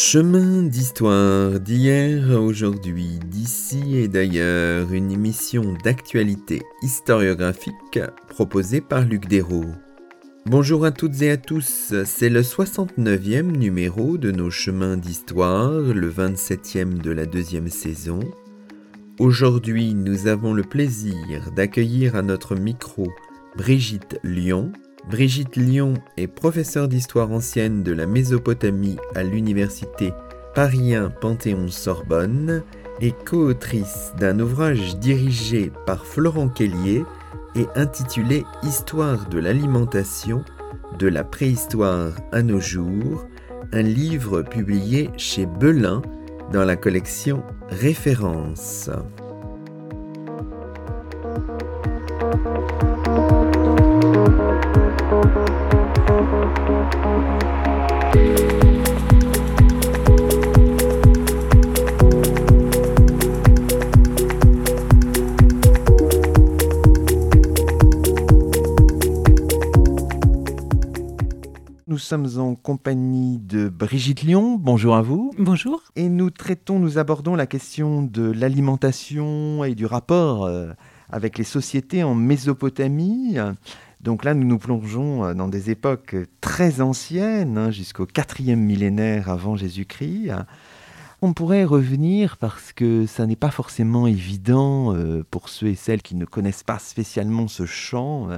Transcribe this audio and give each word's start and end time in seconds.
Chemin 0.00 0.62
d'histoire 0.62 1.58
d'hier, 1.58 2.40
aujourd'hui, 2.40 3.18
d'ici 3.26 3.96
et 3.96 4.06
d'ailleurs, 4.06 4.92
une 4.92 5.10
émission 5.10 5.74
d'actualité 5.82 6.62
historiographique 6.82 7.98
proposée 8.28 8.80
par 8.80 9.04
Luc 9.04 9.26
Dérault. 9.26 9.74
Bonjour 10.46 10.84
à 10.84 10.92
toutes 10.92 11.20
et 11.22 11.32
à 11.32 11.36
tous, 11.36 11.94
c'est 12.04 12.28
le 12.28 12.42
69e 12.42 13.50
numéro 13.50 14.18
de 14.18 14.30
nos 14.30 14.50
chemins 14.50 14.96
d'histoire, 14.96 15.80
le 15.80 16.08
27e 16.08 16.98
de 17.02 17.10
la 17.10 17.26
deuxième 17.26 17.68
saison. 17.68 18.20
Aujourd'hui, 19.18 19.94
nous 19.94 20.28
avons 20.28 20.54
le 20.54 20.62
plaisir 20.62 21.50
d'accueillir 21.56 22.14
à 22.14 22.22
notre 22.22 22.54
micro 22.54 23.08
Brigitte 23.56 24.20
Lyon, 24.22 24.70
Brigitte 25.10 25.56
Lyon 25.56 25.94
est 26.18 26.26
professeure 26.26 26.86
d'histoire 26.86 27.32
ancienne 27.32 27.82
de 27.82 27.92
la 27.92 28.06
Mésopotamie 28.06 28.98
à 29.14 29.22
l'université 29.22 30.12
Paris 30.54 30.92
Panthéon-Sorbonne 31.22 32.62
et 33.00 33.12
co-autrice 33.12 34.12
d'un 34.18 34.38
ouvrage 34.38 34.98
dirigé 34.98 35.72
par 35.86 36.04
Florent 36.04 36.50
Kellier 36.50 37.04
et 37.54 37.66
intitulé 37.74 38.44
Histoire 38.62 39.30
de 39.30 39.38
l'alimentation 39.38 40.44
de 40.98 41.06
la 41.06 41.24
préhistoire 41.24 42.12
à 42.32 42.42
nos 42.42 42.60
jours, 42.60 43.26
un 43.72 43.82
livre 43.82 44.42
publié 44.42 45.08
chez 45.16 45.46
Belin 45.46 46.02
dans 46.52 46.64
la 46.64 46.76
collection 46.76 47.42
Référence. 47.70 48.90
Sommes 72.26 72.40
en 72.40 72.54
compagnie 72.54 73.38
de 73.38 73.68
Brigitte 73.68 74.22
Lyon. 74.22 74.56
Bonjour 74.58 74.96
à 74.96 75.02
vous. 75.02 75.32
Bonjour. 75.38 75.82
Et 75.94 76.08
nous 76.08 76.30
traitons, 76.30 76.78
nous 76.78 76.98
abordons 76.98 77.36
la 77.36 77.46
question 77.46 78.02
de 78.02 78.30
l'alimentation 78.30 79.62
et 79.62 79.74
du 79.74 79.86
rapport 79.86 80.44
euh, 80.44 80.72
avec 81.10 81.38
les 81.38 81.44
sociétés 81.44 82.02
en 82.02 82.14
Mésopotamie. 82.14 83.36
Donc 84.00 84.24
là, 84.24 84.34
nous 84.34 84.46
nous 84.46 84.58
plongeons 84.58 85.24
euh, 85.24 85.34
dans 85.34 85.48
des 85.48 85.70
époques 85.70 86.16
très 86.40 86.80
anciennes, 86.80 87.58
hein, 87.58 87.70
jusqu'au 87.70 88.06
quatrième 88.06 88.60
millénaire 88.60 89.28
avant 89.28 89.56
Jésus-Christ. 89.56 90.32
On 91.22 91.34
pourrait 91.34 91.64
revenir 91.64 92.36
parce 92.36 92.72
que 92.72 93.06
ça 93.06 93.26
n'est 93.26 93.36
pas 93.36 93.50
forcément 93.50 94.06
évident 94.06 94.94
euh, 94.94 95.24
pour 95.30 95.48
ceux 95.48 95.68
et 95.68 95.74
celles 95.74 96.02
qui 96.02 96.16
ne 96.16 96.24
connaissent 96.24 96.64
pas 96.64 96.78
spécialement 96.78 97.48
ce 97.48 97.66
champ 97.66 98.28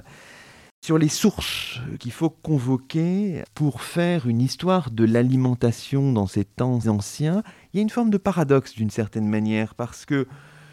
sur 0.83 0.99
les 0.99 1.09
sources 1.09 1.79
qu'il 1.99 2.13
faut 2.13 2.31
convoquer 2.31 3.45
pour 3.55 3.83
faire 3.83 4.27
une 4.27 4.41
histoire 4.41 4.91
de 4.91 5.05
l'alimentation 5.05 6.13
dans 6.13 6.27
ces 6.27 6.45
temps 6.45 6.87
anciens, 6.87 7.43
il 7.73 7.77
y 7.77 7.81
a 7.81 7.83
une 7.83 7.91
forme 7.91 8.11
de 8.11 8.19
paradoxe 8.19 8.75
d'une 8.75 8.91
certaine 8.91 9.29
manière, 9.29 9.75
parce 9.75 10.07
que 10.07 10.27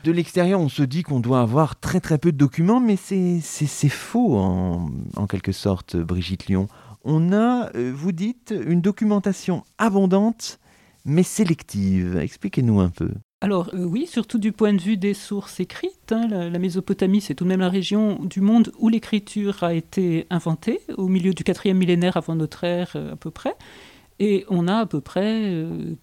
de 0.03 0.11
l'extérieur, 0.11 0.61
on 0.61 0.69
se 0.69 0.83
dit 0.83 1.03
qu'on 1.03 1.19
doit 1.19 1.41
avoir 1.41 1.79
très 1.79 1.99
très 1.99 2.17
peu 2.17 2.31
de 2.31 2.37
documents, 2.37 2.79
mais 2.79 2.95
c'est 2.95 3.89
faux 3.89 4.37
en, 4.37 4.89
en, 5.17 5.27
quelque 5.27 5.51
sorte, 5.51 5.97
Brigitte 5.97 6.47
Lyon. 6.47 6.67
On 7.03 7.33
a, 7.33 7.69
euh, 7.75 7.91
vous 7.93 8.13
dites, 8.13 8.53
une 8.65 8.81
documentation 8.81 9.63
abondante, 9.77 10.59
mais 11.03 11.23
sélective. 11.23 12.17
Expliquez-nous 12.17 12.79
un 12.79 12.89
peu. 12.89 13.09
Alors 13.41 13.69
euh, 13.75 13.83
oui, 13.83 14.07
surtout 14.07 14.39
du 14.39 14.51
point 14.51 14.73
de 14.73 14.81
vue 14.81 14.97
des 14.97 15.13
sources 15.13 15.59
écrites. 15.59 16.11
Hein, 16.11 16.27
la, 16.27 16.57
Mésopotamie, 16.57 17.21
c'est 17.21 17.35
tout 17.35 17.43
de 17.43 17.49
même 17.49 17.59
la 17.59 17.69
région 17.69 18.17
du 18.23 18.41
monde 18.41 18.71
où 18.79 18.89
l'écriture 18.89 19.63
a 19.63 19.75
été 19.75 20.25
inventée, 20.31 20.81
au 20.97 21.07
milieu 21.07 21.33
du 21.33 21.43
quatrième 21.43 21.77
millénaire 21.77 22.17
avant 22.17 22.35
notre 22.35 22.63
ère 22.63 22.93
euh, 22.95 23.13
à 23.13 23.15
peu 23.15 23.29
près. 23.29 23.55
Et 24.19 24.45
on 24.49 24.67
a 24.67 24.77
à 24.77 24.85
peu 24.87 25.01
près 25.01 25.53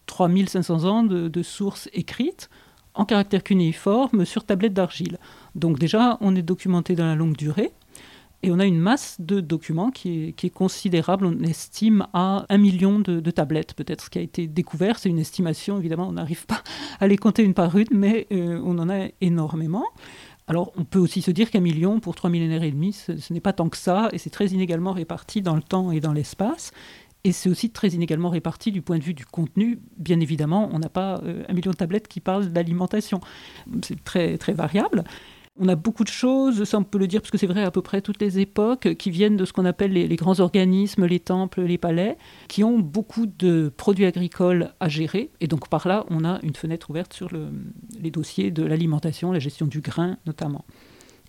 3500 0.06 0.84
euh, 0.84 0.88
ans 0.88 1.02
de, 1.02 1.42
sources 1.42 1.88
écrites 1.92 2.48
en 2.94 3.04
caractère 3.04 3.42
cunéiforme 3.42 4.24
sur 4.24 4.44
tablette 4.44 4.72
d'argile. 4.72 5.18
Donc 5.56 5.80
déjà, 5.80 6.16
on 6.20 6.36
est 6.36 6.42
documenté 6.42 6.94
dans 6.94 7.06
la 7.06 7.16
longue 7.16 7.36
durée. 7.36 7.72
Et 8.44 8.50
on 8.50 8.58
a 8.58 8.66
une 8.66 8.78
masse 8.78 9.16
de 9.20 9.40
documents 9.40 9.90
qui 9.90 10.34
est, 10.38 10.50
considérable. 10.50 11.24
On 11.24 11.40
estime 11.44 12.06
à 12.12 12.44
un 12.50 12.58
million 12.58 13.00
de, 13.00 13.30
tablettes, 13.30 13.72
peut-être 13.72 14.04
ce 14.04 14.10
qui 14.10 14.18
a 14.18 14.20
été 14.20 14.46
découvert. 14.46 14.98
C'est 14.98 15.08
une 15.08 15.18
estimation, 15.18 15.78
évidemment, 15.78 16.06
on 16.06 16.12
n'arrive 16.12 16.44
pas 16.44 16.62
à 17.00 17.08
les 17.08 17.16
compter 17.16 17.42
une 17.42 17.54
par 17.54 17.74
une, 17.74 17.88
mais 17.92 18.26
euh, 18.32 18.60
on 18.62 18.78
en 18.78 18.90
a 18.90 19.08
énormément. 19.22 19.86
Alors, 20.46 20.72
on 20.76 20.84
peut 20.84 20.98
aussi 20.98 21.22
se 21.22 21.30
dire 21.30 21.50
qu'un 21.50 21.60
million 21.60 22.00
pour 22.00 22.14
trois 22.14 22.28
millénaires 22.28 22.64
et 22.64 22.70
demi, 22.70 22.92
ce, 22.92 23.32
n'est 23.32 23.40
pas 23.40 23.54
tant 23.54 23.70
que 23.70 23.78
ça, 23.78 24.10
et 24.12 24.18
c'est 24.18 24.28
très 24.28 24.48
inégalement 24.48 24.92
réparti 24.92 25.40
dans 25.40 25.56
le 25.56 25.62
temps 25.62 25.90
et 25.90 26.00
dans 26.00 26.12
l'espace. 26.12 26.70
Et 27.26 27.32
c'est 27.32 27.48
aussi 27.48 27.70
très 27.70 27.88
inégalement 27.88 28.28
réparti 28.28 28.72
du 28.72 28.82
point 28.82 28.98
de 28.98 29.04
vue 29.04 29.14
du 29.14 29.24
contenu. 29.24 29.78
Bien 29.96 30.20
évidemment, 30.20 30.68
on 30.70 30.80
n'a 30.80 30.90
pas 30.90 31.22
euh, 31.24 31.44
un 31.48 31.54
million 31.54 31.70
de 31.70 31.76
tablettes 31.76 32.08
qui 32.08 32.20
parlent 32.20 32.52
d'alimentation. 32.52 33.20
C'est 33.82 34.04
très, 34.04 34.36
très 34.36 34.52
variable. 34.52 35.04
On 35.56 35.68
a 35.68 35.76
beaucoup 35.76 36.02
de 36.02 36.08
choses, 36.08 36.64
ça 36.64 36.78
on 36.78 36.82
peut 36.82 36.98
le 36.98 37.06
dire 37.06 37.20
parce 37.20 37.30
que 37.30 37.38
c'est 37.38 37.46
vrai 37.46 37.62
à 37.62 37.70
peu 37.70 37.80
près 37.80 38.00
toutes 38.00 38.20
les 38.20 38.40
époques, 38.40 38.94
qui 38.96 39.12
viennent 39.12 39.36
de 39.36 39.44
ce 39.44 39.52
qu'on 39.52 39.64
appelle 39.64 39.92
les, 39.92 40.16
grands 40.16 40.40
organismes, 40.40 41.06
les 41.06 41.20
temples, 41.20 41.62
les 41.62 41.78
palais, 41.78 42.18
qui 42.48 42.64
ont 42.64 42.80
beaucoup 42.80 43.26
de 43.26 43.72
produits 43.76 44.04
agricoles 44.04 44.72
à 44.80 44.88
gérer. 44.88 45.30
Et 45.40 45.46
donc 45.46 45.68
par 45.68 45.86
là, 45.86 46.06
on 46.10 46.24
a 46.24 46.40
une 46.42 46.56
fenêtre 46.56 46.90
ouverte 46.90 47.12
sur 47.12 47.28
les 48.00 48.10
dossiers 48.10 48.50
de 48.50 48.64
l'alimentation, 48.64 49.30
la 49.30 49.38
gestion 49.38 49.66
du 49.66 49.80
grain 49.80 50.16
notamment. 50.26 50.64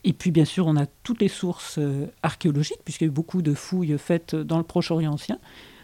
Et 0.04 0.14
puis 0.14 0.32
bien 0.32 0.46
sûr, 0.46 0.66
on 0.66 0.76
a 0.76 0.88
toutes 1.04 1.22
les 1.22 1.28
sources 1.28 1.78
euh, 1.78 2.08
archéologiques, 2.24 2.82
puisqu'il 2.84 3.06
y 3.06 3.08
a 3.08 3.10
eu 3.10 3.12
beaucoup 3.12 3.44
de 3.44 3.54
fouilles 3.54 3.96
faites 4.00 4.36
dans 4.36 4.58
le 4.58 4.64
Proche-Orient 4.64 5.14
ancien. 5.14 5.40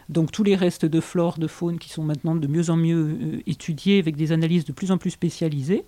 Donc 0.09 0.31
tous 0.31 0.43
les 0.43 0.55
restes 0.55 0.85
de 0.85 0.99
flore, 0.99 1.37
de 1.37 1.47
faune 1.47 1.79
qui 1.79 1.89
sont 1.89 2.03
maintenant 2.03 2.35
de 2.35 2.47
mieux 2.47 2.69
en 2.69 2.75
mieux 2.75 3.17
euh, 3.21 3.41
étudiés 3.45 3.99
avec 3.99 4.15
des 4.15 4.31
analyses 4.31 4.65
de 4.65 4.73
plus 4.73 4.91
en 4.91 4.97
plus 4.97 5.11
spécialisées. 5.11 5.85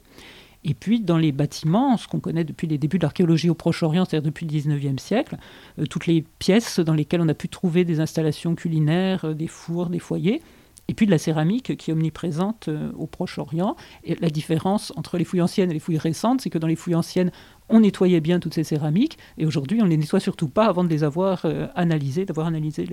Et 0.66 0.74
puis, 0.74 1.02
dans 1.02 1.18
les 1.18 1.32
bâtiments, 1.32 1.98
ce 1.98 2.08
qu'on 2.08 2.20
connaît 2.20 2.44
depuis 2.44 2.68
les 2.68 2.78
débuts 2.78 2.98
de 2.98 3.04
l'archéologie 3.04 3.50
au 3.50 3.56
Proche-Orient, 3.56 4.06
c'est-à-dire 4.06 4.30
depuis 4.30 4.46
le 4.46 4.52
19e 4.52 4.98
siècle, 4.98 5.38
euh, 5.80 5.86
toutes 5.86 6.08
les 6.08 6.24
pièces 6.40 6.80
dans 6.80 6.94
lesquelles 6.94 7.22
on 7.22 7.28
a 7.28 7.34
pu 7.34 7.50
trouver 7.50 7.84
des 7.84 8.00
installations 8.00 8.56
culinaires, 8.56 9.26
euh, 9.26 9.34
des 9.34 9.48
fours, 9.48 9.88
des 9.88 10.00
foyers, 10.00 10.42
et 10.88 10.94
puis 10.94 11.06
de 11.06 11.12
la 11.12 11.18
céramique 11.18 11.78
qui 11.78 11.92
est 11.92 11.94
omniprésente 11.94 12.70
euh, 12.70 12.92
au 12.98 13.08
Proche-Orient. 13.08 13.76
La 14.20 14.30
différence 14.30 14.94
entre 14.96 15.18
les 15.18 15.26
fouilles 15.26 15.42
anciennes 15.42 15.70
et 15.72 15.74
les 15.74 15.80
fouilles 15.80 15.98
récentes, 15.98 16.42
c'est 16.42 16.50
que 16.50 16.58
dans 16.58 16.68
les 16.68 16.76
fouilles 16.76 16.96
anciennes, 16.96 17.32
on 17.70 17.82
nettoyait 17.82 18.22
bien 18.22 18.40
toutes 18.40 18.54
ces 18.54 18.64
céramiques, 18.64 19.18
et 19.38 19.46
aujourd'hui, 19.46 19.82
on 19.82 19.86
ne 19.86 19.90
les 19.90 19.98
nettoie 19.98 20.20
surtout 20.20 20.50
pas 20.50 20.66
avant 20.66 20.84
de 20.84 20.90
les 20.90 21.04
avoir 21.04 21.46
analysées, 21.76 22.26
d'avoir 22.26 22.48
analysé 22.48 22.86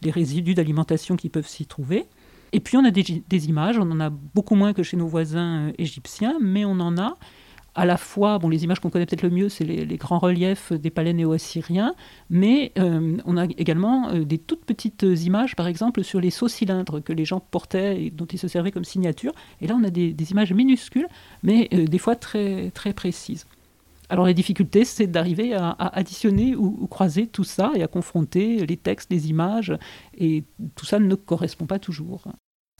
les 0.00 0.10
résidus 0.10 0.54
d'alimentation 0.54 1.16
qui 1.16 1.28
peuvent 1.28 1.46
s'y 1.46 1.66
trouver. 1.66 2.06
Et 2.54 2.60
puis 2.60 2.76
on 2.76 2.84
a 2.84 2.92
des, 2.92 3.48
images, 3.48 3.78
on 3.78 3.90
en 3.90 3.98
a 3.98 4.10
beaucoup 4.10 4.54
moins 4.54 4.72
que 4.74 4.84
chez 4.84 4.96
nos 4.96 5.08
voisins 5.08 5.66
euh, 5.66 5.72
égyptiens, 5.76 6.38
mais 6.40 6.64
on 6.64 6.78
en 6.78 6.96
a 6.96 7.16
à 7.74 7.84
la 7.84 7.96
fois, 7.96 8.38
bon, 8.38 8.48
les 8.48 8.62
images 8.62 8.78
qu'on 8.78 8.90
connaît 8.90 9.06
peut-être 9.06 9.22
le 9.22 9.30
mieux, 9.30 9.48
c'est 9.48 9.64
les, 9.64 9.96
grands 9.96 10.20
reliefs 10.20 10.72
des 10.72 10.90
palais 10.90 11.12
néo-assyriens, 11.12 11.96
mais 12.30 12.70
euh, 12.78 13.16
on 13.24 13.36
a 13.36 13.46
également 13.46 14.10
euh, 14.10 14.24
des 14.24 14.38
toutes 14.38 14.64
petites 14.64 15.02
images, 15.02 15.56
par 15.56 15.66
exemple, 15.66 16.04
sur 16.04 16.20
les 16.20 16.30
sauts 16.30 16.46
cylindres 16.46 17.02
que 17.02 17.12
les 17.12 17.24
gens 17.24 17.40
portaient 17.40 18.04
et 18.04 18.10
dont 18.10 18.26
ils 18.26 18.38
se 18.38 18.46
servaient 18.46 18.70
comme 18.70 18.84
signature. 18.84 19.32
Et 19.60 19.66
là, 19.66 19.74
on 19.76 19.82
a 19.82 19.90
des, 19.90 20.14
images 20.30 20.52
minuscules, 20.52 21.08
mais 21.42 21.66
des 21.66 21.98
fois 21.98 22.14
très, 22.14 22.70
très 22.70 22.92
précises. 22.92 23.46
Alors 24.08 24.26
la 24.26 24.32
difficulté, 24.32 24.84
c'est 24.84 25.08
d'arriver 25.08 25.54
à, 25.54 25.70
additionner 25.72 26.54
ou, 26.54 26.86
croiser 26.86 27.26
tout 27.26 27.42
ça 27.42 27.72
et 27.74 27.82
à 27.82 27.88
confronter 27.88 28.64
les 28.64 28.76
textes, 28.76 29.10
les 29.10 29.30
images, 29.30 29.76
et 30.16 30.44
tout 30.76 30.84
ça 30.84 31.00
ne 31.00 31.14
correspond 31.16 31.66
pas 31.66 31.80
toujours. 31.80 32.28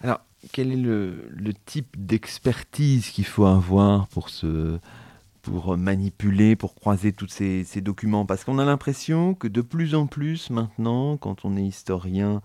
Alors, 0.05 0.21
quel 0.53 0.71
est 0.71 0.77
le, 0.77 1.55
type 1.65 1.97
d'expertise 1.99 3.09
qu'il 3.09 3.25
faut 3.25 3.47
avoir 3.47 4.07
pour, 4.09 5.79
manipuler, 5.79 6.57
pour 6.57 6.75
croiser 6.75 7.15
tous 7.15 7.29
ces, 7.29 7.81
documents? 7.81 8.27
Parce 8.27 8.45
qu'on 8.45 8.59
a 8.59 8.67
l'impression 8.67 9.33
que 9.33 9.49
de 9.49 9.63
plus 9.63 9.95
en 9.95 10.07
plus 10.07 10.51
maintenant, 10.51 11.17
quand 11.17 11.47
on 11.47 11.57
est 11.57 11.65
historien 11.65 12.43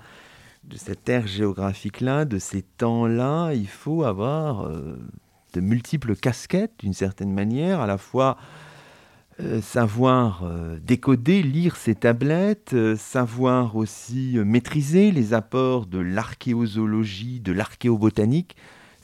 de 0.63 0.77
cette 0.77 1.09
ère 1.09 1.27
géographique-là, 1.27 2.23
de 2.23 2.39
ces 2.39 2.61
temps-là, 2.61 3.51
il 3.51 3.67
faut 3.67 4.05
avoir 4.05 4.61
euh, 4.61 4.97
de 5.51 5.59
multiples 5.59 6.15
casquettes 6.15 6.79
d'une 6.79 6.93
certaine 6.93 7.33
manière, 7.33 7.81
à 7.81 7.87
la 7.87 7.97
fois 7.97 8.37
savoir 9.61 10.43
euh, 10.43 10.77
décoder, 10.83 11.41
lire 11.41 11.75
ces 11.75 11.95
tablettes, 11.95 12.73
euh, 12.73 12.95
savoir 12.95 13.75
aussi 13.75 14.37
maîtriser 14.43 15.11
les 15.11 15.33
apports 15.33 15.85
de 15.85 15.99
l'archéozoologie, 15.99 17.39
de 17.39 17.53
l'archéobotanique, 17.53 18.55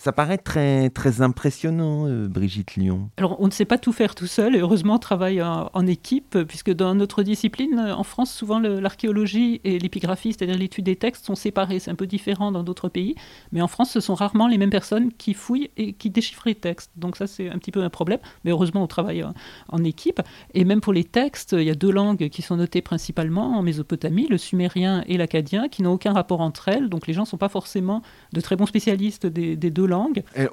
Ça 0.06 0.12
paraît 0.12 0.38
très, 0.38 0.92
très 0.92 1.24
impressionnant, 1.24 2.06
euh, 2.08 2.28
Brigitte 2.28 2.76
Lyon. 2.76 3.10
Alors, 3.18 3.38
on 3.42 3.48
ne 3.48 3.52
sait 3.52 3.66
pas 3.66 3.80
tout 3.80 3.92
faire 3.92 4.14
tout 4.14 4.28
seul, 4.28 4.56
et 4.56 4.60
heureusement, 4.60 4.98
on 4.98 5.00
travaille 5.00 5.42
en, 5.42 5.88
équipe, 5.88 6.38
puisque 6.44 6.72
dans 6.72 6.94
notre 6.94 7.24
discipline, 7.24 7.80
en 7.80 8.04
France, 8.04 8.32
souvent 8.32 8.60
l'archéologie 8.60 9.62
et 9.64 9.80
l'épigraphie, 9.80 10.34
c'est-à-dire 10.34 10.60
l'étude 10.60 10.86
des 10.86 10.96
textes, 10.96 11.26
sont 11.26 11.34
séparés. 11.34 11.80
C'est 11.80 11.90
un 11.90 11.96
peu 11.96 12.06
différent 12.06 12.52
dans 12.52 12.62
d'autres 12.62 12.88
pays, 12.88 13.16
mais 13.52 13.64
en 13.64 13.68
France, 13.68 13.90
ce 13.90 14.00
sont 14.00 14.14
rarement 14.14 14.48
les 14.48 14.60
mêmes 14.60 14.70
personnes 14.70 15.12
qui 15.12 15.34
fouillent 15.34 15.72
et 15.76 15.94
qui 15.94 16.12
déchiffrent 16.12 16.48
les 16.48 16.54
textes. 16.54 16.92
Donc, 16.98 17.18
ça, 17.18 17.26
c'est 17.26 17.50
un 17.50 17.58
petit 17.58 17.72
peu 17.72 17.82
un 17.82 17.90
problème, 17.90 18.20
mais 18.44 18.52
heureusement, 18.52 18.84
on 18.84 18.88
travaille 18.88 19.26
en, 19.70 19.84
équipe. 19.84 20.22
Et 20.54 20.66
même 20.66 20.82
pour 20.82 20.94
les 20.94 21.04
textes, 21.04 21.54
il 21.54 21.64
y 21.64 21.72
a 21.72 21.76
deux 21.76 21.92
langues 21.92 22.30
qui 22.30 22.44
sont 22.44 22.58
notées 22.58 22.84
principalement 22.84 23.58
en 23.58 23.64
Mésopotamie, 23.64 24.28
le 24.28 24.38
sumérien 24.38 25.04
et 25.08 25.18
l'acadien, 25.18 25.68
qui 25.68 25.82
n'ont 25.82 25.94
aucun 25.94 26.14
rapport 26.14 26.42
entre 26.42 26.68
elles. 26.68 26.90
Donc, 26.90 27.08
les 27.08 27.14
gens 27.14 27.24
ne 27.24 27.28
sont 27.28 27.38
pas 27.38 27.50
forcément 27.50 28.04
de 28.34 28.42
très 28.42 28.56
bons 28.56 28.68
spécialistes 28.68 29.26
des 29.26 29.56
deux 29.56 29.88
langues 29.88 29.95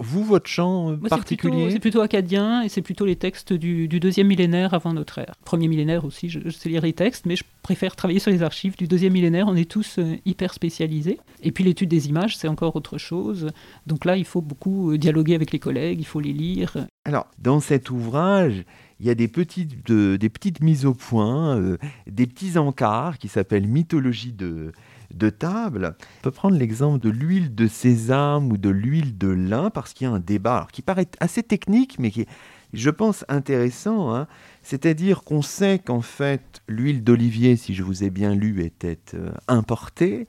vous, 0.00 0.24
votre 0.24 0.48
chant 0.48 0.92
euh, 0.92 0.96
particulier 0.96 1.70
C'est 1.70 1.78
plutôt, 1.78 2.00
acadien 2.00 2.62
et 2.62 2.68
c'est 2.68 2.82
plutôt 2.82 3.04
les 3.04 3.16
textes 3.16 3.52
du, 3.52 3.88
deuxième 3.88 4.26
millénaire 4.26 4.74
avant 4.74 4.92
notre 4.92 5.18
ère. 5.18 5.34
Premier 5.44 5.68
millénaire 5.68 6.04
aussi, 6.04 6.28
je, 6.28 6.48
sais 6.50 6.68
lire 6.68 6.82
les 6.82 6.92
textes, 6.92 7.26
mais 7.26 7.36
je 7.36 7.44
préfère 7.62 7.96
travailler 7.96 8.18
sur 8.18 8.30
les 8.30 8.42
archives 8.42 8.76
du 8.76 8.88
deuxième 8.88 9.12
millénaire. 9.12 9.46
On 9.48 9.56
est 9.56 9.70
tous 9.70 9.98
euh, 9.98 10.16
hyper 10.24 10.54
spécialisés. 10.54 11.18
Et 11.42 11.52
puis 11.52 11.64
l'étude 11.64 11.88
des 11.88 12.08
images, 12.08 12.36
c'est 12.36 12.48
encore 12.48 12.76
autre 12.76 12.98
chose. 12.98 13.48
Donc 13.86 14.04
là, 14.04 14.16
il 14.16 14.24
faut 14.24 14.42
beaucoup 14.42 14.92
euh, 14.92 14.98
dialoguer 14.98 15.34
avec 15.34 15.52
les 15.52 15.58
collègues, 15.58 16.00
il 16.00 16.06
faut 16.06 16.20
les 16.20 16.32
lire. 16.32 16.76
Alors, 17.04 17.26
dans 17.38 17.60
cet 17.60 17.90
ouvrage, 17.90 18.64
il 19.00 19.06
y 19.06 19.10
a 19.10 19.14
des 19.14 19.28
petites, 19.28 19.90
des 19.90 20.28
petites 20.28 20.60
mises 20.60 20.86
au 20.86 20.94
point, 20.94 21.76
des 22.06 22.26
petits 22.28 22.56
encarts 22.56 23.18
qui 23.18 23.26
s'appellent 23.26 23.66
Mythologie 23.66 24.32
de, 24.32 24.72
de 25.14 25.30
table. 25.30 25.94
On 26.20 26.22
peut 26.22 26.30
prendre 26.30 26.56
l'exemple 26.56 26.98
de 26.98 27.10
l'huile 27.10 27.54
de 27.54 27.66
sésame 27.66 28.50
ou 28.52 28.56
de 28.56 28.70
l'huile 28.70 29.18
de 29.18 29.28
lin, 29.28 29.70
parce 29.70 29.92
qu'il 29.92 30.06
y 30.06 30.10
a 30.10 30.12
un 30.12 30.20
débat 30.20 30.66
qui 30.72 30.82
paraît 30.82 31.08
assez 31.20 31.42
technique, 31.42 31.98
mais 31.98 32.10
qui 32.10 32.22
est, 32.22 32.28
je 32.72 32.90
pense, 32.90 33.24
intéressant. 33.28 34.14
Hein. 34.14 34.26
C'est-à-dire 34.62 35.22
qu'on 35.24 35.42
sait 35.42 35.78
qu'en 35.78 36.00
fait, 36.00 36.62
l'huile 36.68 37.04
d'olivier, 37.04 37.56
si 37.56 37.74
je 37.74 37.82
vous 37.82 38.04
ai 38.04 38.10
bien 38.10 38.34
lu, 38.34 38.62
était 38.62 38.98
euh, 39.14 39.30
importée. 39.48 40.28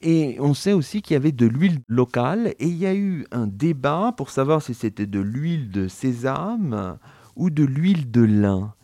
Et 0.00 0.36
on 0.38 0.54
sait 0.54 0.72
aussi 0.72 1.02
qu'il 1.02 1.14
y 1.14 1.16
avait 1.16 1.32
de 1.32 1.46
l'huile 1.46 1.80
locale. 1.88 2.54
Et 2.58 2.66
il 2.66 2.76
y 2.76 2.86
a 2.86 2.94
eu 2.94 3.26
un 3.32 3.46
débat 3.46 4.14
pour 4.16 4.30
savoir 4.30 4.62
si 4.62 4.74
c'était 4.74 5.06
de 5.06 5.20
l'huile 5.20 5.70
de 5.70 5.88
sésame 5.88 6.98
ou 7.36 7.50
de 7.50 7.64
l'huile 7.64 8.10
de 8.10 8.22
lin. 8.22 8.74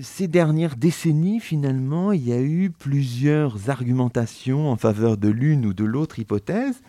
Ces 0.00 0.26
dernières 0.26 0.76
décennies, 0.76 1.38
finalement, 1.38 2.12
il 2.12 2.26
y 2.26 2.32
a 2.32 2.40
eu 2.40 2.70
plusieurs 2.70 3.68
argumentations 3.68 4.70
en 4.70 4.76
faveur 4.76 5.18
de 5.18 5.28
l'une 5.28 5.66
ou 5.66 5.74
de 5.74 5.84
l'autre 5.84 6.18
hypothèse, 6.18 6.80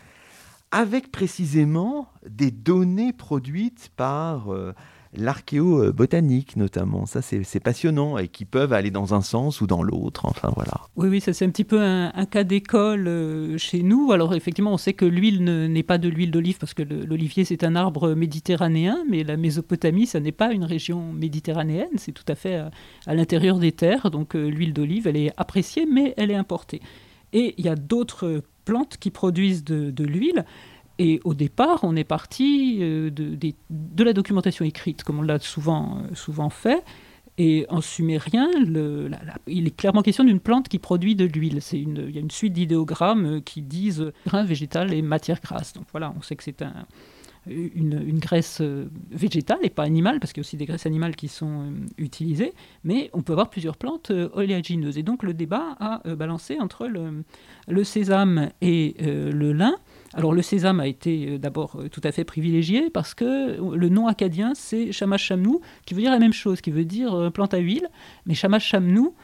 avec 0.72 1.12
précisément 1.12 2.08
des 2.28 2.50
données 2.50 3.12
produites 3.12 3.92
par 3.98 4.54
euh, 4.54 4.74
l'archéobotanique 5.16 6.56
notamment. 6.56 7.06
Ça, 7.06 7.22
c'est 7.22 7.60
passionnant 7.60 8.18
et 8.18 8.28
qui 8.28 8.46
peuvent 8.46 8.74
aller 8.74 8.92
dans 8.92 9.14
un 9.14 9.22
sens 9.22 9.62
ou 9.62 9.68
dans 9.68 9.84
l'autre. 9.84 10.26
Enfin, 10.26 10.52
voilà. 10.56 10.74
Oui, 10.96 11.10
oui, 11.10 11.22
ça 11.22 11.34
c'est 11.34 11.46
un 11.46 11.50
petit 11.50 11.64
peu 11.64 11.82
un, 11.82 12.26
cas 12.26 12.44
d'école 12.44 13.08
euh, 13.08 13.58
chez 13.58 13.84
nous. 13.84 14.12
Alors 14.12 14.34
effectivement, 14.34 14.74
on 14.74 14.78
sait 14.78 14.94
que 14.94 15.06
l'huile 15.06 15.44
n'est 15.44 15.84
pas 15.84 15.98
de 15.98 16.10
l'huile 16.10 16.32
d'olive 16.32 16.58
parce 16.58 16.74
que 16.74 16.84
l'olivier 16.84 17.46
c'est 17.46 17.64
un 17.64 17.76
arbre 17.76 18.14
méditerranéen, 18.14 19.04
mais 19.10 19.24
la 19.24 19.38
Mésopotamie, 19.38 20.08
ça 20.08 20.20
n'est 20.20 20.32
pas 20.32 20.52
une 20.52 20.64
région 20.64 21.14
méditerranéenne, 21.14 21.90
c'est 21.98 22.12
tout 22.12 22.26
à 22.28 22.36
fait 22.36 22.56
à, 23.08 23.16
l'intérieur 23.16 23.60
des 23.60 23.72
terres. 23.72 24.12
Donc 24.12 24.36
euh, 24.36 24.48
l'huile 24.48 24.74
d'olive, 24.74 25.08
elle 25.08 25.18
est 25.18 25.32
appréciée, 25.38 25.86
mais 25.86 26.14
elle 26.18 26.32
est 26.32 26.36
importée. 26.36 26.82
Et 27.34 27.56
il 27.58 27.66
y 27.66 27.70
a 27.70 27.76
d'autres 27.76 28.44
plantes 28.66 28.98
qui 28.98 29.10
produisent 29.10 29.64
de 29.64 30.04
l'huile. 30.04 30.46
Et 31.00 31.20
au 31.24 31.34
départ, 31.34 31.80
on 31.84 31.96
est 31.96 32.04
parti 32.04 32.78
euh, 32.82 33.10
de, 33.10 34.04
la 34.04 34.14
documentation 34.14 34.64
écrite, 34.64 35.04
comme 35.04 35.20
on 35.20 35.24
l'a 35.24 35.40
souvent, 35.40 36.00
euh, 36.12 36.50
fait. 36.50 36.84
Et 37.40 37.66
en 37.70 37.82
sumérien, 37.82 38.48
il 39.48 39.68
est 39.68 39.76
clairement 39.76 40.04
question 40.04 40.24
d'une 40.24 40.40
plante 40.40 40.70
qui 40.70 40.78
produit 40.78 41.16
de 41.16 41.26
l'huile. 41.26 41.62
il 41.72 42.12
y 42.12 42.18
a 42.18 42.22
une 42.22 42.30
suite 42.30 42.54
d'idéogrammes 42.54 43.26
euh, 43.26 43.42
qui 43.42 43.64
disent 43.64 44.12
grain 44.28 44.44
végétal 44.44 44.94
et 44.94 45.02
matière 45.02 45.42
grasse. 45.42 45.74
Donc 45.74 45.86
voilà, 45.92 46.14
on 46.16 46.22
sait 46.22 46.36
que 46.36 46.44
c'est 46.44 46.62
un, 46.62 46.86
une, 47.48 48.20
graisse 48.20 48.62
végétale 49.10 49.58
et 49.64 49.72
pas 49.72 49.82
animale, 49.82 50.20
parce 50.20 50.32
qu'il 50.32 50.42
y 50.42 50.46
a 50.46 50.46
aussi 50.46 50.58
des 50.58 50.68
graisses 50.68 50.86
animales 50.86 51.16
qui 51.16 51.28
sont 51.28 51.74
utilisées, 51.98 52.54
mais 52.84 53.10
on 53.14 53.24
peut 53.24 53.34
avoir 53.34 53.50
plusieurs 53.50 53.78
plantes 53.78 54.12
oléagineuses. 54.12 55.00
Et 55.00 55.04
donc 55.04 55.24
le 55.24 55.34
débat 55.34 55.76
a 55.80 56.16
balancé 56.16 56.60
entre 56.60 56.88
le 56.88 57.84
sésame 57.84 58.52
et 58.62 58.96
le 59.02 59.54
lin. 59.54 59.76
Alors 60.14 60.34
le 60.34 60.42
sésame 60.42 60.80
a 60.80 60.88
été 60.88 61.28
euh, 61.28 61.38
d'abord 61.40 61.76
euh, 61.76 61.90
tout 61.90 62.02
à 62.04 62.12
fait 62.12 62.24
privilégié 62.24 62.90
parce 62.90 63.14
que 63.14 63.58
le 63.76 63.90
nom 63.90 64.08
acadien 64.08 64.54
c'est 64.54 64.92
Shamash 64.92 65.26
Shamnou 65.26 65.62
qui 65.86 65.94
veut 65.94 66.02
dire 66.02 66.12
la 66.12 66.20
même 66.20 66.34
chose, 66.34 66.62
qui 66.62 66.72
veut 66.72 66.86
dire 66.86 67.14
euh, 67.14 67.30
plante 67.32 67.54
à 67.54 67.58
huile, 67.58 67.90
mais 68.26 68.34
Shamash 68.34 68.68
Shamnou 68.68 69.16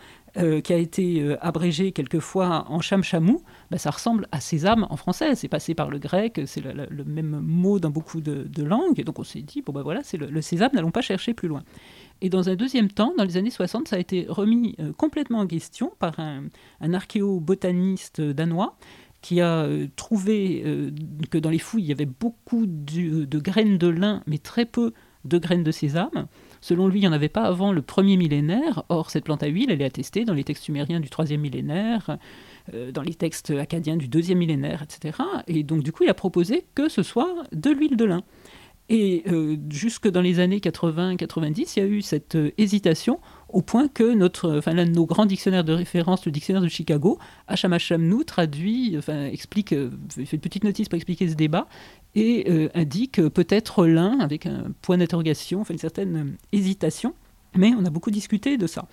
qui 0.63 0.73
a 0.73 0.77
été 0.77 1.35
abrégé 1.41 1.91
quelquefois 1.91 2.65
en 2.69 2.81
Cham 2.81 3.03
Chamou, 3.03 3.41
bah, 3.71 3.79
ça 3.79 3.89
ressemble 3.89 4.27
à 4.31 4.39
sésame 4.39 4.85
en 4.91 4.95
français. 4.95 5.33
C'est 5.33 5.47
passé 5.47 5.73
par 5.73 5.89
le 5.89 5.97
grec, 5.97 6.39
c'est 6.45 6.61
le, 6.61 7.03
même 7.03 7.39
mot 7.41 7.79
dans 7.79 7.89
beaucoup 7.89 8.21
de, 8.21 8.63
langues. 8.63 8.99
Et 8.99 9.03
donc 9.03 9.17
on 9.17 9.23
s'est 9.23 9.41
dit, 9.41 9.63
bon 9.63 9.73
ben 9.73 9.81
voilà, 9.81 10.01
c'est 10.03 10.17
le, 10.17 10.41
sésame, 10.43 10.69
n'allons 10.73 10.91
pas 10.91 11.01
chercher 11.01 11.33
plus 11.33 11.47
loin. 11.47 11.63
Et 12.21 12.29
dans 12.29 12.47
un 12.47 12.55
deuxième 12.55 12.89
temps, 12.89 13.11
dans 13.17 13.23
les 13.23 13.37
années 13.37 13.49
60, 13.49 13.87
ça 13.87 13.95
a 13.95 13.99
été 13.99 14.27
remis 14.29 14.77
complètement 14.97 15.39
en 15.39 15.47
question 15.47 15.91
par 15.97 16.19
un 16.19 16.93
archéobotaniste 16.93 18.21
danois 18.21 18.75
qui 19.21 19.41
a 19.41 19.63
euh, 19.63 19.87
trouvé 19.95 20.63
euh, 20.65 20.91
que 21.29 21.37
dans 21.37 21.49
les 21.49 21.59
fouilles, 21.59 21.83
il 21.83 21.89
y 21.89 21.91
avait 21.91 22.05
beaucoup 22.05 22.65
de, 22.65 23.25
graines 23.39 23.77
de 23.77 23.87
lin, 23.87 24.23
mais 24.27 24.37
très 24.37 24.65
peu 24.65 24.93
de 25.25 25.37
graines 25.37 25.63
de 25.63 25.71
sésame. 25.71 26.27
Selon 26.61 26.87
lui, 26.87 26.99
il 26.99 27.01
n'y 27.01 27.07
en 27.07 27.11
avait 27.13 27.29
pas 27.29 27.43
avant 27.43 27.73
le 27.73 27.81
premier 27.81 28.15
millénaire. 28.15 28.83
Or, 28.89 29.09
cette 29.09 29.25
plante 29.25 29.43
à 29.43 29.47
huile, 29.47 29.71
elle 29.71 29.81
est 29.81 29.85
attestée 29.85 30.23
dans 30.23 30.33
les 30.33 30.45
textes 30.45 30.63
sumériens 30.63 31.01
du 31.01 31.09
troisième 31.09 31.41
millénaire, 31.41 32.17
euh, 32.73 32.91
dans 32.91 33.01
les 33.01 33.13
textes 33.13 33.51
acadiens 33.51 33.97
du 33.97 34.07
deuxième 34.07 34.37
millénaire, 34.37 34.83
etc. 34.83 35.17
Et 35.47 35.63
donc, 35.63 35.83
du 35.83 35.91
coup, 35.91 36.03
il 36.03 36.09
a 36.09 36.13
proposé 36.13 36.65
que 36.73 36.87
ce 36.87 37.03
soit 37.03 37.43
de 37.51 37.69
l'huile 37.69 37.97
de 37.97 38.05
lin. 38.05 38.23
Et 38.91 39.23
jusque 39.69 40.07
dans 40.07 40.21
les 40.21 40.39
années 40.39 40.57
80-90, 40.57 41.73
il 41.75 41.79
y 41.79 41.83
a 41.83 41.87
eu 41.87 42.01
cette 42.01 42.35
hésitation 42.57 43.19
au 43.51 43.61
point 43.61 43.87
que 43.87 44.13
notre, 44.13 44.57
enfin, 44.57 44.73
l'un 44.73 44.85
de 44.85 44.91
nos 44.91 45.05
grands 45.05 45.25
dictionnaires 45.25 45.63
de 45.63 45.73
référence, 45.73 46.25
le 46.25 46.31
dictionnaire 46.31 46.61
de 46.61 46.67
Chicago, 46.67 47.19
nous 47.97 48.23
traduit, 48.23 48.97
explique, 49.31 49.73
euh, 49.73 49.89
fait 50.09 50.33
une 50.33 50.41
petite 50.41 50.63
notice 50.63 50.89
pour 50.89 50.95
expliquer 50.95 51.29
ce 51.29 51.35
débat, 51.35 51.67
et 52.15 52.45
euh, 52.49 52.69
indique 52.73 53.21
peut-être 53.29 53.85
l'un, 53.85 54.19
avec 54.19 54.45
un 54.45 54.65
point 54.81 54.97
d'interrogation, 54.97 55.61
enfin, 55.61 55.73
une 55.73 55.79
certaine 55.79 56.35
hésitation, 56.51 57.13
mais 57.55 57.73
on 57.77 57.85
a 57.85 57.89
beaucoup 57.89 58.11
discuté 58.11 58.57
de 58.57 58.67
ça. 58.67 58.87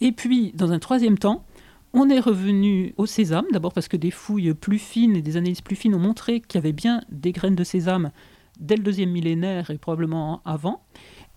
Et 0.00 0.12
puis, 0.12 0.52
dans 0.54 0.72
un 0.72 0.78
troisième 0.78 1.18
temps, 1.18 1.44
on 1.92 2.08
est 2.10 2.20
revenu 2.20 2.92
au 2.96 3.06
sésame, 3.06 3.46
d'abord 3.52 3.72
parce 3.72 3.86
que 3.86 3.96
des 3.96 4.10
fouilles 4.10 4.52
plus 4.52 4.80
fines 4.80 5.16
et 5.16 5.22
des 5.22 5.36
analyses 5.36 5.60
plus 5.60 5.76
fines 5.76 5.94
ont 5.94 6.00
montré 6.00 6.40
qu'il 6.40 6.58
y 6.58 6.62
avait 6.62 6.72
bien 6.72 7.02
des 7.08 7.32
graines 7.32 7.54
de 7.54 7.64
sésame 7.64 8.10
dès 8.58 8.76
le 8.76 8.82
deuxième 8.82 9.10
millénaire 9.10 9.70
et 9.70 9.78
probablement 9.78 10.42
avant. 10.44 10.82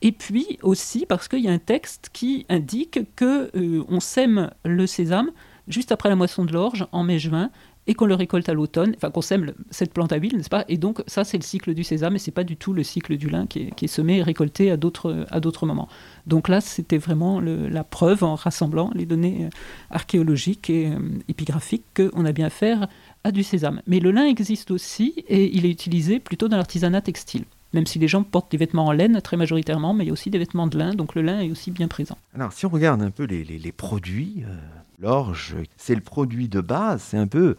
Et 0.01 0.11
puis 0.11 0.59
aussi 0.61 1.05
parce 1.07 1.27
qu'il 1.27 1.39
y 1.39 1.47
a 1.47 1.51
un 1.51 1.57
texte 1.57 2.09
qui 2.13 2.45
indique 2.49 2.99
que 3.15 3.49
euh, 3.55 3.83
on 3.89 3.99
sème 3.99 4.51
le 4.63 4.85
sésame 4.85 5.31
juste 5.67 5.91
après 5.91 6.09
la 6.09 6.15
moisson 6.15 6.45
de 6.45 6.53
l'orge 6.53 6.87
en 6.91 7.03
mai-juin 7.03 7.49
et 7.87 7.93
qu'on 7.93 8.05
le 8.05 8.15
récolte 8.15 8.49
à 8.49 8.53
l'automne, 8.53 8.93
enfin 8.97 9.09
qu'on 9.09 9.21
sème 9.21 9.53
cette 9.69 9.93
plante 9.93 10.11
à 10.11 10.17
huile, 10.17 10.35
n'est-ce 10.35 10.49
pas? 10.49 10.65
Et 10.67 10.77
donc 10.77 11.01
ça 11.07 11.23
c'est 11.23 11.37
le 11.37 11.43
cycle 11.43 11.73
du 11.73 11.83
sésame 11.83 12.15
et 12.15 12.19
c'est 12.19 12.31
pas 12.31 12.43
du 12.43 12.57
tout 12.57 12.73
le 12.73 12.83
cycle 12.83 13.17
du 13.17 13.29
lin 13.29 13.47
qui 13.47 13.71
est, 13.81 13.87
semé 13.87 14.17
et 14.17 14.23
récolté 14.23 14.69
à 14.69 14.77
d'autres 14.77 15.25
à 15.31 15.39
d'autres 15.39 15.65
moments. 15.65 15.87
Donc 16.27 16.49
là 16.49 16.59
c'était 16.59 16.97
vraiment 16.97 17.39
la 17.39 17.83
preuve 17.83 18.23
en 18.23 18.35
rassemblant 18.35 18.91
les 18.93 19.05
données 19.05 19.45
euh, 19.45 19.49
archéologiques 19.89 20.69
et 20.69 20.87
euh, 20.87 20.99
épigraphiques 21.29 21.85
qu'on 21.95 22.25
a 22.25 22.33
bien 22.33 22.47
affaire 22.47 22.87
à 23.23 23.31
du 23.31 23.43
sésame. 23.43 23.81
Mais 23.87 23.99
le 23.99 24.11
lin 24.11 24.25
existe 24.25 24.69
aussi 24.69 25.23
et 25.29 25.55
il 25.55 25.65
est 25.65 25.71
utilisé 25.71 26.19
plutôt 26.19 26.49
dans 26.49 26.57
l'artisanat 26.57 27.01
textile 27.01 27.45
même 27.73 27.85
si 27.85 27.99
les 27.99 28.07
gens 28.07 28.23
portent 28.23 28.51
des 28.51 28.57
vêtements 28.57 28.85
en 28.85 28.91
laine 28.91 29.21
très 29.21 29.37
majoritairement, 29.37 29.93
mais 29.93 30.05
il 30.05 30.07
y 30.07 30.09
a 30.09 30.13
aussi 30.13 30.29
des 30.29 30.39
vêtements 30.39 30.67
de 30.67 30.77
lin, 30.77 30.93
donc 30.93 31.15
le 31.15 31.21
lin 31.21 31.41
est 31.41 31.51
aussi 31.51 31.71
bien 31.71 31.87
présent. 31.87 32.17
Alors 32.33 32.53
si 32.53 32.65
on 32.65 32.69
regarde 32.69 33.01
un 33.01 33.11
peu 33.11 33.23
les, 33.23 33.71
produits, 33.71 34.43
euh, 34.47 34.55
l'orge, 34.99 35.55
c'est 35.75 35.95
le 35.95 36.01
produit 36.01 36.47
de 36.47 36.61
base, 36.61 37.01
c'est 37.01 37.17
un 37.17 37.27
peu 37.27 37.55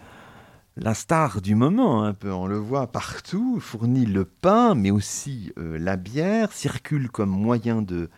la 0.77 0.95
star 0.95 1.43
du 1.43 1.55
moment, 1.55 2.05
un 2.05 2.15
peu. 2.15 2.33
On 2.33 2.47
le 2.47 2.57
voit 2.57 2.87
partout, 2.87 3.59
fournit 3.61 4.07
le 4.07 4.25
pain, 4.25 4.75
mais 4.75 4.91
aussi 4.91 5.53
euh, 5.59 5.77
la 5.79 5.97
bière, 5.97 6.53
circule 6.53 7.11
comme 7.11 7.31
moyen 7.31 7.83
de, 7.83 8.09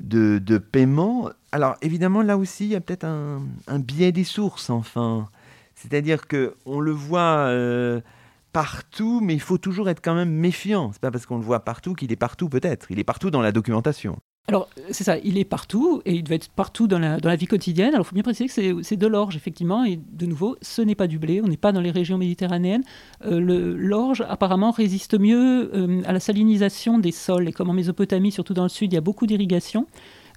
de, 0.00 0.58
paiement. 0.58 1.30
Alors 1.52 1.76
évidemment, 1.82 2.22
là 2.22 2.36
aussi, 2.36 2.64
il 2.64 2.70
y 2.70 2.76
a 2.76 2.80
peut-être 2.80 3.04
un, 3.04 3.78
biais 3.78 4.12
des 4.12 4.24
sources, 4.24 4.70
enfin. 4.70 5.28
C'est-à-dire 5.76 6.26
que 6.26 6.54
on 6.64 6.80
le 6.80 6.92
voit... 6.92 7.46
Euh, 7.48 8.00
partout, 8.54 9.20
mais 9.20 9.34
il 9.34 9.40
faut 9.40 9.58
toujours 9.58 9.88
être 9.88 10.00
quand 10.00 10.14
même 10.14 10.30
méfiant. 10.30 10.90
C'est 10.92 11.00
pas 11.02 11.10
parce 11.10 11.26
qu'on 11.26 11.38
le 11.38 11.42
voit 11.42 11.64
partout 11.64 11.94
qu'il 11.94 12.12
est 12.12 12.16
partout 12.16 12.48
peut-être. 12.48 12.86
Il 12.88 13.00
est 13.00 13.04
partout 13.04 13.30
dans 13.30 13.42
la 13.42 13.50
documentation. 13.50 14.16
alors, 14.46 14.68
c'est 14.90 15.04
ça, 15.04 15.18
il 15.18 15.38
est 15.38 15.44
partout, 15.44 16.02
et 16.04 16.14
il 16.14 16.22
devait 16.22 16.36
être 16.36 16.50
partout 16.50 16.86
dans 16.86 17.00
la, 17.00 17.18
dans 17.18 17.30
la 17.30 17.36
vie 17.36 17.46
quotidienne. 17.46 17.94
Alors, 17.94 18.06
il 18.06 18.08
faut 18.08 18.14
bien 18.14 18.22
préciser 18.22 18.46
que 18.46 18.82
c'est 18.82 18.96
de 18.96 19.06
l'orge, 19.08 19.36
effectivement, 19.36 19.84
et 19.84 19.96
de 19.96 20.26
nouveau, 20.26 20.56
ce 20.62 20.82
n'est 20.82 20.94
pas 20.94 21.08
du 21.08 21.18
blé, 21.18 21.40
on 21.42 21.48
n'est 21.48 21.56
pas 21.56 21.72
dans 21.72 21.80
les 21.80 21.90
régions 21.90 22.16
méditerranéennes. 22.16 22.84
Euh, 23.24 23.74
l'orge, 23.76 24.22
apparemment, 24.28 24.70
résiste 24.70 25.18
mieux 25.18 25.70
euh, 25.74 26.02
à 26.04 26.12
la 26.12 26.20
salinisation 26.20 26.98
des 26.98 27.10
sols, 27.10 27.48
et 27.48 27.52
comme 27.52 27.70
en 27.70 27.72
Mésopotamie, 27.72 28.30
surtout 28.30 28.54
dans 28.54 28.64
le 28.64 28.68
sud, 28.68 28.92
il 28.92 28.94
y 28.94 28.98
a 28.98 29.02
beaucoup 29.02 29.26
d'irrigation. 29.26 29.86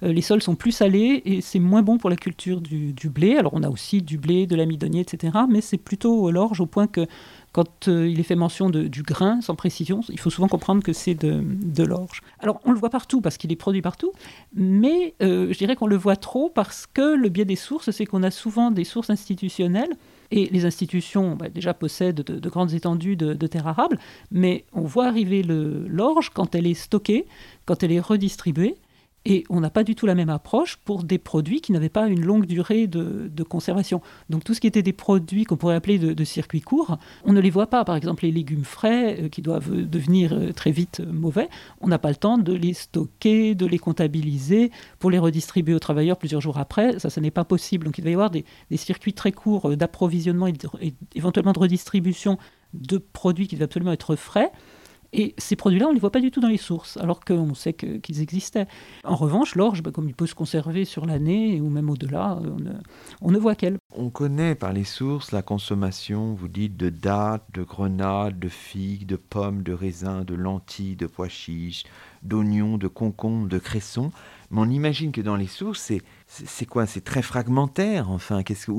Euh, 0.02 0.12
les 0.12 0.22
sols 0.22 0.42
sont 0.42 0.54
plus 0.54 0.72
salés 0.72 1.22
et 1.24 1.40
c'est 1.40 1.58
moins 1.58 1.82
bon 1.82 1.98
pour 1.98 2.10
la 2.10 2.16
culture 2.16 2.60
du, 2.60 2.94
blé. 3.08 3.36
Alors 3.36 3.54
on 3.54 3.62
a 3.62 3.68
aussi 3.68 4.02
du 4.02 4.18
blé, 4.18 4.46
de 4.46 4.56
l'amidonnier, 4.56 5.00
etc. 5.00 5.38
Mais 5.48 5.60
c'est 5.60 5.78
plutôt 5.78 6.30
l'orge 6.30 6.60
au 6.60 6.66
point 6.66 6.86
que 6.86 7.06
quand 7.52 7.88
euh, 7.88 8.08
il 8.08 8.20
est 8.20 8.24
fait 8.24 8.36
mention 8.36 8.70
du 8.70 9.02
grain 9.02 9.40
sans 9.40 9.54
précision, 9.54 10.02
il 10.10 10.20
faut 10.20 10.30
souvent 10.30 10.48
comprendre 10.48 10.82
que 10.82 10.92
c'est 10.92 11.14
de, 11.14 11.42
de 11.42 11.82
l'orge. 11.82 12.20
Alors 12.40 12.60
on 12.64 12.72
le 12.72 12.78
voit 12.78 12.90
partout 12.90 13.20
parce 13.20 13.36
qu'il 13.38 13.50
est 13.50 13.56
produit 13.56 13.82
partout, 13.82 14.12
mais 14.54 15.14
euh, 15.22 15.52
je 15.52 15.58
dirais 15.58 15.74
qu'on 15.74 15.86
le 15.86 15.96
voit 15.96 16.16
trop 16.16 16.50
parce 16.50 16.86
que 16.86 17.16
le 17.16 17.28
biais 17.28 17.46
des 17.46 17.56
sources, 17.56 17.90
c'est 17.90 18.06
qu'on 18.06 18.22
a 18.22 18.30
souvent 18.30 18.70
des 18.70 18.84
sources 18.84 19.10
institutionnelles. 19.10 19.96
Et 20.30 20.46
les 20.52 20.66
institutions 20.66 21.36
bah, 21.36 21.48
déjà 21.48 21.72
possèdent 21.72 22.20
de, 22.20 22.48
grandes 22.50 22.74
étendues 22.74 23.16
de, 23.16 23.32
de, 23.32 23.46
terres 23.46 23.66
arables, 23.66 23.98
mais 24.30 24.66
on 24.74 24.82
voit 24.82 25.06
arriver 25.06 25.42
l'orge 25.42 26.28
quand 26.34 26.54
elle 26.54 26.66
est 26.66 26.74
stockée, 26.74 27.24
quand 27.64 27.82
elle 27.82 27.92
est 27.92 28.00
redistribuée. 28.00 28.76
Et 29.30 29.44
on 29.50 29.60
n'a 29.60 29.68
pas 29.68 29.84
du 29.84 29.94
tout 29.94 30.06
la 30.06 30.14
même 30.14 30.30
approche 30.30 30.76
pour 30.76 31.04
des 31.04 31.18
produits 31.18 31.60
qui 31.60 31.72
n'avaient 31.72 31.90
pas 31.90 32.08
une 32.08 32.24
longue 32.24 32.46
durée 32.46 32.86
de, 32.86 33.42
conservation. 33.42 34.00
Donc 34.30 34.42
tout 34.42 34.54
ce 34.54 34.60
qui 34.60 34.66
était 34.66 34.82
des 34.82 34.94
produits 34.94 35.44
qu'on 35.44 35.58
pourrait 35.58 35.74
appeler 35.74 35.98
de, 35.98 36.24
circuit 36.24 36.62
court, 36.62 36.98
on 37.24 37.34
ne 37.34 37.40
les 37.40 37.50
voit 37.50 37.66
pas. 37.66 37.84
Par 37.84 37.94
exemple, 37.94 38.24
les 38.24 38.32
légumes 38.32 38.64
frais 38.64 39.20
euh, 39.20 39.28
qui 39.28 39.42
doivent 39.42 39.70
devenir 39.70 40.32
euh, 40.32 40.52
très 40.52 40.70
vite 40.70 41.00
euh, 41.00 41.12
mauvais, 41.12 41.48
on 41.82 41.88
n'a 41.88 41.98
pas 41.98 42.08
le 42.08 42.16
temps 42.16 42.38
de 42.38 42.54
les 42.54 42.72
stocker, 42.72 43.54
de 43.54 43.66
les 43.66 43.78
comptabiliser 43.78 44.70
pour 44.98 45.10
les 45.10 45.18
redistribuer 45.18 45.74
aux 45.74 45.78
travailleurs 45.78 46.16
plusieurs 46.16 46.40
jours 46.40 46.56
après. 46.56 46.98
Ça, 46.98 47.10
ce 47.10 47.20
n'est 47.20 47.30
pas 47.30 47.44
possible. 47.44 47.84
Donc 47.84 47.98
il 47.98 48.04
va 48.04 48.10
y 48.10 48.14
avoir 48.14 48.30
des, 48.30 48.44
circuits 48.76 49.12
très 49.12 49.32
courts 49.32 49.76
d'approvisionnement 49.76 50.46
et, 50.46 50.54
et 50.80 50.94
éventuellement 51.14 51.52
de 51.52 51.58
redistribution 51.58 52.38
de 52.72 52.98
produits 52.98 53.46
qui 53.46 53.56
doivent 53.56 53.66
absolument 53.66 53.92
être 53.92 54.16
frais. 54.16 54.50
Et 55.12 55.34
ces 55.38 55.56
produits-là, 55.56 55.86
on 55.86 55.90
ne 55.90 55.94
les 55.94 56.00
voit 56.00 56.12
pas 56.12 56.20
du 56.20 56.30
tout 56.30 56.40
dans 56.40 56.48
les 56.48 56.58
sources, 56.58 56.98
alors 56.98 57.20
qu'on 57.24 57.54
sait 57.54 57.72
qu'ils 57.72 58.20
existaient. 58.20 58.66
En 59.04 59.16
revanche, 59.16 59.54
l'orge, 59.54 59.82
bah, 59.82 59.90
comme 59.90 60.08
il 60.08 60.14
peut 60.14 60.26
se 60.26 60.34
conserver 60.34 60.84
sur 60.84 61.06
l'année 61.06 61.60
ou 61.60 61.70
même 61.70 61.88
au-delà, 61.88 62.38
on, 63.22 63.30
ne 63.30 63.38
voit 63.38 63.54
qu'elle. 63.54 63.78
On 63.96 64.10
connaît 64.10 64.54
par 64.54 64.72
les 64.72 64.84
sources 64.84 65.32
la 65.32 65.40
consommation, 65.40 66.34
vous 66.34 66.48
dites, 66.48 66.76
de 66.76 66.90
dattes, 66.90 67.46
de 67.54 67.62
grenades, 67.62 68.38
de 68.38 68.48
figues, 68.48 69.06
de 69.06 69.16
pommes, 69.16 69.62
de 69.62 69.72
raisins, 69.72 70.24
de 70.24 70.34
lentilles, 70.34 70.96
de 70.96 71.06
pois 71.06 71.28
chiches, 71.28 71.84
d'oignons, 72.22 72.76
de 72.76 72.88
concombres, 72.88 73.48
de 73.48 73.58
cressons. 73.58 74.10
Mais 74.50 74.60
on 74.60 74.68
imagine 74.68 75.12
que 75.12 75.22
dans 75.22 75.36
les 75.36 75.46
sources, 75.46 75.92
c'est 76.26 76.66
quoi? 76.66 76.86
C'est 76.86 77.04
très 77.04 77.22
fragmentaire, 77.22 78.10
enfin. 78.10 78.42
Qu'est-ce 78.42 78.66
que, 78.66 78.72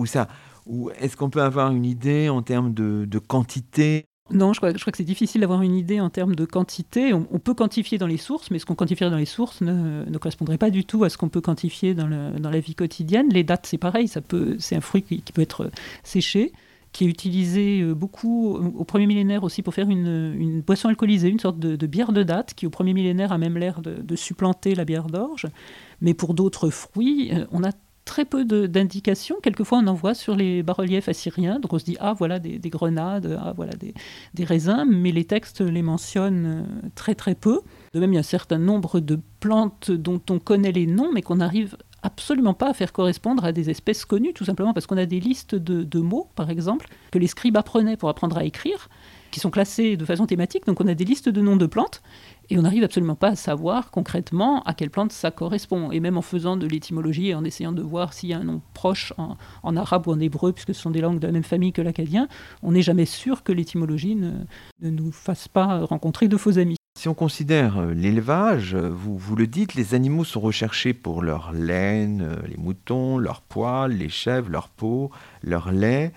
est-ce 0.99 1.17
qu'on 1.17 1.29
peut 1.31 1.41
avoir 1.41 1.71
une 1.71 1.85
idée 1.85 2.29
en 2.29 2.43
termes 2.43 2.73
de 2.73 3.19
quantité? 3.19 4.05
Non, 4.31 4.53
je 4.53 4.59
crois, 4.59 4.73
que 4.73 4.97
c'est 4.97 5.03
difficile 5.03 5.41
d'avoir 5.41 5.61
une 5.61 5.75
idée 5.75 5.99
en 5.99 6.09
termes 6.09 6.35
de 6.35 6.45
quantité. 6.45 7.13
On, 7.13 7.39
peut 7.39 7.53
quantifier 7.53 7.97
dans 7.97 8.07
les 8.07 8.17
sources, 8.17 8.51
mais 8.51 8.59
ce 8.59 8.65
qu'on 8.65 8.75
quantifierait 8.75 9.11
dans 9.11 9.17
les 9.17 9.25
sources 9.25 9.61
ne, 9.61 10.17
correspondrait 10.17 10.57
pas 10.57 10.69
du 10.69 10.85
tout 10.85 11.03
à 11.03 11.09
ce 11.09 11.17
qu'on 11.17 11.29
peut 11.29 11.41
quantifier 11.41 11.93
dans, 11.93 12.07
la 12.07 12.59
vie 12.59 12.75
quotidienne. 12.75 13.29
Les 13.31 13.43
dates, 13.43 13.65
c'est 13.65 13.77
pareil, 13.77 14.07
ça 14.07 14.21
peut, 14.21 14.55
c'est 14.59 14.75
un 14.75 14.81
fruit 14.81 15.03
qui, 15.03 15.21
peut 15.33 15.41
être 15.41 15.71
séché, 16.03 16.51
qui 16.91 17.05
est 17.05 17.07
utilisé 17.07 17.81
euh, 17.81 17.93
beaucoup 17.93 18.55
au 18.55 18.83
premier 18.83 19.05
millénaire 19.05 19.43
aussi 19.43 19.61
pour 19.61 19.73
faire 19.73 19.89
une, 19.89 20.61
boisson 20.61 20.89
alcoolisée, 20.89 21.29
une 21.29 21.39
sorte 21.39 21.59
de, 21.59 21.87
bière 21.87 22.11
de 22.11 22.23
date, 22.23 22.53
qui 22.53 22.67
au 22.67 22.69
premier 22.69 22.93
millénaire 22.93 23.31
a 23.31 23.37
même 23.37 23.57
l'air 23.57 23.81
de, 23.81 24.15
supplanter 24.15 24.75
la 24.75 24.85
bière 24.85 25.07
d'orge. 25.07 25.47
Mais 26.01 26.13
pour 26.13 26.33
d'autres 26.33 26.69
fruits, 26.69 27.31
euh, 27.33 27.45
on 27.51 27.63
a 27.63 27.71
très 28.09 28.25
peu 28.25 28.43
d'indications. 28.43 29.35
Quelquefois, 29.43 29.77
on 29.77 29.87
en 29.87 29.93
voit 29.93 30.15
sur 30.15 30.35
les 30.35 30.63
bas-reliefs 30.63 31.07
assyriens. 31.07 31.59
Donc, 31.59 31.73
on 31.73 31.79
se 31.79 31.85
dit, 31.85 31.95
ah, 31.99 32.13
voilà 32.17 32.39
des, 32.39 32.59
grenades, 32.69 33.37
ah, 33.39 33.53
voilà 33.55 33.73
des, 33.73 34.43
raisins, 34.43 34.83
mais 34.87 35.11
les 35.11 35.25
textes 35.25 35.61
les 35.61 35.83
mentionnent 35.83 36.65
euh, 36.65 36.89
très, 36.95 37.13
très 37.13 37.35
peu. 37.35 37.61
De 37.93 37.99
même, 37.99 38.11
il 38.11 38.15
y 38.15 38.17
a 38.17 38.21
un 38.21 38.23
certain 38.23 38.57
nombre 38.57 38.99
de 38.99 39.19
plantes 39.39 39.91
dont 39.91 40.19
on 40.31 40.39
connaît 40.39 40.71
les 40.71 40.87
noms, 40.87 41.11
mais 41.13 41.21
qu'on 41.21 41.35
n'arrive 41.35 41.77
absolument 42.01 42.55
pas 42.55 42.69
à 42.69 42.73
faire 42.73 42.93
correspondre 42.93 43.45
à 43.45 43.51
des 43.51 43.69
espèces 43.69 44.05
connues, 44.05 44.33
tout 44.33 44.45
simplement 44.45 44.73
parce 44.73 44.87
qu'on 44.87 44.97
a 44.97 45.05
des 45.05 45.19
listes 45.19 45.53
de, 45.53 45.83
de 45.83 45.99
mots, 45.99 46.29
par 46.35 46.49
exemple, 46.49 46.87
que 47.11 47.19
les 47.19 47.27
scribes 47.27 47.57
apprenaient 47.57 47.97
pour 47.97 48.09
apprendre 48.09 48.37
à 48.37 48.43
écrire, 48.43 48.89
qui 49.29 49.39
sont 49.39 49.51
classés 49.51 49.97
de 49.97 50.05
façon 50.05 50.25
thématique. 50.25 50.65
Donc, 50.65 50.81
on 50.81 50.87
a 50.87 50.95
des 50.95 51.05
listes 51.05 51.29
de 51.29 51.41
noms 51.41 51.57
de 51.57 51.67
plantes 51.67 52.01
et 52.51 52.57
on 52.57 52.63
n'arrive 52.63 52.83
absolument 52.83 53.15
pas 53.15 53.29
à 53.29 53.35
savoir 53.35 53.91
concrètement 53.91 54.63
à 54.63 54.73
quelle 54.73 54.89
plante 54.89 55.11
ça 55.11 55.29
correspond. 55.29 55.91
Et 55.91 55.99
même 55.99 56.17
en 56.17 56.23
faisant 56.23 56.57
de 56.57 56.65
l'étymologie 56.65 57.29
et 57.29 57.35
en 57.35 57.43
essayant 57.43 57.71
de 57.71 57.81
voir 57.81 58.13
s'il 58.13 58.29
y 58.29 58.33
a 58.33 58.39
un 58.39 58.43
nom 58.43 58.61
proche 58.73 59.13
en, 59.17 59.77
arabe 59.77 60.07
ou 60.07 60.11
en 60.11 60.19
hébreu, 60.19 60.51
puisque 60.51 60.73
ce 60.73 60.81
sont 60.81 60.89
des 60.89 61.01
langues 61.01 61.19
de 61.19 61.27
la 61.27 61.33
même 61.33 61.43
famille 61.43 61.73
que 61.73 61.81
l'acadien, 61.81 62.27
on 62.63 62.71
n'est 62.71 62.81
jamais 62.81 63.05
sûr 63.05 63.43
que 63.43 63.51
l'étymologie 63.51 64.15
ne, 64.15 64.31
nous 64.81 65.11
fasse 65.11 65.47
pas 65.47 65.85
rencontrer 65.85 66.27
de 66.27 66.37
faux 66.37 66.57
amis. 66.57 66.75
Si 66.97 67.07
on 67.07 67.13
considère 67.13 67.77
euh, 67.77 67.93
l'élevage, 67.93 68.75
vous, 68.75 69.17
vous 69.17 69.35
le 69.35 69.47
dites, 69.47 69.75
les 69.75 69.93
animaux 69.93 70.25
sont 70.25 70.41
recherchés 70.41 70.93
pour 70.93 71.21
leur 71.21 71.53
laine, 71.53 72.21
euh, 72.21 72.35
les 72.47 72.57
moutons, 72.57 73.17
leurs 73.17 73.41
poils, 73.41 73.93
les 73.93 74.09
chèvres, 74.09 74.49
leur 74.49 74.69
peau, 74.69 75.11
leur 75.43 75.71
lait. 75.71 76.11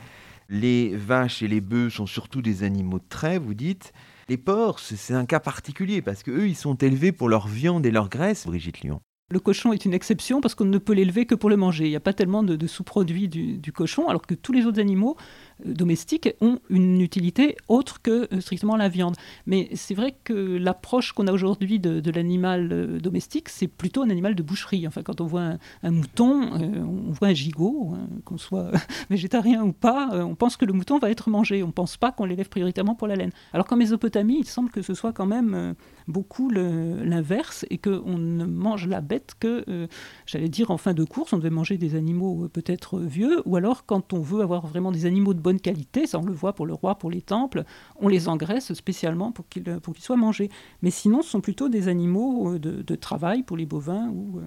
Les 0.48 0.96
vaches 0.96 1.42
et 1.42 1.48
les 1.48 1.60
bœufs 1.60 1.90
sont 1.90 2.06
surtout 2.06 2.42
des 2.42 2.64
animaux 2.64 2.98
de 2.98 3.04
trait, 3.08 3.38
vous 3.38 3.54
dites. 3.54 3.92
Les 4.28 4.36
porcs, 4.36 4.80
c'est 4.80 5.14
un 5.14 5.26
cas 5.26 5.40
particulier 5.40 6.02
parce 6.02 6.22
qu'eux, 6.22 6.48
ils 6.48 6.56
sont 6.56 6.76
élevés 6.76 7.12
pour 7.12 7.28
leur 7.28 7.48
viande 7.48 7.84
et 7.86 7.90
leur 7.90 8.08
graisse, 8.08 8.46
Brigitte 8.46 8.80
Lyon. 8.80 9.00
Le 9.32 9.40
cochon 9.40 9.72
est 9.72 9.86
une 9.86 9.94
exception 9.94 10.42
parce 10.42 10.54
qu'on 10.54 10.66
ne 10.66 10.76
peut 10.76 10.92
l'élever 10.92 11.24
que 11.24 11.34
pour 11.34 11.48
le 11.48 11.56
manger. 11.56 11.86
Il 11.86 11.90
n'y 11.90 11.96
a 11.96 12.00
pas 12.00 12.12
tellement 12.12 12.42
de, 12.42 12.66
sous-produits 12.66 13.28
du, 13.28 13.72
cochon, 13.72 14.08
alors 14.08 14.26
que 14.26 14.34
tous 14.34 14.52
les 14.52 14.66
autres 14.66 14.78
animaux 14.78 15.16
domestiques 15.64 16.30
ont 16.40 16.58
une 16.70 17.00
utilité 17.00 17.56
autre 17.68 18.02
que 18.02 18.28
euh, 18.32 18.40
strictement 18.40 18.76
la 18.76 18.88
viande. 18.88 19.16
Mais 19.46 19.68
c'est 19.74 19.94
vrai 19.94 20.14
que 20.24 20.32
l'approche 20.32 21.12
qu'on 21.12 21.26
a 21.26 21.32
aujourd'hui 21.32 21.78
de, 21.78 22.10
l'animal 22.10 22.68
euh, 22.72 22.98
domestique, 22.98 23.48
c'est 23.48 23.68
plutôt 23.68 24.02
un 24.02 24.10
animal 24.10 24.34
de 24.34 24.42
boucherie. 24.42 24.86
Enfin, 24.86 25.02
quand 25.02 25.20
on 25.20 25.26
voit 25.26 25.54
un, 25.82 25.90
mouton, 25.90 26.50
on 26.52 27.12
voit 27.12 27.28
un 27.28 27.34
gigot, 27.34 27.94
qu'on 28.24 28.38
soit 28.38 28.70
végétarien 29.10 29.62
ou 29.62 29.72
pas, 29.72 30.10
on 30.12 30.34
pense 30.34 30.56
que 30.56 30.64
le 30.64 30.72
mouton 30.72 30.98
va 30.98 31.10
être 31.10 31.30
mangé. 31.30 31.62
On 31.62 31.68
ne 31.68 31.72
pense 31.72 31.96
pas 31.96 32.12
qu'on 32.12 32.24
l'élève 32.24 32.48
prioritairement 32.48 32.94
pour 32.94 33.08
la 33.08 33.16
laine. 33.16 33.30
Alors 33.52 33.66
qu'en 33.66 33.76
Mésopotamie, 33.76 34.38
il 34.40 34.46
semble 34.46 34.70
que 34.70 34.82
ce 34.82 34.94
soit 34.94 35.12
quand 35.12 35.26
même 35.26 35.74
beaucoup 36.08 36.50
l'inverse 36.50 37.64
et 37.70 37.78
qu'on 37.78 38.18
ne 38.18 38.44
mange 38.44 38.86
la 38.86 39.00
bête 39.00 39.34
que, 39.38 39.88
j'allais 40.26 40.48
dire, 40.48 40.70
en 40.70 40.78
fin 40.78 40.94
de 40.94 41.04
course, 41.04 41.32
on 41.32 41.38
devait 41.38 41.50
manger 41.50 41.78
des 41.78 41.94
animaux 41.94 42.48
peut-être 42.52 42.98
vieux, 42.98 43.42
ou 43.44 43.56
alors 43.56 43.86
quand 43.86 44.12
on 44.12 44.20
veut 44.20 44.42
avoir 44.42 44.66
vraiment 44.66 44.92
des 44.92 45.06
animaux 45.06 45.34
de 45.34 45.40
bonne 45.42 45.60
qualité, 45.60 46.06
ça 46.06 46.18
on 46.18 46.24
le 46.24 46.32
voit 46.32 46.54
pour 46.54 46.66
le 46.66 46.74
roi, 46.74 46.94
pour 46.94 47.10
les 47.10 47.22
temples, 47.22 47.64
on 47.96 48.08
les 48.08 48.28
engraisse 48.28 48.72
spécialement 48.72 49.32
pour 49.32 49.48
qu'ils 49.48 49.80
pour 49.80 49.94
qu'ils 49.94 50.04
soient 50.04 50.16
mangés. 50.16 50.50
Mais 50.82 50.90
sinon, 50.90 51.22
ce 51.22 51.30
sont 51.30 51.40
plutôt 51.40 51.68
des 51.68 51.88
animaux 51.88 52.54
euh, 52.54 52.58
de, 52.58 52.94
travail 52.94 53.42
pour 53.42 53.56
les 53.56 53.66
bovins 53.66 54.08
ou 54.08 54.38
euh, 54.38 54.42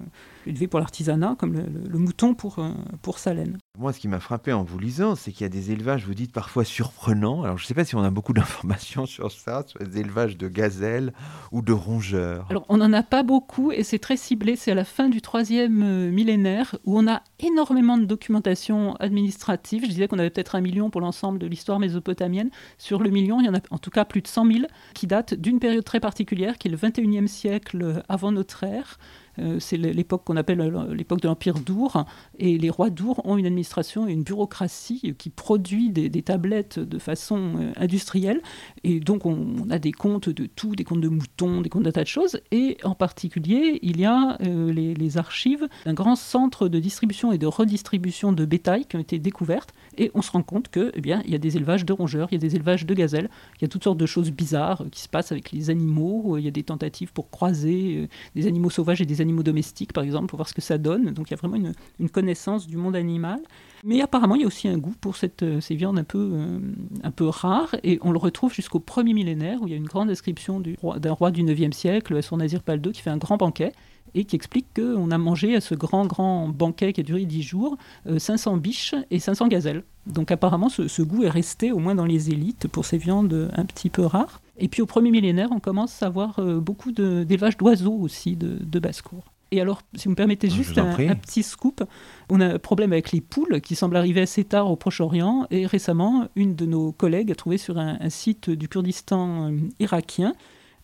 élevés 0.46 0.66
pour 0.66 0.80
l'artisanat, 0.80 1.36
comme 1.38 1.54
le, 1.54 1.98
mouton 1.98 2.34
pour, 2.34 2.58
euh, 2.58 2.70
pour 3.02 3.18
sa 3.18 3.34
laine. 3.34 3.58
Moi, 3.78 3.92
ce 3.92 4.00
qui 4.00 4.08
m'a 4.08 4.20
frappé 4.20 4.52
en 4.52 4.64
vous 4.64 4.78
lisant, 4.78 5.14
c'est 5.14 5.32
qu'il 5.32 5.42
y 5.42 5.44
a 5.44 5.50
des 5.50 5.72
élevages, 5.72 6.06
vous 6.06 6.14
dites 6.14 6.32
parfois 6.32 6.64
surprenants. 6.64 7.42
Alors, 7.42 7.58
je 7.58 7.64
ne 7.64 7.66
sais 7.66 7.74
pas 7.74 7.84
si 7.84 7.94
on 7.94 8.02
a 8.02 8.10
beaucoup 8.10 8.32
d'informations 8.34 9.06
sur 9.06 9.30
ça, 9.30 9.64
sur 9.66 9.80
les 9.80 9.98
élevages 9.98 10.36
de 10.36 10.48
gazelles 10.48 11.12
ou 11.52 11.60
de 11.60 11.72
rongeurs. 11.72 12.46
Alors, 12.50 12.64
on 12.68 12.78
n'en 12.78 12.92
a 12.92 13.02
pas 13.02 13.22
beaucoup 13.22 13.72
et 13.72 13.82
c'est 13.82 13.98
très 13.98 14.16
ciblé. 14.16 14.56
C'est 14.56 14.72
à 14.72 14.74
la 14.74 14.84
fin 14.84 15.08
du 15.08 15.20
troisième 15.20 16.10
millénaire 16.10 16.76
où 16.84 16.98
on 16.98 17.06
a 17.06 17.22
énormément 17.40 17.98
de 17.98 18.04
documentation 18.04 18.94
administrative. 18.96 19.82
Je 19.84 19.90
disais 19.90 20.08
qu'on 20.08 20.18
avait 20.18 20.30
peut-être 20.30 20.54
un 20.54 20.60
million 20.60 20.85
pour 20.90 21.00
l'ensemble 21.00 21.38
de 21.38 21.46
l'histoire 21.46 21.78
mésopotamienne. 21.78 22.50
Sur 22.78 23.02
le 23.02 23.10
million, 23.10 23.40
il 23.40 23.46
y 23.46 23.48
en 23.48 23.54
a 23.54 23.60
en 23.70 23.78
tout 23.78 23.90
cas 23.90 24.04
plus 24.04 24.22
de 24.22 24.28
100 24.28 24.46
000 24.46 24.66
qui 24.94 25.06
datent 25.06 25.34
d'une 25.34 25.60
période 25.60 25.84
très 25.84 26.00
particulière, 26.00 26.58
qui 26.58 26.68
est 26.68 26.70
le 26.70 26.76
21e 26.76 27.26
siècle 27.26 28.02
avant 28.08 28.32
notre 28.32 28.64
ère. 28.64 28.98
Euh, 29.38 29.58
c'est 29.60 29.76
l'époque 29.76 30.24
qu'on 30.24 30.36
appelle 30.36 30.60
euh, 30.60 30.94
l'époque 30.94 31.20
de 31.20 31.28
l'Empire 31.28 31.58
d'Our. 31.58 32.04
Et 32.38 32.58
les 32.58 32.70
rois 32.70 32.90
d'Our 32.90 33.22
ont 33.24 33.36
une 33.36 33.46
administration 33.46 34.08
et 34.08 34.12
une 34.12 34.22
bureaucratie 34.22 35.14
qui 35.18 35.30
produit 35.30 35.90
des, 35.90 36.22
tablettes 36.22 36.78
de 36.78 36.98
façon 36.98 37.54
euh, 37.58 37.72
industrielle. 37.76 38.40
Et 38.84 39.00
donc, 39.00 39.26
on, 39.26 39.68
a 39.70 39.78
des 39.78 39.92
comptes 39.92 40.28
de 40.28 40.46
tout, 40.46 40.74
des 40.74 40.84
comptes 40.84 41.00
de 41.00 41.08
moutons, 41.08 41.60
des 41.60 41.68
comptes 41.68 41.82
d'un 41.82 41.92
tas 41.92 42.02
de 42.02 42.08
choses. 42.08 42.40
Et 42.50 42.78
en 42.84 42.94
particulier, 42.94 43.78
il 43.82 44.00
y 44.00 44.04
a 44.04 44.38
les, 44.40 45.18
archives 45.18 45.68
d'un 45.84 45.94
grand 45.94 46.16
centre 46.16 46.68
de 46.68 46.78
distribution 46.78 47.32
et 47.32 47.38
de 47.38 47.46
redistribution 47.46 48.32
de 48.32 48.44
bétail 48.44 48.84
qui 48.86 48.96
ont 48.96 49.00
été 49.00 49.18
découvertes. 49.18 49.72
Et 49.96 50.10
on 50.14 50.22
se 50.22 50.30
rend 50.30 50.42
compte 50.42 50.68
que, 50.68 50.92
eh 50.94 51.30
y 51.30 51.34
a 51.34 51.38
des 51.38 51.56
élevages 51.56 51.84
de 51.84 51.92
rongeurs, 51.92 52.28
il 52.30 52.34
y 52.34 52.36
a 52.36 52.40
des 52.40 52.56
élevages 52.56 52.84
de 52.84 52.94
gazelles, 52.94 53.30
il 53.58 53.62
y 53.62 53.64
a 53.64 53.68
toutes 53.68 53.84
sortes 53.84 53.98
de 53.98 54.06
choses 54.06 54.30
bizarres 54.30 54.84
qui 54.90 55.00
se 55.00 55.08
passent 55.08 55.32
avec 55.32 55.52
les 55.52 55.70
animaux. 55.70 56.36
Il 56.38 56.44
y 56.44 56.48
a 56.48 56.50
des 56.50 56.64
tentatives 56.64 57.12
pour 57.12 57.30
croiser 57.30 58.08
des 58.34 58.46
animaux 58.46 58.70
sauvages 58.70 59.00
et 59.00 59.06
des 59.06 59.20
animaux 59.20 59.25
animaux 59.26 59.42
domestiques, 59.42 59.92
par 59.92 60.04
exemple, 60.04 60.26
pour 60.26 60.38
voir 60.38 60.48
ce 60.48 60.54
que 60.54 60.60
ça 60.60 60.78
donne. 60.78 61.12
Donc 61.12 61.28
il 61.28 61.32
y 61.32 61.34
a 61.34 61.36
vraiment 61.36 61.56
une, 61.98 62.08
connaissance 62.08 62.66
du 62.66 62.76
monde 62.76 62.96
animal. 62.96 63.40
Mais 63.84 64.00
apparemment, 64.00 64.36
il 64.36 64.40
y 64.40 64.44
a 64.44 64.46
aussi 64.46 64.68
un 64.68 64.78
goût 64.78 64.94
pour 65.00 65.16
cette, 65.16 65.42
euh, 65.42 65.60
ces 65.60 65.74
viandes 65.74 65.98
un 65.98 66.04
peu, 66.04 66.30
euh, 66.32 66.58
un 67.02 67.10
peu 67.10 67.26
rares, 67.26 67.74
et 67.82 67.98
on 68.02 68.12
le 68.12 68.18
retrouve 68.18 68.54
jusqu'au 68.54 68.80
premier 68.80 69.12
millénaire, 69.12 69.60
où 69.60 69.66
il 69.66 69.70
y 69.70 69.74
a 69.74 69.76
une 69.76 69.86
grande 69.86 70.08
description 70.08 70.60
d'un 70.60 71.12
roi, 71.12 71.30
du 71.30 71.42
9e 71.42 71.72
siècle, 71.72 72.22
son 72.22 72.38
Nazir 72.38 72.62
Pal 72.62 72.80
II, 72.84 72.92
qui 72.92 73.02
fait 73.02 73.10
un 73.10 73.18
grand 73.18 73.36
banquet. 73.36 73.72
Et 74.16 74.24
qui 74.24 74.34
explique 74.34 74.66
qu'on 74.74 75.10
a 75.10 75.18
mangé 75.18 75.54
à 75.54 75.60
ce 75.60 75.74
grand, 75.74 76.06
grand 76.06 76.48
banquet 76.48 76.92
qui 76.92 77.02
a 77.02 77.04
duré 77.04 77.26
10 77.26 77.42
jours 77.42 77.76
500 78.16 78.56
euh, 78.56 78.58
biches 78.58 78.94
et 79.10 79.20
500 79.20 79.48
gazelles. 79.48 79.84
Donc 80.06 80.30
apparemment, 80.30 80.70
ce, 80.70 81.02
goût 81.02 81.24
est 81.24 81.28
resté 81.28 81.70
au 81.70 81.78
moins 81.78 81.94
dans 81.94 82.06
les 82.06 82.30
élites 82.30 82.66
pour 82.66 82.86
ces 82.86 82.96
viandes 82.96 83.50
un 83.54 83.64
petit 83.66 83.90
peu 83.90 84.02
rares. 84.02 84.40
Et 84.58 84.68
puis 84.68 84.80
au 84.80 84.86
premier 84.86 85.10
millénaire, 85.10 85.50
on 85.52 85.60
commence 85.60 86.02
à 86.02 86.06
avoir 86.06 86.38
euh, 86.38 86.60
beaucoup 86.60 86.92
d'élevages 86.92 87.58
d'oiseaux 87.58 87.92
aussi 87.94 88.36
de, 88.36 88.78
basse-cour. 88.78 89.24
Et 89.52 89.60
alors, 89.60 89.82
si 89.94 90.04
vous 90.04 90.10
me 90.10 90.16
permettez 90.16 90.50
juste 90.50 90.76
un, 90.78 90.92
petit 91.14 91.42
scoop, 91.42 91.84
on 92.30 92.40
a 92.40 92.54
un 92.54 92.58
problème 92.58 92.92
avec 92.92 93.12
les 93.12 93.20
poules 93.20 93.60
qui 93.60 93.76
semblent 93.76 93.96
arriver 93.96 94.22
assez 94.22 94.42
tard 94.42 94.70
au 94.70 94.76
Proche-Orient. 94.76 95.46
Et 95.50 95.66
récemment, 95.66 96.26
une 96.34 96.56
de 96.56 96.66
nos 96.66 96.90
collègues 96.90 97.30
a 97.30 97.34
trouvé 97.34 97.58
sur 97.58 97.78
un, 97.78 97.96
un 98.00 98.10
site 98.10 98.50
du 98.50 98.68
Kurdistan 98.68 99.52
euh, 99.52 99.58
irakien 99.78 100.34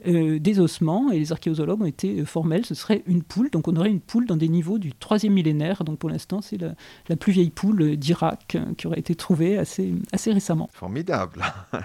euh, 0.07 0.39
des 0.39 0.61
ossements 0.61 1.11
et 1.11 1.19
les 1.19 1.33
archéozoologues 1.33 1.83
ont 1.83 1.87
été 1.87 2.21
euh, 2.21 2.25
formels, 2.25 2.67
ce 2.67 2.75
serait 2.75 3.03
une 3.07 3.23
poule, 3.23 3.51
donc 3.51 3.69
on 3.69 3.77
aurait 3.77 3.91
une 3.91 4.01
poule 4.01 4.27
dans 4.27 4.37
des 4.37 4.49
niveaux 4.49 4.79
du 4.79 4.93
troisième 4.93 5.33
millénaire, 5.33 5.85
donc 5.85 5.99
pour 5.99 6.11
l'instant 6.11 6.41
c'est 6.41 6.59
la, 6.59 7.17
plus 7.17 7.33
vieille 7.33 7.51
poule 7.51 7.97
d'Irak 7.97 8.57
euh, 8.57 8.75
qui 8.77 8.87
aurait 8.87 8.99
été 8.99 9.15
trouvée 9.15 9.59
assez, 9.59 9.95
assez 10.13 10.33
récemment. 10.33 10.69
Formidable 10.73 11.43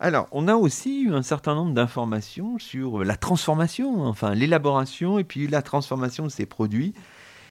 Alors, 0.00 0.26
on 0.32 0.48
a 0.48 0.56
aussi 0.56 1.02
eu 1.02 1.14
un 1.14 1.22
certain 1.22 1.54
nombre 1.54 1.74
d'informations 1.74 2.58
sur 2.58 3.04
la 3.04 3.16
transformation, 3.16 4.04
enfin 4.04 4.34
l'élaboration 4.34 5.20
et 5.20 5.24
puis 5.24 5.46
la 5.46 5.62
transformation 5.62 6.24
de 6.24 6.28
ces 6.28 6.44
produits. 6.44 6.92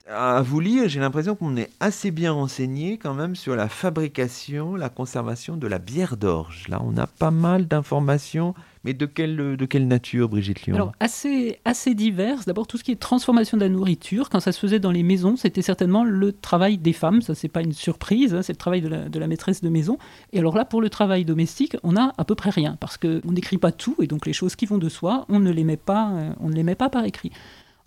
À 0.10 0.42
vous 0.42 0.60
lire, 0.60 0.90
j'ai 0.90 1.00
l'impression 1.00 1.36
qu'on 1.36 1.56
est 1.56 1.70
assez 1.80 2.12
bien 2.12 2.34
renseigné 2.34 2.98
quand 2.98 3.14
même 3.14 3.38
sur 3.38 3.56
la 3.56 3.70
fabrication, 3.70 4.76
la 4.76 4.90
conservation 4.90 5.56
de 5.56 5.68
la 5.68 5.80
bière 5.80 6.18
d'orge. 6.18 6.68
Là, 6.68 6.82
on 6.84 6.98
a 6.98 7.08
pas 7.08 7.32
mal 7.32 7.68
d'informations 7.68 8.54
mais 8.84 8.94
de 8.94 9.06
quelle, 9.06 9.58
de 9.58 9.66
quelle 9.66 9.88
nature, 9.88 10.28
Brigitte 10.28 10.66
Lyon 10.66 10.76
Alors, 10.76 10.92
assez, 11.00 11.60
assez 11.66 11.94
diverses. 11.94 12.46
D'abord, 12.46 12.66
tout 12.66 12.78
ce 12.78 12.84
qui 12.84 12.92
est 12.92 12.96
transformation 12.96 13.58
de 13.58 13.64
la 13.64 13.70
nourriture, 13.70 14.30
quand 14.30 14.40
ça 14.40 14.52
se 14.52 14.60
faisait 14.60 14.80
dans 14.80 14.92
les 14.92 15.04
maisons, 15.04 15.36
c'était 15.36 15.62
certainement 15.62 16.04
le 16.04 16.32
travail 16.32 16.78
des 16.78 16.94
femmes. 16.94 17.22
Ça, 17.22 17.36
c'est 17.36 17.48
pas 17.48 17.62
une 17.62 17.74
surprise, 17.74 18.34
hein, 18.34 18.42
c'est 18.42 18.54
le 18.54 18.58
travail 18.58 18.82
de 18.82 18.88
la, 18.88 19.08
de 19.08 19.20
la, 19.20 19.28
maîtresse 19.28 19.62
de 19.62 19.70
maison. 19.70 20.00
Et 20.34 20.40
alors 20.40 20.56
là, 20.56 20.66
pour 20.66 20.82
le 20.82 20.90
travail 20.90 21.26
domestique, 21.26 21.78
on 21.84 21.96
a 21.96 22.14
à 22.18 22.26
peu 22.26 22.34
près 22.34 22.50
rien, 22.50 22.76
parce 22.80 22.98
qu'on 22.98 23.32
n'écrit 23.32 23.60
pas 23.60 23.72
tout, 23.72 23.96
et 24.02 24.08
donc 24.08 24.26
les 24.26 24.34
choses 24.34 24.56
qui 24.56 24.66
vont 24.66 24.80
de 24.80 24.90
soi, 24.90 25.26
on 25.30 25.40
ne 25.40 25.52
les 25.52 25.64
met 25.64 25.78
pas, 25.78 26.12
euh, 26.12 26.34
on 26.40 26.50
ne 26.50 26.56
les 26.56 26.64
met 26.64 26.76
pas 26.76 26.90
par 26.90 27.06
écrit. 27.06 27.32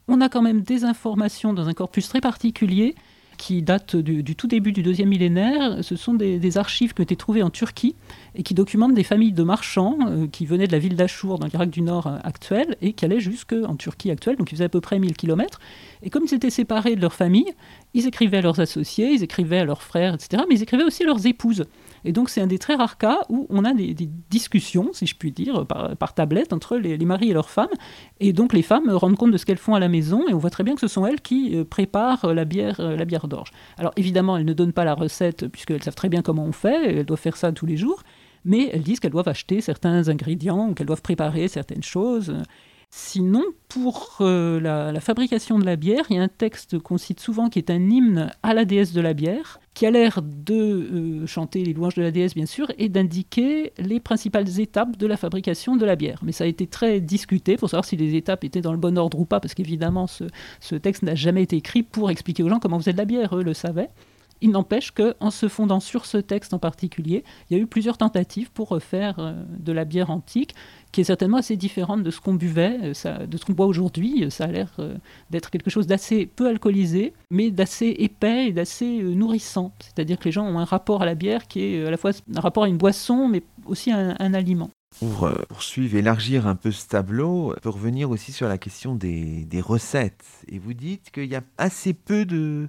On 0.07 0.21
a 0.21 0.29
quand 0.29 0.43
même 0.43 0.61
des 0.61 0.85
informations 0.85 1.53
dans 1.55 1.69
un 1.69 1.75
corpus 1.75 2.09
très 2.09 2.21
particulier 2.21 2.95
qui 3.37 3.63
date 3.63 3.97
du, 3.97 4.37
tout 4.37 4.47
début 4.47 4.73
du 4.73 4.83
deuxième 4.83 5.09
millénaire. 5.09 5.79
Ce 5.83 5.97
sont 5.97 6.15
des, 6.15 6.59
archives 6.59 6.95
qui 6.95 7.01
ont 7.01 7.05
été 7.05 7.17
trouvées 7.17 7.43
en 7.43 7.51
Turquie 7.51 7.97
et 8.35 8.43
qui 8.43 8.55
documentent 8.55 8.95
des 8.95 9.03
familles 9.03 9.33
de 9.33 9.43
marchands 9.43 9.99
euh, 10.07 10.27
qui 10.29 10.47
venaient 10.47 10.67
de 10.67 10.73
la 10.73 10.79
ville 10.79 10.95
d'Achour 10.95 11.39
dans 11.39 11.47
l'Irak 11.47 11.71
du 11.71 11.81
Nord 11.81 12.07
euh, 12.07 12.19
actuel 12.23 12.77
et 12.81 12.93
qui 12.93 13.05
allaient 13.05 13.21
jusqu'en 13.21 13.75
Turquie 13.77 14.11
actuelle, 14.11 14.37
donc 14.37 14.53
ils 14.53 14.55
faisaient 14.55 14.65
à 14.65 14.69
peu 14.69 14.81
près 14.81 14.99
1000 14.99 15.17
km. 15.17 15.59
Et 16.03 16.11
comme 16.11 16.25
ils 16.27 16.35
étaient 16.35 16.51
séparés 16.51 16.97
de 16.97 17.01
leur 17.01 17.13
famille, 17.13 17.53
ils 17.93 18.07
écrivaient 18.07 18.39
à 18.39 18.43
leurs 18.43 18.61
associés, 18.61 19.13
ils 19.13 19.23
écrivaient 19.23 19.59
à 19.59 19.65
leurs 19.65 19.83
frères, 19.83 20.15
etc. 20.15 20.43
Mais 20.49 20.57
ils 20.57 20.63
écrivaient 20.63 20.85
aussi 20.85 21.03
à 21.03 21.07
leurs 21.07 21.27
épouses. 21.27 21.65
Et 22.05 22.13
donc 22.13 22.31
c'est 22.31 22.41
un 22.41 22.47
des 22.47 22.59
très 22.59 22.75
rares 22.75 22.99
cas 22.99 23.21
où 23.29 23.47
on 23.51 23.65
a 23.65 23.73
des, 23.73 23.95
discussions, 24.31 24.91
si 24.93 25.07
je 25.07 25.15
puis 25.17 25.33
dire, 25.33 25.67
par, 25.67 26.15
tablette 26.15 26.53
entre 26.53 26.77
les, 26.77 26.99
maris 26.99 27.31
et 27.31 27.33
leurs 27.33 27.51
femmes. 27.51 27.69
Et 28.21 28.33
donc 28.33 28.53
les 28.53 28.63
femmes 28.63 28.91
rendent 28.91 29.17
compte 29.17 29.31
de 29.31 29.37
ce 29.37 29.47
qu'elles 29.47 29.59
font 29.59 29.75
à 29.75 29.81
la 29.81 29.89
maison 29.89 30.29
et 30.29 30.35
on 30.35 30.39
voit 30.39 30.51
très 30.51 30.65
bien 30.65 30.75
que 30.75 30.81
ce 30.81 30.89
sont 30.89 31.07
elles 31.07 31.21
qui 31.21 31.57
euh, 31.57 31.65
préparent 31.65 32.33
la 32.33 32.45
bière, 32.45 32.81
euh, 32.81 32.97
la 32.97 33.05
bière 33.05 33.29
d'orge. 33.29 33.51
Alors 33.79 33.93
évidemment, 33.97 34.37
elles 34.37 34.45
ne 34.45 34.53
donnent 34.53 34.73
pas 34.73 34.85
la 34.85 34.95
recette 34.95 35.49
puisqu'elles 35.49 35.83
savent 35.83 35.95
très 35.95 36.09
bien 36.09 36.23
comment 36.23 36.45
on 36.45 36.53
fait, 36.53 36.99
elles 36.99 37.07
doivent 37.07 37.21
faire 37.21 37.37
ça 37.37 37.53
tous 37.53 37.67
les 37.67 37.77
jours. 37.77 38.03
Mais 38.45 38.69
elles 38.73 38.83
disent 38.83 39.01
qu'elles 39.01 39.13
doivent 39.13 39.29
acheter 39.29 39.63
certains 39.63 40.09
ingrédients 40.09 40.75
qu'elles 40.75 40.87
doivent 40.87 41.03
préparer 41.03 41.49
certaines 41.49 41.83
choses. 41.83 42.35
Sinon, 42.97 43.43
pour 43.69 44.19
euh, 44.21 44.61
la, 44.61 45.01
fabrication 45.01 45.59
de 45.59 45.65
la 45.65 45.75
bière, 45.75 46.05
il 46.11 46.17
y 46.17 46.19
a 46.21 46.23
un 46.23 46.29
texte 46.29 46.79
qu'on 46.79 46.97
cite 46.97 47.19
souvent 47.19 47.49
qui 47.49 47.59
est 47.59 47.69
un 47.69 47.91
hymne 47.91 48.31
à 48.45 48.55
la 48.55 48.65
déesse 48.65 48.93
de 48.93 49.01
la 49.01 49.15
bière, 49.15 49.59
qui 49.75 49.87
a 49.87 49.91
l'air 49.91 50.23
de 50.23 50.55
euh, 50.55 51.27
chanter 51.27 51.65
les 51.65 51.73
louanges 51.73 51.97
de 51.97 52.03
la 52.03 52.13
déesse, 52.13 52.35
bien 52.35 52.47
sûr, 52.47 52.71
et 52.79 52.89
d'indiquer 52.89 53.73
les 53.79 53.99
principales 53.99 54.61
étapes 54.61 54.97
de 54.97 55.07
la 55.07 55.17
fabrication 55.17 55.77
de 55.77 55.85
la 55.85 55.97
bière. 55.97 56.21
Mais 56.23 56.33
ça 56.33 56.45
a 56.45 56.47
été 56.47 56.67
très 56.67 57.01
discuté 57.01 57.57
pour 57.57 57.69
savoir 57.69 57.85
si 57.85 57.97
les 57.97 58.15
étapes 58.15 58.45
étaient 58.45 58.61
dans 58.61 58.73
le 58.73 58.79
bon 58.79 58.97
ordre 58.97 59.19
ou 59.19 59.25
pas, 59.25 59.41
parce 59.41 59.55
qu'évidemment, 59.55 60.07
ce, 60.07 60.75
texte 60.77 61.03
n'a 61.03 61.15
jamais 61.15 61.43
été 61.43 61.57
écrit 61.57 61.83
pour 61.83 62.11
expliquer 62.11 62.43
aux 62.43 62.49
gens 62.49 62.61
comment 62.61 62.79
vous 62.79 62.91
de 62.93 62.97
la 62.97 63.05
bière, 63.05 63.37
eux 63.37 63.43
le 63.43 63.55
savaient. 63.55 63.91
Il 64.45 64.51
n'empêche 64.51 64.91
qu'en 64.91 65.31
se 65.31 65.49
fondant 65.49 65.81
sur 65.81 66.05
ce 66.05 66.19
texte 66.19 66.53
en 66.53 66.59
particulier, 66.59 67.25
il 67.49 67.57
y 67.57 67.59
a 67.59 67.63
eu 67.63 67.67
plusieurs 67.67 67.97
tentatives 67.97 68.51
pour 68.53 68.69
refaire 68.69 69.15
euh, 69.19 69.33
de 69.59 69.73
la 69.73 69.87
bière 69.87 70.11
antique, 70.11 70.55
qui 70.93 71.01
est 71.01 71.05
certainement 71.05 71.39
assez 71.39 71.57
différente 71.57 72.03
de 72.03 72.11
ce 72.11 72.21
qu'on 72.21 72.35
buvait, 72.35 72.93
euh, 73.07 73.27
de 73.27 73.37
ce 73.39 73.45
qu'on 73.47 73.55
boit 73.55 73.65
aujourd'hui. 73.65 74.31
Ça 74.31 74.45
a 74.45 74.49
l'air 74.49 74.71
euh, 74.81 74.97
d'être 75.31 75.51
quelque 75.51 75.71
chose 75.71 75.87
d'assez 75.87 76.27
peu 76.27 76.47
alcoolisé, 76.47 77.15
mais 77.31 77.51
d'assez 77.51 77.97
épais 77.99 78.49
et 78.49 78.53
d'assez 78.53 79.03
nourrissant. 79.03 79.73
C'est-à-dire 79.79 80.19
que 80.19 80.27
les 80.27 80.33
gens 80.33 80.45
ont 80.45 80.59
un 80.59 80.67
rapport 80.67 81.01
à 81.01 81.07
la 81.07 81.15
bière 81.15 81.49
qui 81.49 81.61
est 81.63 81.87
à 81.87 81.91
la 81.91 81.97
fois 81.97 82.11
un 82.37 82.41
rapport 82.41 82.65
à 82.65 82.69
une 82.69 82.77
boisson, 82.77 83.29
mais 83.29 83.43
aussi 83.65 83.93
à 83.93 84.15
un, 84.19 84.35
aliment. 84.35 84.69
Pour 84.99 85.27
poursuivre, 85.49 85.97
élargir 85.97 86.47
un 86.47 86.55
peu 86.55 86.71
ce 86.71 86.87
tableau, 86.87 87.55
peut 87.63 87.71
revenir 87.71 88.11
aussi 88.11 88.31
sur 88.31 88.47
la 88.47 88.59
question 88.59 88.95
des 88.95 89.61
recettes. 89.63 90.27
Et 90.49 90.59
vous 90.59 90.75
dites 90.75 91.11
qu'il 91.13 91.31
y 91.33 91.35
a 91.35 91.43
assez 91.57 91.95
peu 91.95 92.27
de, 92.27 92.69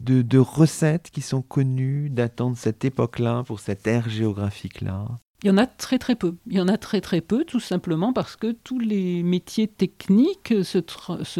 de, 0.00 0.38
recettes 0.38 1.10
qui 1.10 1.20
sont 1.20 1.42
connues 1.42 2.10
datant 2.10 2.50
de 2.50 2.56
cette 2.56 2.84
époque-là, 2.84 3.44
pour 3.46 3.60
cette 3.60 3.86
ère 3.86 4.08
géographique-là? 4.08 5.06
Il 5.42 5.46
y 5.46 5.50
en 5.50 5.56
a 5.56 5.66
très 5.66 5.98
très 5.98 6.16
peu. 6.16 6.36
Il 6.48 6.56
y 6.56 6.60
en 6.60 6.68
a 6.68 6.76
très 6.76 7.00
très 7.00 7.22
peu, 7.22 7.44
tout 7.44 7.60
simplement 7.60 8.12
parce 8.12 8.36
que 8.36 8.52
tous 8.52 8.78
les 8.78 9.22
métiers 9.22 9.68
techniques 9.68 10.52
se, 10.62 10.78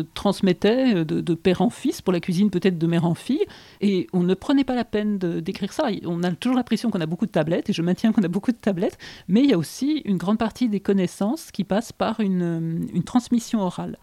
transmettaient 0.01 1.05
de, 1.05 1.35
père 1.35 1.61
en 1.61 1.69
fils, 1.69 2.01
pour 2.01 2.15
la 2.15 2.21
cuisine 2.21 2.49
peut-être 2.49 2.79
de 2.79 2.87
mère 2.87 3.05
en 3.05 3.15
fille, 3.15 3.45
et 3.83 4.07
on 4.15 4.23
ne 4.23 4.33
prenait 4.33 4.65
pas 4.65 4.75
la 4.75 4.87
peine 4.87 5.19
d'écrire 5.19 5.75
ça. 5.75 5.89
On 6.07 6.23
a 6.23 6.33
toujours 6.33 6.57
l'impression 6.57 6.91
qu'on 6.91 7.03
a 7.03 7.07
beaucoup 7.07 7.27
de 7.27 7.31
tablettes, 7.31 7.69
et 7.69 7.75
je 7.75 7.83
maintiens 7.83 8.13
qu'on 8.13 8.23
a 8.23 8.29
beaucoup 8.29 8.53
de 8.53 8.57
tablettes, 8.57 8.97
mais 9.29 9.43
il 9.43 9.51
y 9.51 9.53
a 9.53 9.59
aussi 9.59 10.01
une 10.07 10.17
grande 10.17 10.39
partie 10.39 10.71
des 10.71 10.81
connaissances 10.81 11.51
qui 11.51 11.65
passent 11.65 11.93
par 11.93 12.21
une 12.21 13.03
transmission 13.05 13.61
orale. 13.61 13.99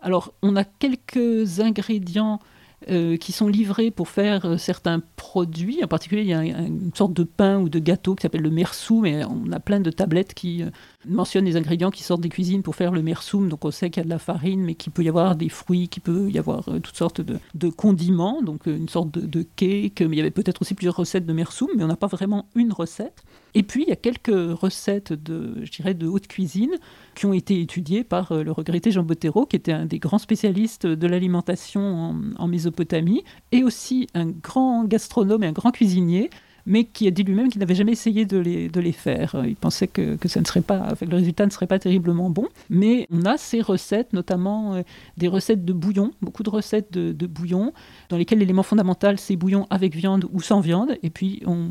Alors, 0.00 0.34
on 0.42 0.56
a 0.56 0.64
quelques 0.64 1.60
ingrédients 1.60 2.38
euh, 2.88 3.16
qui 3.16 3.32
sont 3.32 3.48
livrés 3.48 3.90
pour 3.90 4.08
faire 4.08 4.44
euh, 4.46 4.56
certains 4.56 5.02
produits. 5.16 5.82
En 5.82 5.88
particulier, 5.88 6.22
il 6.22 6.28
y 6.28 6.32
a 6.34 6.42
une 6.42 6.92
sorte 6.94 7.12
de 7.12 7.24
pain 7.24 7.58
ou 7.58 7.68
de 7.68 7.80
gâteau 7.80 8.14
qui 8.14 8.22
s'appelle 8.22 8.42
le 8.42 8.50
mersou, 8.50 9.00
mais 9.00 9.24
on 9.24 9.50
a 9.50 9.58
plein 9.58 9.80
de 9.80 9.90
tablettes 9.90 10.32
qui 10.32 10.62
euh, 11.06 11.10
mentionnent 11.10 11.44
les 11.44 11.56
ingrédients 11.56 11.90
qui 11.90 12.02
sortent 12.02 12.20
des 12.20 12.28
cuisines 12.28 12.62
pour 12.62 12.76
faire 12.76 12.92
le 12.92 13.02
mersoum. 13.02 13.48
Donc 13.48 13.64
on 13.64 13.70
sait 13.70 13.90
qu'il 13.90 14.00
y 14.00 14.02
a 14.02 14.04
de 14.04 14.10
la 14.10 14.18
farine, 14.18 14.62
mais 14.62 14.74
qu'il 14.74 14.92
peut 14.92 15.02
y 15.02 15.08
avoir 15.08 15.36
des 15.36 15.48
fruits, 15.48 15.88
qu'il 15.88 16.02
peut 16.02 16.30
y 16.30 16.38
avoir 16.38 16.64
toutes 16.64 16.96
sortes 16.96 17.20
de, 17.20 17.68
condiments, 17.70 18.42
donc 18.42 18.66
une 18.66 18.88
sorte 18.88 19.10
de, 19.10 19.20
de, 19.26 19.46
cake. 19.56 20.00
Mais 20.00 20.16
il 20.16 20.18
y 20.18 20.20
avait 20.20 20.30
peut-être 20.30 20.62
aussi 20.62 20.74
plusieurs 20.74 20.96
recettes 20.96 21.26
de 21.26 21.32
mersoum, 21.32 21.68
mais 21.76 21.84
on 21.84 21.88
n'a 21.88 21.96
pas 21.96 22.06
vraiment 22.06 22.48
une 22.54 22.72
recette. 22.72 23.24
Et 23.54 23.62
puis, 23.62 23.84
il 23.84 23.88
y 23.88 23.92
a 23.92 23.96
quelques 23.96 24.28
recettes 24.28 25.12
de, 25.12 25.64
je 25.64 25.70
dirais, 25.70 25.94
de 25.94 26.06
haute 26.06 26.26
cuisine 26.26 26.76
qui 27.14 27.26
ont 27.26 27.32
été 27.32 27.60
étudiées 27.60 28.04
par 28.04 28.32
euh, 28.32 28.42
le 28.42 28.52
regretté 28.52 28.90
Jean 28.90 29.02
Bottero, 29.02 29.46
qui 29.46 29.56
était 29.56 29.72
un 29.72 29.86
des 29.86 29.98
grands 29.98 30.18
spécialistes 30.18 30.86
de 30.86 31.06
l'alimentation 31.06 32.14
en, 32.36 32.48
Mésopotamie, 32.48 33.24
et 33.52 33.64
aussi 33.64 34.06
un 34.14 34.26
grand 34.26 34.84
gastronome 34.84 35.42
et 35.42 35.46
un 35.46 35.52
grand 35.52 35.70
cuisinier 35.70 36.30
mais 36.68 36.84
qui 36.84 37.08
a 37.08 37.10
dit 37.10 37.22
lui-même 37.22 37.48
qu'il 37.48 37.60
n'avait 37.60 37.74
jamais 37.74 37.92
essayé 37.92 38.26
de 38.26 38.36
les, 38.36 38.68
de 38.68 38.78
les 38.78 38.92
faire. 38.92 39.34
Il 39.46 39.56
pensait 39.56 39.88
que, 39.88 40.16
que, 40.16 40.28
ça 40.28 40.38
ne 40.40 40.44
serait 40.44 40.60
pas, 40.60 40.88
le 41.00 41.16
résultat 41.16 41.46
ne 41.46 41.50
serait 41.50 41.66
pas 41.66 41.78
terriblement 41.78 42.28
bon. 42.28 42.46
Mais 42.68 43.06
on 43.10 43.24
a 43.24 43.38
ces 43.38 43.62
recettes, 43.62 44.12
notamment 44.12 44.74
euh, 44.74 44.82
des 45.16 45.28
recettes 45.28 45.64
de 45.64 45.72
bouillon, 45.72 46.12
beaucoup 46.20 46.42
de 46.42 46.50
recettes 46.50 46.92
de, 46.92 47.12
de 47.12 47.26
bouillon, 47.26 47.72
dans 48.10 48.18
lesquelles 48.18 48.38
l'élément 48.38 48.62
fondamental 48.62 49.18
c'est 49.18 49.34
bouillon 49.34 49.66
avec 49.70 49.96
viande 49.96 50.28
ou 50.30 50.42
sans 50.42 50.60
viande. 50.60 50.98
Et 51.02 51.08
puis 51.08 51.42
on 51.46 51.68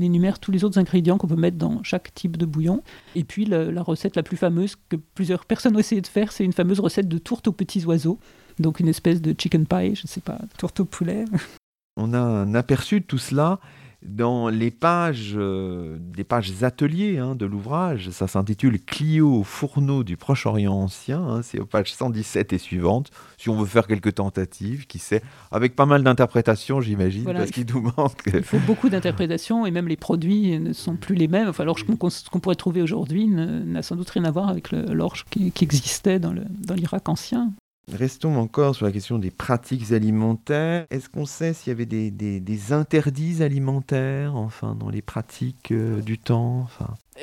énumère 0.00 0.40
tous 0.40 0.50
les 0.50 0.64
autres 0.64 0.78
ingrédients 0.78 1.16
qu'on 1.16 1.28
peut 1.28 1.36
mettre 1.36 1.56
dans 1.56 1.82
chaque 1.84 2.12
type 2.12 2.36
de 2.36 2.44
bouillon. 2.44 2.82
Et 3.14 3.22
puis 3.22 3.44
la, 3.44 3.82
recette 3.82 4.16
la 4.16 4.24
plus 4.24 4.36
fameuse 4.36 4.74
que 4.88 4.96
plusieurs 5.14 5.44
personnes 5.44 5.76
ont 5.76 5.78
essayé 5.80 6.00
de 6.00 6.08
faire, 6.08 6.32
c'est 6.32 6.44
une 6.44 6.52
fameuse 6.52 6.80
recette 6.80 7.06
de 7.06 7.18
tourte 7.18 7.46
aux 7.46 7.52
petits 7.52 7.84
oiseaux. 7.84 8.18
Donc 8.58 8.80
une 8.80 8.88
espèce 8.88 9.22
de 9.22 9.32
chicken 9.38 9.64
pie, 9.64 9.94
je 9.94 10.02
ne 10.02 10.08
sais 10.08 10.20
pas, 10.20 10.38
tourte 10.58 10.80
au 10.80 10.84
poulet. 10.84 11.24
On 11.96 12.14
a 12.14 12.18
un 12.18 12.54
aperçu 12.54 13.00
de 13.00 13.04
tout 13.04 13.18
cela 13.18 13.60
dans 14.02 14.48
les 14.48 14.70
pages, 14.70 15.34
euh, 15.36 15.98
des 16.00 16.24
pages 16.24 16.62
ateliers 16.62 17.18
hein, 17.18 17.34
de 17.34 17.44
l'ouvrage. 17.44 18.10
Ça 18.10 18.26
s'intitule 18.26 18.82
Clio 18.82 19.42
fourneau 19.44 20.04
du 20.04 20.16
Proche-Orient 20.16 20.72
ancien. 20.72 21.22
Hein, 21.22 21.42
c'est 21.42 21.60
aux 21.60 21.66
pages 21.66 21.92
117 21.92 22.52
et 22.52 22.58
suivantes. 22.58 23.10
Si 23.36 23.50
on 23.50 23.56
veut 23.56 23.66
faire 23.66 23.86
quelques 23.86 24.14
tentatives, 24.14 24.86
qui 24.86 24.98
sait, 24.98 25.22
avec 25.50 25.76
pas 25.76 25.86
mal 25.86 26.02
d'interprétations, 26.02 26.80
j'imagine, 26.80 27.24
parce 27.24 27.50
qu'il 27.50 27.66
nous 27.66 27.92
manque. 27.96 28.22
Il 28.26 28.42
faut 28.42 28.58
beaucoup 28.60 28.88
d'interprétations 28.88 29.66
et 29.66 29.70
même 29.70 29.88
les 29.88 29.96
produits 29.96 30.58
ne 30.58 30.72
sont 30.72 30.96
plus 30.96 31.14
les 31.14 31.28
mêmes. 31.28 31.48
Enfin, 31.48 31.64
l'orge 31.64 31.84
qu'on 31.84 32.40
pourrait 32.40 32.54
trouver 32.54 32.80
aujourd'hui 32.80 33.26
n'a 33.26 33.82
sans 33.82 33.96
doute 33.96 34.10
rien 34.10 34.24
à 34.24 34.30
voir 34.30 34.48
avec 34.48 34.72
l'orge 34.72 35.26
qui, 35.30 35.52
existait 35.60 36.18
dans 36.18 36.32
l'Irak 36.74 37.08
ancien. 37.08 37.52
Restons 37.92 38.36
encore 38.36 38.74
sur 38.74 38.86
la 38.86 38.92
question 38.92 39.18
des 39.18 39.30
pratiques 39.30 39.92
alimentaires. 39.92 40.86
Est-ce 40.90 41.08
qu'on 41.08 41.26
sait 41.26 41.52
s'il 41.52 41.70
y 41.70 41.72
avait 41.72 41.86
des, 41.86 42.72
interdits 42.72 43.42
alimentaires, 43.42 44.36
enfin, 44.36 44.74
dans 44.74 44.90
les 44.90 45.02
pratiques 45.02 45.72
euh, 45.72 46.00
du 46.00 46.18
temps. 46.18 46.68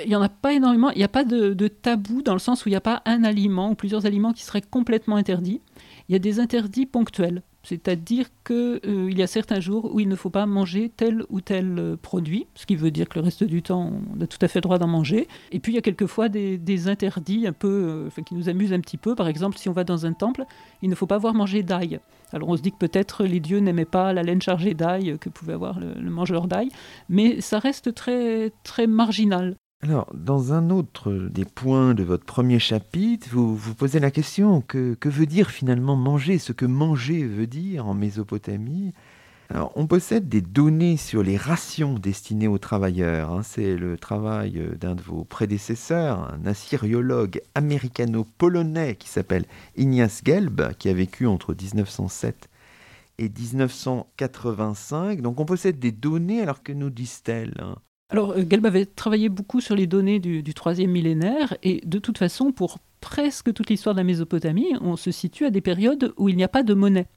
Il 0.03 0.09
n'y 0.09 0.15
en 0.15 0.21
a 0.21 0.29
pas 0.29 0.53
énormément. 0.53 0.91
Il 0.91 0.97
n'y 0.97 1.03
a 1.03 1.09
pas 1.09 1.23
de, 1.23 1.67
tabou 1.67 2.21
dans 2.21 2.33
le 2.33 2.39
sens 2.39 2.65
où 2.65 2.69
il 2.69 2.73
n'y 2.73 2.77
a 2.77 2.81
pas 2.81 3.01
un 3.05 3.23
aliment 3.23 3.71
ou 3.71 3.75
plusieurs 3.75 4.05
aliments 4.05 4.33
qui 4.33 4.43
seraient 4.43 4.61
complètement 4.61 5.15
interdits. 5.15 5.61
Il 6.09 6.13
y 6.13 6.15
a 6.15 6.19
des 6.19 6.39
interdits 6.39 6.85
ponctuels. 6.85 7.43
C'est-à-dire 7.63 8.27
qu'il 8.45 8.79
euh, 8.85 9.11
y 9.11 9.21
a 9.21 9.27
certains 9.27 9.59
jours 9.59 9.93
où 9.93 9.99
il 9.99 10.07
ne 10.07 10.15
faut 10.15 10.29
pas 10.29 10.45
manger 10.45 10.89
tel 10.95 11.23
ou 11.29 11.41
tel 11.41 11.75
euh, 11.77 11.95
produit, 12.01 12.47
ce 12.55 12.65
qui 12.65 12.75
veut 12.75 12.91
dire 12.91 13.09
que 13.09 13.19
le 13.19 13.25
reste 13.25 13.43
du 13.43 13.61
temps, 13.61 13.91
on 14.15 14.21
a 14.21 14.27
tout 14.27 14.37
à 14.41 14.47
fait 14.47 14.59
le 14.59 14.61
droit 14.61 14.77
d'en 14.77 14.87
manger. 14.87 15.27
Et 15.51 15.59
puis 15.59 15.73
il 15.73 15.75
y 15.75 15.77
a 15.77 15.81
quelquefois 15.81 16.29
des, 16.29 16.87
interdits 16.87 17.45
un 17.45 17.51
peu, 17.53 18.09
euh, 18.17 18.21
qui 18.23 18.35
nous 18.35 18.47
amusent 18.47 18.71
un 18.71 18.79
petit 18.79 18.97
peu. 18.97 19.15
Par 19.15 19.27
exemple, 19.27 19.57
si 19.57 19.67
on 19.67 19.73
va 19.73 19.83
dans 19.83 20.05
un 20.05 20.13
temple, 20.13 20.45
il 20.81 20.89
ne 20.89 20.95
faut 20.95 21.07
pas 21.07 21.17
voir 21.17 21.33
manger 21.33 21.61
d'ail. 21.61 21.99
Alors 22.31 22.49
on 22.49 22.55
se 22.57 22.61
dit 22.61 22.71
que 22.71 22.77
peut-être 22.77 23.25
les 23.25 23.39
dieux 23.39 23.59
n'aimaient 23.59 23.85
pas 23.85 24.13
la 24.13 24.23
laine 24.23 24.41
chargée 24.41 24.73
d'ail 24.73 25.17
que 25.19 25.29
pouvait 25.29 25.53
avoir 25.53 25.79
le, 25.79 25.93
le 25.93 26.09
mangeur 26.09 26.47
d'ail, 26.47 26.69
mais 27.09 27.41
ça 27.41 27.59
reste 27.59 27.93
très, 27.93 28.51
très 28.63 28.87
marginal. 28.87 29.55
Alors, 29.83 30.11
dans 30.15 30.53
un 30.53 30.71
autre 30.71 31.13
des 31.13 31.45
points 31.45 31.93
de 31.93 32.03
votre 32.03 32.25
premier 32.25 32.57
chapitre, 32.57 33.27
vous 33.31 33.55
vous 33.55 33.75
posez 33.75 33.99
la 33.99 34.09
question 34.09 34.61
que, 34.61 34.97
veut 35.05 35.27
dire 35.27 35.51
finalement 35.51 35.95
manger, 35.95 36.39
ce 36.39 36.51
que 36.51 36.65
manger 36.65 37.25
veut 37.25 37.45
dire 37.45 37.87
en 37.87 37.93
Mésopotamie? 37.93 38.93
Alors, 39.49 39.71
on 39.75 39.85
possède 39.85 40.27
des 40.27 40.41
données 40.41 40.97
sur 40.97 41.21
les 41.21 41.37
rations 41.37 41.93
destinées 41.93 42.47
aux 42.47 42.57
travailleurs. 42.57 43.31
Hein. 43.31 43.43
C'est 43.43 43.77
le 43.77 43.97
travail 43.97 44.61
d'un 44.79 44.95
de 44.95 45.01
vos 45.01 45.23
prédécesseurs, 45.23 46.33
un 46.33 46.45
assyriologue 46.47 47.39
américano-polonais 47.53 48.95
qui 48.95 49.09
s'appelle 49.09 49.45
Ignace 49.75 50.21
Gelb, 50.25 50.73
qui 50.79 50.89
a 50.89 50.93
vécu 50.93 51.27
entre 51.27 51.53
1907 51.53 52.49
et 53.19 53.29
1985. 53.29 55.21
Donc, 55.21 55.39
on 55.39 55.45
possède 55.45 55.79
des 55.79 55.91
données, 55.91 56.41
alors 56.41 56.63
que 56.63 56.73
nous 56.73 56.89
disent-elles 56.89 57.53
hein? 57.59 57.75
Alors, 58.09 58.31
euh, 58.31 58.43
Gelb 58.49 58.65
avait 58.65 58.85
travaillé 58.85 59.27
beaucoup 59.29 59.59
sur 59.59 59.75
les 59.75 59.87
données 59.87 60.19
du, 60.19 60.53
troisième 60.53 60.91
millénaire, 60.91 61.55
et 61.63 61.81
de 61.85 61.99
toute 61.99 62.17
façon, 62.17 62.51
pour 62.51 62.79
presque 63.01 63.53
toute 63.53 63.69
l'histoire 63.69 63.95
de 63.95 63.99
la 63.99 64.05
Mésopotamie, 64.05 64.73
on 64.81 64.95
se 64.95 65.11
situe 65.11 65.45
à 65.45 65.49
des 65.49 65.61
périodes 65.61 66.13
où 66.17 66.29
il 66.29 66.37
n'y 66.37 66.43
a 66.43 66.47
pas 66.47 66.63
de 66.63 66.73
monnaie. 66.73 67.07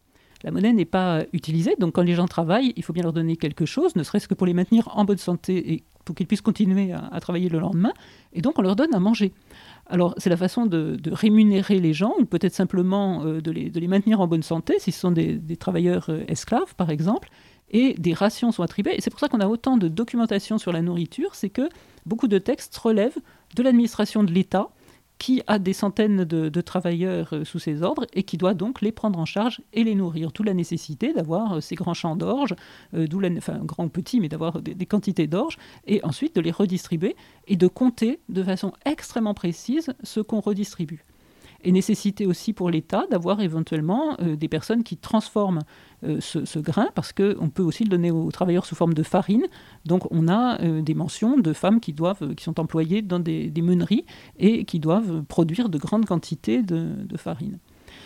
La 0.42 0.50
monnaie 0.50 0.72
n'est 0.72 0.86
pas 0.86 1.24
utilisée, 1.32 1.76
donc 1.78 1.94
quand 1.94 2.02
les 2.02 2.14
gens 2.14 2.26
travaillent, 2.26 2.72
il 2.76 2.82
faut 2.82 2.92
bien 2.92 3.02
leur 3.02 3.12
donner 3.12 3.36
quelque 3.36 3.66
chose, 3.66 3.94
ne 3.94 4.02
serait-ce 4.02 4.26
que 4.26 4.34
pour 4.34 4.46
les 4.46 4.54
maintenir 4.54 4.88
en 4.96 5.04
bonne 5.04 5.18
santé 5.18 5.72
et 5.72 5.84
pour 6.04 6.16
qu'ils 6.16 6.26
puissent 6.26 6.40
continuer 6.40 6.92
à, 6.92 7.20
travailler 7.20 7.50
le 7.50 7.58
lendemain, 7.58 7.92
et 8.32 8.40
donc 8.40 8.58
on 8.58 8.62
leur 8.62 8.74
donne 8.74 8.94
à 8.94 8.98
manger. 8.98 9.32
Alors 9.86 10.14
c'est 10.16 10.30
la 10.30 10.38
façon 10.38 10.66
de, 10.66 10.98
rémunérer 11.12 11.78
les 11.78 11.92
gens, 11.92 12.14
ou 12.18 12.24
peut-être 12.24 12.54
simplement 12.54 13.22
euh, 13.24 13.40
de, 13.40 13.50
les, 13.50 13.88
maintenir 13.88 14.20
en 14.20 14.26
bonne 14.26 14.42
santé, 14.42 14.76
si 14.78 14.92
ce 14.92 15.00
sont 15.00 15.12
des, 15.12 15.38
travailleurs 15.56 16.06
euh, 16.08 16.24
esclaves 16.26 16.74
par 16.74 16.90
exemple, 16.90 17.28
et 17.70 17.94
des 17.94 18.14
rations 18.14 18.52
sont 18.52 18.62
attribuées. 18.62 18.94
Et 18.96 19.00
c'est 19.00 19.10
pour 19.10 19.20
ça 19.20 19.28
qu'on 19.28 19.40
a 19.40 19.48
autant 19.48 19.76
de 19.76 19.88
documentation 19.88 20.58
sur 20.58 20.72
la 20.72 20.82
nourriture, 20.82 21.34
c'est 21.34 21.50
que 21.50 21.68
beaucoup 22.06 22.28
de 22.28 22.38
textes 22.38 22.76
relèvent 22.76 23.18
de 23.54 23.62
l'administration 23.62 24.24
de 24.24 24.32
l'État 24.32 24.70
qui 25.20 25.42
a 25.46 25.58
des 25.58 25.74
centaines 25.74 26.24
de, 26.24 26.60
travailleurs 26.62 27.28
euh, 27.34 27.44
sous 27.44 27.58
ses 27.58 27.82
ordres 27.82 28.06
et 28.14 28.22
qui 28.22 28.38
doit 28.38 28.54
donc 28.54 28.80
les 28.80 28.90
prendre 28.90 29.18
en 29.18 29.26
charge 29.26 29.60
et 29.74 29.84
les 29.84 29.94
nourrir. 29.94 30.32
D'où 30.32 30.42
la 30.42 30.54
nécessité 30.54 31.12
d'avoir 31.12 31.52
euh, 31.52 31.60
ces 31.60 31.74
grands 31.74 31.94
champs 31.94 32.16
d'orge, 32.16 32.56
euh, 32.94 33.06
enfin 33.36 33.58
grands 33.58 33.84
ou 33.84 33.88
petits, 33.90 34.18
mais 34.18 34.30
d'avoir 34.30 34.62
des, 34.62 34.86
quantités 34.86 35.26
d'orge, 35.26 35.58
et 35.86 36.02
ensuite 36.04 36.34
de 36.34 36.40
les 36.40 36.50
redistribuer 36.50 37.16
et 37.46 37.56
de 37.56 37.68
compter 37.68 38.18
de 38.30 38.42
façon 38.42 38.72
extrêmement 38.86 39.34
précise 39.34 39.92
ce 40.02 40.20
qu'on 40.20 40.40
redistribue 40.40 41.04
et 41.62 41.72
nécessité 41.72 42.26
aussi 42.26 42.52
pour 42.52 42.70
l'État 42.70 43.04
d'avoir 43.10 43.40
éventuellement 43.40 44.16
euh, 44.20 44.36
des 44.36 44.48
personnes 44.48 44.82
qui 44.82 44.96
transforment 44.96 45.60
euh, 46.04 46.18
ce, 46.20 46.58
grain, 46.58 46.88
parce 46.94 47.12
qu'on 47.12 47.50
peut 47.50 47.62
aussi 47.62 47.84
le 47.84 47.90
donner 47.90 48.10
aux 48.10 48.30
travailleurs 48.30 48.66
sous 48.66 48.74
forme 48.74 48.94
de 48.94 49.02
farine. 49.02 49.46
Donc 49.84 50.10
on 50.10 50.28
a 50.28 50.60
euh, 50.62 50.82
des 50.82 50.94
mentions 50.94 51.38
de 51.38 51.52
femmes 51.52 51.80
qui, 51.80 51.92
doivent, 51.92 52.34
qui 52.34 52.44
sont 52.44 52.58
employées 52.58 53.02
dans 53.02 53.18
des, 53.18 53.52
meuneries 53.60 54.06
et 54.38 54.64
qui 54.64 54.80
doivent 54.80 55.22
produire 55.24 55.68
de 55.68 55.76
grandes 55.76 56.06
quantités 56.06 56.62
de, 56.62 57.16
farine. 57.16 57.58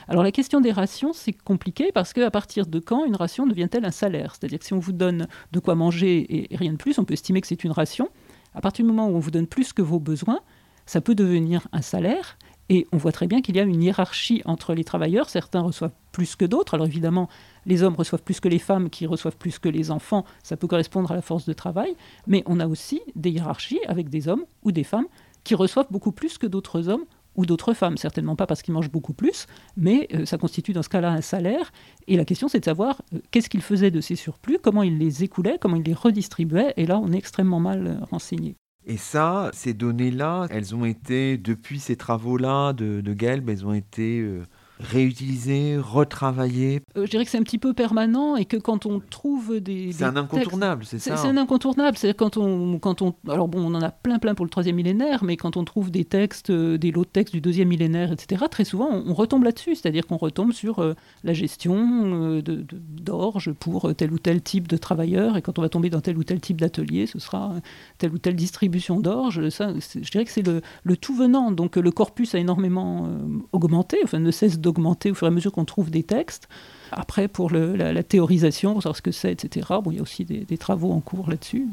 Alors 0.08 0.24
la 0.24 0.32
question 0.32 0.60
des 0.60 0.72
rations, 0.72 1.12
c'est 1.12 1.32
compliqué 1.32 1.92
parce 1.92 2.12
qu'à 2.12 2.30
partir 2.30 2.66
de 2.66 2.80
quand 2.80 3.04
une 3.04 3.14
ration 3.14 3.46
devient-elle 3.46 3.84
un 3.84 3.92
salaire? 3.92 4.34
C'est-à-dire 4.34 4.58
que 4.58 4.64
si 4.64 4.72
on 4.72 4.80
vous 4.80 4.92
donne 4.92 5.28
de 5.52 5.60
quoi 5.60 5.76
manger 5.76 6.50
et 6.50 6.56
rien 6.56 6.72
de 6.72 6.76
plus, 6.76 6.98
on 6.98 7.04
peut 7.04 7.14
estimer 7.14 7.40
que 7.40 7.46
c'est 7.46 7.62
une 7.62 7.70
ration. 7.70 8.08
À 8.54 8.60
partir 8.60 8.84
du 8.84 8.90
moment 8.90 9.08
où 9.08 9.14
on 9.14 9.20
vous 9.20 9.30
donne 9.30 9.46
plus 9.46 9.72
que 9.72 9.82
vos 9.82 10.00
besoins, 10.00 10.40
ça 10.86 11.00
peut 11.00 11.14
devenir 11.14 11.66
un 11.72 11.82
salaire. 11.82 12.36
Et 12.68 12.86
on 12.92 12.96
voit 12.96 13.12
très 13.12 13.26
bien 13.26 13.42
qu'il 13.42 13.56
y 13.56 13.60
a 13.60 13.62
une 13.62 13.82
hiérarchie 13.82 14.42
entre 14.44 14.74
les 14.74 14.84
travailleurs. 14.84 15.28
Certains 15.28 15.60
reçoivent 15.60 15.92
plus 16.12 16.36
que 16.36 16.44
d'autres. 16.44 16.74
Alors 16.74 16.86
évidemment, 16.86 17.28
les 17.66 17.82
hommes 17.82 17.94
reçoivent 17.94 18.22
plus 18.22 18.40
que 18.40 18.48
les 18.48 18.58
femmes, 18.58 18.88
qui 18.90 19.06
reçoivent 19.06 19.36
plus 19.36 19.58
que 19.58 19.68
les 19.68 19.90
enfants. 19.90 20.24
Ça 20.42 20.56
peut 20.56 20.66
correspondre 20.66 21.12
à 21.12 21.14
la 21.14 21.22
force 21.22 21.46
de 21.46 21.52
travail. 21.52 21.94
Mais 22.26 22.42
on 22.46 22.60
a 22.60 22.66
aussi 22.66 23.02
des 23.16 23.30
hiérarchies 23.30 23.80
avec 23.86 24.08
des 24.08 24.28
hommes 24.28 24.44
ou 24.62 24.72
des 24.72 24.84
femmes 24.84 25.06
qui 25.44 25.54
reçoivent 25.54 25.88
beaucoup 25.90 26.12
plus 26.12 26.38
que 26.38 26.46
d'autres 26.46 26.88
hommes 26.88 27.04
ou 27.36 27.46
d'autres 27.46 27.74
femmes. 27.74 27.96
Certainement 27.96 28.36
pas 28.36 28.46
parce 28.46 28.62
qu'ils 28.62 28.74
mangent 28.74 28.90
beaucoup 28.90 29.12
plus, 29.12 29.46
mais 29.76 30.08
euh, 30.14 30.24
ça 30.24 30.38
constitue 30.38 30.72
dans 30.72 30.82
ce 30.82 30.88
cas-là 30.88 31.10
un 31.10 31.20
salaire. 31.20 31.72
Et 32.06 32.16
la 32.16 32.24
question, 32.24 32.48
c'est 32.48 32.60
de 32.60 32.64
savoir 32.64 33.02
euh, 33.12 33.18
qu'est-ce 33.30 33.50
qu'ils 33.50 33.62
faisaient 33.62 33.90
de 33.90 34.00
ces 34.00 34.16
surplus, 34.16 34.58
comment 34.62 34.82
ils 34.82 34.98
les 34.98 35.24
écoulaient, 35.24 35.58
comment 35.60 35.76
ils 35.76 35.82
les 35.82 35.94
redistribuaient. 35.94 36.74
Et 36.76 36.86
là, 36.86 36.98
on 36.98 37.12
est 37.12 37.18
extrêmement 37.18 37.60
mal 37.60 37.86
euh, 37.86 38.04
renseigné. 38.10 38.56
Et 38.86 38.96
ça, 38.98 39.50
ces 39.54 39.72
données-là, 39.72 40.46
elles 40.50 40.74
ont 40.74 40.84
été, 40.84 41.38
depuis 41.38 41.80
ces 41.80 41.96
travaux-là 41.96 42.72
de, 42.74 43.00
de 43.00 43.18
Gelb, 43.18 43.48
elles 43.48 43.66
ont 43.66 43.72
été 43.72 44.20
euh, 44.20 44.44
réutiliser, 44.80 45.78
retravailler 45.78 46.80
euh, 46.96 47.04
Je 47.06 47.10
dirais 47.10 47.24
que 47.24 47.30
c'est 47.30 47.38
un 47.38 47.42
petit 47.42 47.58
peu 47.58 47.74
permanent 47.74 48.36
et 48.36 48.44
que 48.44 48.56
quand 48.56 48.86
on 48.86 49.00
trouve 49.00 49.60
des. 49.60 49.92
C'est 49.92 50.04
un 50.04 50.16
incontournable, 50.16 50.84
c'est 50.84 50.98
ça 50.98 51.16
C'est 51.16 51.28
un 51.28 51.36
incontournable. 51.36 51.96
C'est 51.96 52.14
quand 52.14 52.36
on, 52.36 52.78
quand 52.78 53.02
on. 53.02 53.14
Alors 53.28 53.48
bon, 53.48 53.60
on 53.60 53.74
en 53.74 53.82
a 53.82 53.90
plein, 53.90 54.18
plein 54.18 54.34
pour 54.34 54.44
le 54.44 54.50
troisième 54.50 54.76
millénaire, 54.76 55.24
mais 55.24 55.36
quand 55.36 55.56
on 55.56 55.64
trouve 55.64 55.90
des 55.90 56.04
textes, 56.04 56.50
euh, 56.50 56.76
des 56.76 56.90
lots 56.90 57.04
de 57.04 57.08
textes 57.08 57.34
du 57.34 57.40
deuxième 57.40 57.68
millénaire, 57.68 58.12
etc., 58.12 58.44
très 58.50 58.64
souvent, 58.64 58.88
on, 58.90 59.14
retombe 59.14 59.44
là-dessus. 59.44 59.76
C'est-à-dire 59.76 60.06
qu'on 60.06 60.16
retombe 60.16 60.52
sur 60.52 60.80
euh, 60.80 60.94
la 61.22 61.32
gestion 61.32 62.42
d'orge 62.42 63.46
de, 63.46 63.52
pour 63.52 63.94
tel 63.94 64.12
ou 64.12 64.18
tel 64.18 64.42
type 64.42 64.68
de 64.68 64.76
travailleur. 64.76 65.36
Et 65.36 65.42
quand 65.42 65.58
on 65.58 65.62
va 65.62 65.68
tomber 65.68 65.90
dans 65.90 66.00
tel 66.00 66.18
ou 66.18 66.24
tel 66.24 66.40
type 66.40 66.60
d'atelier, 66.60 67.06
ce 67.06 67.18
sera 67.18 67.54
telle 67.98 68.12
ou 68.12 68.18
telle 68.18 68.36
distribution 68.36 68.98
d'orge. 68.98 69.48
Ça, 69.50 69.72
je 69.78 70.10
dirais 70.10 70.24
que 70.24 70.30
c'est 70.30 70.46
le, 70.46 70.62
le, 70.82 70.96
tout 70.96 71.14
venant. 71.14 71.52
Donc 71.52 71.76
le 71.76 71.90
corpus 71.90 72.34
a 72.34 72.38
énormément 72.38 73.08
augmenté, 73.52 73.98
enfin 74.02 74.18
ne 74.18 74.30
cesse 74.30 74.58
d'augmenter 74.58 74.73
au 74.78 75.14
fur 75.14 75.26
et 75.26 75.28
à 75.28 75.30
mesure 75.30 75.52
qu'on 75.52 75.64
trouve 75.64 75.90
des 75.90 76.02
textes. 76.02 76.48
Après, 76.92 77.28
pour 77.28 77.50
la, 77.50 78.02
théorisation, 78.02 78.74
pour 78.74 78.82
savoir 78.82 78.96
ce 78.96 79.02
que 79.02 79.12
c'est, 79.12 79.32
etc., 79.32 79.66
bon, 79.82 79.90
il 79.90 79.96
y 79.96 79.98
a 79.98 80.02
aussi 80.02 80.24
des, 80.24 80.58
travaux 80.58 80.92
en 80.92 81.00
cours 81.00 81.28
là-dessus. 81.28 81.66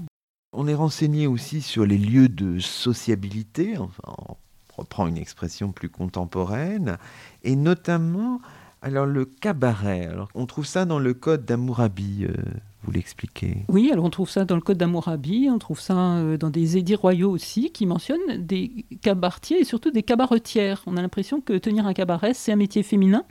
On 0.53 0.67
est 0.67 0.73
renseigné 0.73 1.27
aussi 1.27 1.61
sur 1.61 1.85
les 1.85 1.97
lieux 1.97 2.27
de 2.27 2.59
sociabilité, 2.59 3.77
enfin, 3.77 4.13
on 4.27 4.35
reprend 4.81 5.07
une 5.07 5.17
expression 5.17 5.71
plus 5.71 5.89
contemporaine, 5.89 6.97
et 7.43 7.55
notamment 7.55 8.41
alors 8.81 9.05
le 9.05 9.25
cabaret. 9.25 10.09
On 10.33 10.45
trouve 10.45 10.65
ça 10.65 10.85
dans 10.85 10.99
le 10.99 11.13
code 11.13 11.45
d'Amourabi. 11.45 12.25
Euh, 12.25 12.33
vous 12.83 12.91
l'expliquez 12.91 13.57
Oui, 13.67 13.91
alors 13.91 14.05
on 14.05 14.09
trouve 14.09 14.29
ça 14.29 14.43
dans 14.43 14.55
le 14.55 14.61
code 14.61 14.77
d'Amourabi, 14.77 15.49
on 15.51 15.59
trouve 15.59 15.79
ça 15.79 16.15
euh, 16.17 16.37
dans 16.37 16.49
des 16.49 16.77
édits 16.77 16.95
royaux 16.95 17.29
aussi 17.29 17.71
qui 17.71 17.85
mentionnent 17.85 18.37
des 18.37 18.85
cabaretiers 19.01 19.59
et 19.59 19.63
surtout 19.63 19.91
des 19.91 20.03
cabaretières. 20.03 20.83
On 20.87 20.97
a 20.97 21.01
l'impression 21.01 21.41
que 21.41 21.57
tenir 21.57 21.85
un 21.85 21.93
cabaret, 21.93 22.33
c'est 22.33 22.51
un 22.51 22.55
métier 22.55 22.81
féminin. 22.81 23.23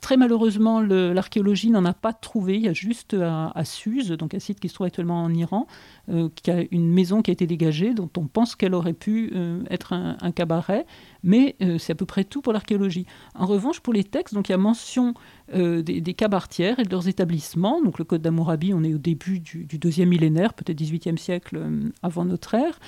Très 0.00 0.16
malheureusement, 0.16 0.80
l'archéologie 0.80 1.70
n'en 1.70 1.84
a 1.84 1.94
pas 1.94 2.12
trouvé. 2.12 2.56
Il 2.56 2.62
y 2.62 2.68
a 2.68 2.72
juste 2.72 3.14
à, 3.14 3.50
à, 3.54 3.64
Suse, 3.64 4.10
donc 4.10 4.34
un 4.34 4.38
site 4.38 4.60
qui 4.60 4.68
se 4.68 4.74
trouve 4.74 4.86
actuellement 4.86 5.22
en 5.22 5.32
Iran, 5.34 5.66
euh, 6.10 6.28
qui 6.34 6.50
a 6.50 6.62
une 6.70 6.92
maison 6.92 7.22
qui 7.22 7.30
a 7.30 7.32
été 7.32 7.46
dégagée, 7.46 7.94
dont 7.94 8.10
on 8.16 8.26
pense 8.26 8.54
qu'elle 8.54 8.74
aurait 8.74 8.92
pu 8.92 9.32
euh, 9.34 9.64
être 9.70 9.94
un, 9.94 10.30
cabaret, 10.32 10.86
mais 11.24 11.56
euh, 11.62 11.78
c'est 11.78 11.92
à 11.92 11.94
peu 11.94 12.06
près 12.06 12.24
tout 12.24 12.42
pour 12.42 12.52
l'archéologie. 12.52 13.06
En 13.34 13.46
revanche, 13.46 13.80
pour 13.80 13.92
les 13.92 14.04
textes, 14.04 14.34
donc 14.34 14.48
il 14.48 14.52
y 14.52 14.54
a 14.54 14.58
mention 14.58 15.14
des, 15.54 15.82
des, 15.82 16.14
cabaretières 16.14 16.80
et 16.80 16.82
de 16.82 16.90
leurs 16.90 17.06
établissements. 17.06 17.80
Donc 17.80 18.00
le 18.00 18.04
Code 18.04 18.20
d'Amourabi, 18.20 18.74
on 18.74 18.82
est 18.82 18.92
au 18.92 18.98
début 18.98 19.38
du, 19.38 19.64
deuxième 19.78 20.08
millénaire, 20.08 20.54
peut-être 20.54 20.76
18e 20.76 21.16
siècle 21.16 21.60
avant 22.02 22.24
notre 22.24 22.54
ère. 22.54 22.80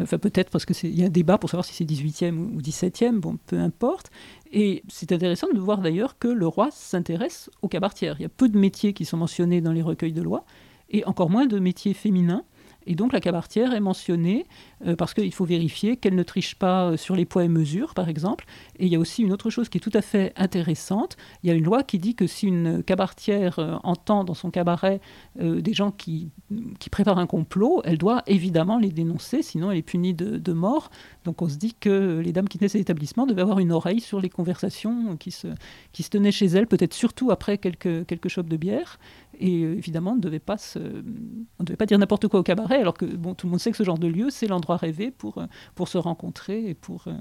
Enfin 0.00 0.18
peut-être 0.18 0.50
parce 0.50 0.64
qu'il 0.64 0.96
y 0.96 1.02
a 1.02 1.06
un 1.06 1.10
débat 1.10 1.36
pour 1.36 1.50
savoir 1.50 1.64
si 1.64 1.74
c'est 1.74 1.84
18e 1.84 2.54
ou 2.54 2.60
17e, 2.60 3.18
bon, 3.18 3.38
peu 3.46 3.58
importe. 3.58 4.12
Et 4.52 4.82
c'est 4.88 5.12
intéressant 5.12 5.48
de 5.52 5.58
voir 5.58 5.78
d'ailleurs 5.78 6.18
que 6.18 6.28
le 6.28 6.46
roi 6.46 6.70
s'intéresse 6.70 7.50
aux 7.62 7.68
cabaretières. 7.68 8.16
Il 8.18 8.22
y 8.22 8.26
a 8.26 8.30
peu 8.30 8.48
de 8.48 8.58
métiers 8.58 8.92
qui 8.92 9.04
sont 9.04 9.16
mentionnés 9.16 9.60
dans 9.60 9.72
les 9.72 9.82
recueils 9.82 10.12
de 10.12 10.22
lois, 10.22 10.44
et 10.90 11.04
encore 11.04 11.30
moins 11.30 11.46
de 11.46 11.58
métiers 11.58 11.94
féminins. 11.94 12.44
Et 12.86 12.94
donc 12.94 13.12
la 13.12 13.20
cabaretière 13.20 13.74
est 13.74 13.80
mentionnée 13.80 14.46
euh, 14.86 14.96
parce 14.96 15.14
qu'il 15.14 15.32
faut 15.32 15.44
vérifier 15.44 15.96
qu'elle 15.96 16.14
ne 16.14 16.22
triche 16.22 16.54
pas 16.54 16.84
euh, 16.90 16.96
sur 16.96 17.16
les 17.16 17.24
poids 17.24 17.44
et 17.44 17.48
mesures, 17.48 17.94
par 17.94 18.08
exemple. 18.08 18.46
Et 18.78 18.86
il 18.86 18.92
y 18.92 18.96
a 18.96 18.98
aussi 18.98 19.22
une 19.22 19.32
autre 19.32 19.50
chose 19.50 19.68
qui 19.68 19.78
est 19.78 19.80
tout 19.80 19.90
à 19.94 20.02
fait 20.02 20.32
intéressante. 20.36 21.16
Il 21.42 21.48
y 21.48 21.52
a 21.52 21.54
une 21.54 21.64
loi 21.64 21.82
qui 21.82 21.98
dit 21.98 22.14
que 22.14 22.26
si 22.26 22.46
une 22.46 22.82
cabaretière 22.82 23.58
euh, 23.58 23.76
entend 23.82 24.24
dans 24.24 24.34
son 24.34 24.50
cabaret 24.50 25.00
des 25.36 25.74
gens 25.74 25.90
qui, 25.90 26.30
préparent 26.90 27.18
un 27.18 27.26
complot, 27.26 27.82
elle 27.84 27.98
doit 27.98 28.22
évidemment 28.26 28.78
les 28.78 28.90
dénoncer, 28.90 29.42
sinon 29.42 29.70
elle 29.70 29.78
est 29.78 29.82
punie 29.82 30.14
de, 30.14 30.52
mort. 30.52 30.90
Donc 31.24 31.42
on 31.42 31.48
se 31.48 31.56
dit 31.56 31.74
que 31.74 32.20
les 32.24 32.32
dames 32.32 32.48
qui 32.48 32.58
tenaient 32.58 32.68
cet 32.68 32.80
établissement 32.80 33.26
devaient 33.26 33.42
avoir 33.42 33.58
une 33.58 33.72
oreille 33.72 34.00
sur 34.00 34.20
les 34.20 34.30
conversations 34.30 35.16
qui 35.16 35.30
se, 35.30 35.48
qui 35.92 36.02
se 36.02 36.10
tenaient 36.10 36.32
chez 36.32 36.46
elles, 36.46 36.66
peut-être 36.66 36.94
surtout 36.94 37.30
après 37.30 37.58
quelques, 37.58 38.06
quelques 38.06 38.28
chopes 38.28 38.48
de 38.48 38.56
bière. 38.56 38.98
Et 39.38 39.60
évidemment, 39.60 40.12
on 40.12 40.16
ne 40.16 40.20
devait 40.20 40.38
pas, 40.38 40.56
dire 41.86 41.98
n'importe 41.98 42.28
quoi 42.28 42.40
au 42.40 42.42
cabaret, 42.42 42.80
alors 42.80 42.94
que 42.94 43.04
tout 43.04 43.46
le 43.46 43.50
monde 43.50 43.60
sait 43.60 43.70
que 43.70 43.76
ce 43.76 43.82
genre 43.82 43.98
de 43.98 44.06
lieu, 44.06 44.30
c'est 44.30 44.46
l'endroit 44.46 44.76
rêvé 44.76 45.10
pour, 45.10 45.38
euh, 45.38 45.86
se 45.86 45.98
rencontrer 45.98 46.68
et 46.68 46.74
pour, 46.74 47.04
euh, 47.06 47.12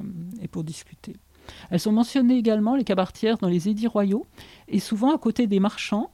et 0.41 0.47
pour 0.47 0.63
discuter. 0.63 1.15
Elles 1.69 1.79
sont 1.79 1.91
mentionnées 1.91 2.37
également, 2.37 2.75
les 2.75 2.83
cabaretières, 2.83 3.37
dans 3.37 3.49
les 3.49 3.69
édits 3.69 3.87
royaux, 3.87 4.25
et 4.67 4.79
souvent 4.79 5.13
à 5.13 5.17
côté 5.17 5.45
des 5.45 5.59
marchands, 5.59 6.09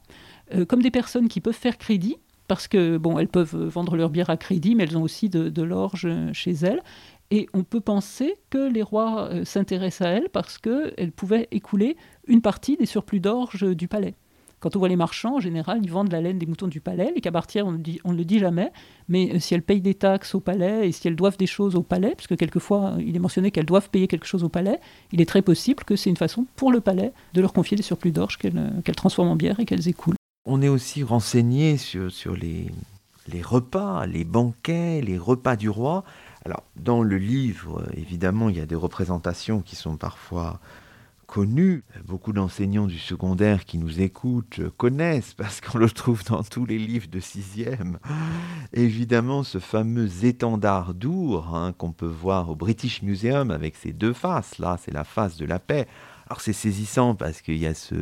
euh, 0.54 0.64
comme 0.64 0.82
des 0.82 0.90
personnes 0.90 1.28
qui 1.28 1.40
peuvent 1.40 1.54
faire 1.54 1.78
crédit, 1.78 2.16
parce 2.48 2.68
que 2.68 2.98
bon, 2.98 3.18
elles 3.18 3.28
peuvent 3.28 3.56
vendre 3.56 3.96
leur 3.96 4.10
bière 4.10 4.28
à 4.28 4.36
crédit, 4.36 4.74
mais 4.74 4.84
elles 4.84 4.98
ont 4.98 5.02
aussi 5.02 5.28
de, 5.28 5.48
de 5.48 5.62
l'orge 5.62 6.08
chez 6.32 6.52
elles. 6.52 6.82
Et 7.30 7.48
on 7.54 7.62
peut 7.62 7.80
penser 7.80 8.36
que 8.50 8.70
les 8.70 8.82
rois 8.82 9.30
s'intéressent 9.44 10.06
à 10.06 10.10
elles 10.10 10.28
parce 10.28 10.58
qu'elles 10.58 11.12
pouvaient 11.12 11.48
écouler 11.50 11.96
une 12.26 12.42
partie 12.42 12.76
des 12.76 12.84
surplus 12.84 13.20
d'orge 13.20 13.64
du 13.74 13.88
palais. 13.88 14.14
Quand 14.62 14.76
on 14.76 14.78
voit 14.78 14.88
les 14.88 14.96
marchands, 14.96 15.36
en 15.36 15.40
général, 15.40 15.80
ils 15.82 15.90
vendent 15.90 16.12
la 16.12 16.20
laine 16.20 16.38
des 16.38 16.46
moutons 16.46 16.68
du 16.68 16.80
palais. 16.80 17.10
Les 17.16 17.20
cabaretières, 17.20 17.66
on, 17.66 17.72
ne 17.72 18.16
le 18.16 18.24
dit 18.24 18.38
jamais, 18.38 18.70
mais 19.08 19.34
euh, 19.34 19.40
si 19.40 19.54
elles 19.54 19.62
payent 19.62 19.80
des 19.80 19.94
taxes 19.94 20.36
au 20.36 20.40
palais 20.40 20.88
et 20.88 20.92
si 20.92 21.08
elles 21.08 21.16
doivent 21.16 21.36
des 21.36 21.48
choses 21.48 21.74
au 21.74 21.82
palais, 21.82 22.14
puisque 22.16 22.36
quelquefois 22.36 22.94
il 23.00 23.16
est 23.16 23.18
mentionné 23.18 23.50
qu'elles 23.50 23.66
doivent 23.66 23.90
payer 23.90 24.06
quelque 24.06 24.24
chose 24.24 24.44
au 24.44 24.48
palais, 24.48 24.78
il 25.10 25.20
est 25.20 25.26
très 25.26 25.42
possible 25.42 25.82
que 25.82 25.96
c'est 25.96 26.10
une 26.10 26.16
façon 26.16 26.46
pour 26.54 26.70
le 26.70 26.80
palais 26.80 27.12
de 27.34 27.40
leur 27.40 27.52
confier 27.52 27.76
des 27.76 27.82
surplus 27.82 28.12
d'orge 28.12 28.38
qu'elles 28.38 28.56
euh, 28.56 28.92
transforment 28.96 29.30
en 29.30 29.36
bière 29.36 29.58
et 29.58 29.64
qu'elles 29.64 29.88
écoulent. 29.88 30.14
On 30.46 30.62
est 30.62 30.68
aussi 30.68 31.02
renseigné 31.02 31.76
sur, 31.76 32.12
sur 32.12 32.36
les, 32.36 32.66
les 33.26 33.42
repas, 33.42 34.06
les 34.06 34.24
banquets, 34.24 35.00
les 35.00 35.18
repas 35.18 35.56
du 35.56 35.70
roi. 35.70 36.04
Alors, 36.44 36.62
dans 36.76 37.02
le 37.02 37.18
livre, 37.18 37.84
évidemment, 37.96 38.48
il 38.48 38.58
y 38.58 38.60
a 38.60 38.66
des 38.66 38.76
représentations 38.76 39.60
qui 39.60 39.74
sont 39.74 39.96
parfois 39.96 40.60
connu. 41.32 41.82
Beaucoup 42.04 42.34
d'enseignants 42.34 42.86
du 42.86 42.98
secondaire 42.98 43.64
qui 43.64 43.78
nous 43.78 44.02
écoutent 44.02 44.60
connaissent 44.76 45.32
parce 45.32 45.62
qu'on 45.62 45.78
le 45.78 45.88
trouve 45.88 46.22
dans 46.24 46.42
tous 46.42 46.66
les 46.66 46.76
livres 46.76 47.08
de 47.10 47.20
sixième. 47.20 47.98
Évidemment, 48.74 49.42
ce 49.42 49.58
fameux 49.58 50.26
étendard 50.26 50.92
d'Our 50.92 51.56
hein, 51.56 51.72
qu'on 51.72 51.92
peut 51.92 52.04
voir 52.04 52.50
au 52.50 52.54
British 52.54 53.00
Museum 53.00 53.50
avec 53.50 53.76
ses 53.76 53.94
deux 53.94 54.12
faces. 54.12 54.58
Là, 54.58 54.76
c'est 54.78 54.92
la 54.92 55.04
face 55.04 55.38
de 55.38 55.46
la 55.46 55.58
paix. 55.58 55.86
Alors 56.26 56.42
c'est 56.42 56.52
saisissant 56.52 57.14
parce 57.14 57.40
qu'il 57.40 57.56
y 57.56 57.66
a 57.66 57.72
ce, 57.72 57.94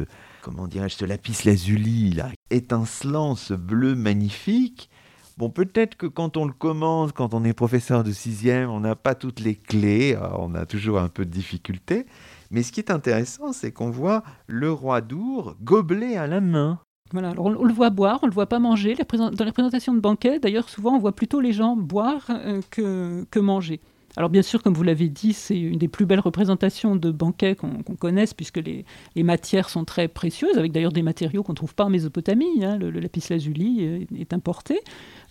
comment 0.42 0.66
dirais-je, 0.66 0.96
ce 0.96 1.04
lapis 1.04 1.44
lazuli 1.44 2.10
là, 2.10 2.30
étincelant, 2.50 3.36
ce 3.36 3.54
bleu 3.54 3.94
magnifique. 3.94 4.90
Bon, 5.38 5.50
peut-être 5.50 5.96
que 5.96 6.06
quand 6.06 6.36
on 6.36 6.46
le 6.46 6.52
commence, 6.52 7.12
quand 7.12 7.32
on 7.32 7.44
est 7.44 7.52
professeur 7.52 8.02
de 8.02 8.10
sixième, 8.10 8.70
on 8.70 8.80
n'a 8.80 8.96
pas 8.96 9.14
toutes 9.14 9.38
les 9.38 9.54
clés, 9.54 10.18
on 10.36 10.56
a 10.56 10.66
toujours 10.66 10.98
un 10.98 11.08
peu 11.08 11.24
de 11.24 11.30
difficulté. 11.30 12.06
Mais 12.50 12.62
ce 12.62 12.72
qui 12.72 12.80
est 12.80 12.90
intéressant, 12.90 13.52
c'est 13.52 13.72
qu'on 13.72 13.90
voit 13.90 14.22
le 14.46 14.72
roi 14.72 15.00
d'Our 15.00 15.56
gobelet 15.62 16.16
à 16.16 16.26
la 16.26 16.40
main. 16.40 16.80
On, 17.12 17.64
le 17.64 17.72
voit 17.72 17.90
boire, 17.90 18.20
on 18.22 18.26
le 18.26 18.32
voit 18.32 18.46
pas 18.46 18.60
manger. 18.60 18.96
Dans 19.12 19.44
les 19.44 19.52
présentations 19.52 19.94
de 19.94 20.00
banquets, 20.00 20.38
d'ailleurs, 20.38 20.68
souvent 20.68 20.94
on 20.94 20.98
voit 20.98 21.14
plutôt 21.14 21.40
les 21.40 21.52
gens 21.52 21.76
boire 21.76 22.30
euh, 22.30 22.60
que 22.70 23.38
manger. 23.38 23.80
Alors 24.16 24.28
bien 24.28 24.42
sûr, 24.42 24.62
comme 24.62 24.74
vous 24.74 24.82
l'avez 24.82 25.08
dit, 25.08 25.32
c'est 25.32 25.58
une 25.58 25.78
des 25.78 25.88
plus 25.88 26.04
belles 26.04 26.20
représentations 26.20 26.96
de 26.96 27.10
banquets 27.10 27.54
qu'on 27.54 27.82
connaisse, 27.96 28.34
puisque 28.34 28.58
les, 28.58 28.84
matières 29.22 29.68
sont 29.68 29.84
très 29.84 30.08
précieuses, 30.08 30.58
avec 30.58 30.72
d'ailleurs 30.72 30.92
des 30.92 31.02
matériaux 31.02 31.42
qu'on 31.42 31.52
ne 31.52 31.56
trouve 31.56 31.74
pas 31.74 31.84
en 31.84 31.90
Mésopotamie. 31.90 32.64
Hein. 32.64 32.76
Le, 32.76 32.90
lapis 32.90 33.22
lazuli 33.30 34.06
est, 34.18 34.32
importé. 34.32 34.80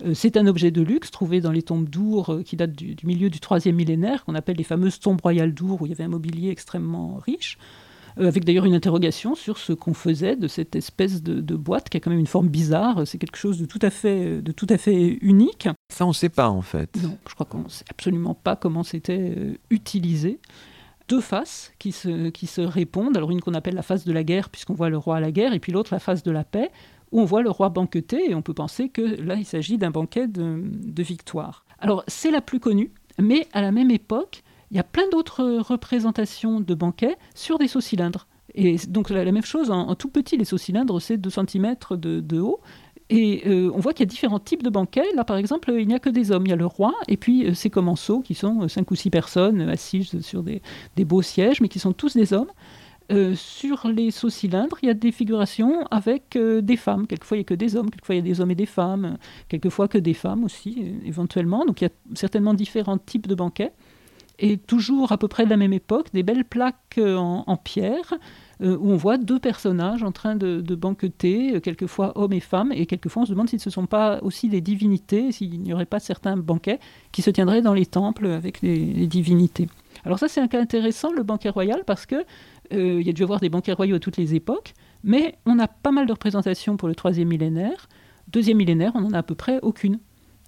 Euh, 0.06 0.14
c'est 0.14 0.38
un 0.38 0.48
objet 0.48 0.72
de 0.72 0.82
luxe 0.82 1.12
trouvé 1.12 1.42
dans 1.42 1.52
les 1.52 1.62
tombes 1.62 1.90
d'Our 1.90 2.34
euh, 2.34 2.44
qui 2.44 2.56
datent 2.56 2.72
du, 2.72 2.96
du, 2.96 3.06
milieu 3.06 3.30
du 3.30 3.40
troisième 3.40 3.76
millénaire, 3.76 4.24
qu'on 4.24 4.36
appelle 4.36 4.58
les 4.58 4.64
fameuses 4.64 5.00
tombes 5.00 5.22
royales 5.22 5.54
d'Our, 5.54 5.82
où 5.82 5.86
il 5.86 5.90
y 5.90 5.94
avait 5.94 6.06
un 6.06 6.10
mobilier 6.10 6.50
extrêmement 6.50 7.16
riche. 7.18 7.58
Euh, 8.20 8.28
avec 8.28 8.44
d'ailleurs 8.44 8.66
une 8.66 8.74
interrogation 8.74 9.36
sur 9.36 9.58
ce 9.58 9.74
qu'on 9.74 9.94
faisait 9.94 10.36
de 10.36 10.48
cette 10.48 10.76
espèce 10.76 11.24
de, 11.24 11.56
boîte 11.56 11.90
qui 11.90 11.98
a 11.98 12.00
quand 12.00 12.10
même 12.10 12.20
une 12.20 12.28
forme 12.28 12.50
bizarre. 12.50 13.06
C'est 13.06 13.18
quelque 13.18 13.38
chose 13.38 13.60
de 13.60 13.66
tout 13.66 13.80
à 13.82 13.90
fait, 13.90 14.42
de 14.42 14.52
tout 14.52 14.68
à 14.70 14.78
fait 14.78 15.18
unique. 15.22 15.68
Ça, 15.94 16.06
on 16.06 16.10
ne 16.10 16.14
sait 16.14 16.30
pas 16.30 16.50
en 16.50 16.62
fait. 16.62 16.90
Non, 17.02 17.18
je 17.28 17.34
crois 17.34 17.46
qu'on 17.46 17.64
ne 17.64 17.70
sait 17.70 17.86
absolument 17.90 18.34
pas 18.34 18.56
comment 18.56 18.84
c'était 18.84 19.34
euh, 19.38 19.54
utilisé 19.70 20.40
deux 21.08 21.22
faces 21.22 21.74
qui 21.80 21.92
se, 21.92 22.30
qui 22.30 22.48
se 22.48 22.62
répondent. 22.62 23.18
Alors 23.18 23.32
une 23.32 23.42
qu'on 23.42 23.54
appelle 23.54 23.76
la 23.76 23.82
face 23.82 24.06
de 24.06 24.14
la 24.14 24.24
guerre, 24.24 24.50
puisqu'on 24.50 24.76
voit 24.76 24.90
le 24.90 24.98
roi 24.98 25.18
à 25.18 25.20
la 25.20 25.32
guerre, 25.32 25.54
et 25.54 25.60
puis 25.60 25.72
l'autre 25.72 25.94
la 25.94 26.00
face 26.00 26.22
de 26.24 26.32
la 26.32 26.44
paix, 26.44 26.70
où 27.12 27.20
on 27.20 27.26
voit 27.26 27.42
le 27.42 27.50
roi 27.50 27.70
banqueter, 27.70 28.30
et 28.30 28.36
on 28.36 28.42
peut 28.42 28.54
penser 28.54 28.90
que 28.90 29.02
là, 29.02 29.36
il 29.36 29.46
s'agit 29.46 29.78
d'un 29.78 29.92
banquet 29.92 30.28
de, 30.28 30.62
de 30.64 31.04
victoire. 31.04 31.66
Alors 31.80 32.04
c'est 32.08 32.32
la 32.32 32.42
plus 32.42 32.60
connue, 32.60 32.92
mais 33.18 33.48
à 33.54 33.62
la 33.62 33.72
même 33.72 33.90
époque, 33.90 34.44
il 34.72 34.78
y 34.78 34.80
a 34.80 34.84
plein 34.84 35.08
d'autres 35.12 35.44
représentations 35.60 36.60
de 36.60 36.74
banquets 36.74 37.18
sur 37.36 37.58
des 37.58 37.68
sauts 37.68 37.82
cylindres. 37.82 38.28
Et 38.56 38.78
donc 38.88 39.10
la, 39.10 39.32
même 39.32 39.44
chose, 39.44 39.72
en, 39.72 39.94
tout 39.96 40.10
petit, 40.10 40.38
les 40.38 40.46
sauts 40.46 40.58
cylindres, 40.58 41.02
c'est 41.02 41.18
2 41.18 41.30
cm 41.30 41.76
de, 41.92 42.40
haut. 42.40 42.60
Et 43.10 43.44
euh, 43.48 43.72
on 43.74 43.80
voit 43.80 43.94
qu'il 43.94 44.06
y 44.06 44.08
a 44.08 44.10
différents 44.10 44.40
types 44.40 44.64
de 44.64 44.70
banquets. 44.70 45.06
Là, 45.16 45.24
par 45.24 45.38
exemple, 45.38 45.74
il 45.78 45.88
n'y 45.88 45.96
a 45.96 46.00
que 46.00 46.10
des 46.10 46.32
hommes. 46.32 46.46
Il 46.46 46.50
y 46.50 46.54
a 46.54 46.58
le 46.58 46.66
roi 46.66 46.94
et 47.08 47.18
puis 47.18 47.46
euh, 47.46 47.54
ses 47.54 47.70
commensaux, 47.70 48.22
qui 48.22 48.36
sont 48.36 48.68
5 48.68 48.82
euh, 48.82 48.86
ou 48.92 48.96
6 48.96 49.10
personnes 49.10 49.62
assises 49.62 50.22
sur 50.22 50.44
des, 50.44 50.62
beaux 51.06 51.22
sièges, 51.22 51.62
mais 51.62 51.70
qui 51.70 51.80
sont 51.80 51.94
tous 51.94 52.16
des 52.16 52.34
hommes. 52.34 52.52
sur 53.36 53.88
les 53.88 54.12
sauts 54.12 54.30
cylindres, 54.30 54.78
il 54.84 54.88
y 54.88 54.92
a 54.92 54.94
des 54.94 55.12
figurations 55.12 55.86
avec 55.90 56.38
des 56.38 56.78
femmes. 56.78 57.08
Quelquefois, 57.08 57.38
il 57.38 57.40
n'y 57.40 57.46
a 57.46 57.46
que 57.46 57.56
des 57.56 57.76
hommes, 57.76 57.90
quelquefois, 57.90 58.16
il 58.16 58.20
y 58.20 58.22
a 58.22 58.34
des 58.34 58.42
hommes 58.42 58.52
et 58.52 58.56
des 58.56 58.68
femmes, 58.68 59.18
quelquefois 59.48 59.88
que 59.88 59.98
des 59.98 60.14
femmes 60.14 60.44
aussi, 60.44 60.94
éventuellement. 61.06 61.66
Donc, 61.66 61.82
il 61.82 61.86
y 61.86 61.88
a 61.88 61.92
certainement 62.14 62.54
différents 62.54 63.00
types 63.00 63.28
de 63.28 63.36
banquets 63.36 63.72
et 64.40 64.58
toujours 64.58 65.12
à 65.12 65.18
peu 65.18 65.28
près 65.28 65.46
de 65.46 65.50
la 65.50 65.58
même 65.58 65.74
époque, 65.74 66.08
des 66.14 66.24
belles 66.24 66.46
plaques 66.46 66.98
euh, 66.98 67.18
en, 67.18 67.58
pierre 67.58 68.14
euh, 68.62 68.78
où 68.78 68.92
on 68.92 68.96
voit 68.96 69.18
deux 69.18 69.40
personnages 69.40 70.02
en 70.02 70.12
train 70.12 70.36
de, 70.36 70.76
banqueter, 70.76 71.56
euh, 71.56 71.60
quelquefois 71.60 72.14
hommes 72.18 72.34
et 72.34 72.40
femmes, 72.40 72.72
et 72.72 72.86
quelquefois 72.86 73.24
on 73.24 73.26
se 73.26 73.32
demande 73.32 73.50
si 73.50 73.60
ce 73.60 73.70
ne 73.70 73.74
sont 73.74 73.86
pas 73.86 74.20
aussi 74.22 74.48
des 74.50 74.62
divinités, 74.62 75.32
s'il 75.32 75.62
n'y 75.62 75.74
aurait 75.74 75.86
pas 75.86 76.00
certains 76.00 76.38
banquets 76.38 76.80
qui 77.12 77.22
se 77.22 77.30
tiendraient 77.30 77.62
dans 77.62 77.74
les 77.74 77.86
temples 77.86 78.28
avec 78.28 78.62
les, 78.62 79.08
divinités. 79.08 79.68
Alors 80.06 80.20
ça 80.20 80.28
c'est 80.28 80.40
un 80.40 80.48
cas 80.48 80.62
intéressant, 80.62 81.12
le 81.12 81.24
banquet 81.24 81.50
royal, 81.50 81.84
parce 81.86 82.06
que 82.06 82.24
il 82.72 83.02
y 83.02 83.10
a 83.10 83.14
dû 83.14 83.24
avoir 83.24 83.40
des 83.40 83.50
banquets 83.50 83.74
royaux 83.74 83.96
à 83.96 84.00
toutes 84.00 84.18
les 84.18 84.36
époques, 84.36 84.74
mais 85.04 85.40
on 85.48 85.58
a 85.58 85.68
pas 85.68 85.92
mal 85.92 86.06
de 86.06 86.12
représentations 86.12 86.78
pour 86.78 86.88
le 86.88 86.94
troisième 86.94 87.28
millénaire. 87.28 87.90
Deuxième 88.28 88.58
millénaire, 88.58 88.92
on 88.94 89.02
n'en 89.02 89.14
a 89.14 89.20
à 89.20 89.24
peu 89.24 89.34
près 89.34 89.60
aucune. 89.64 89.98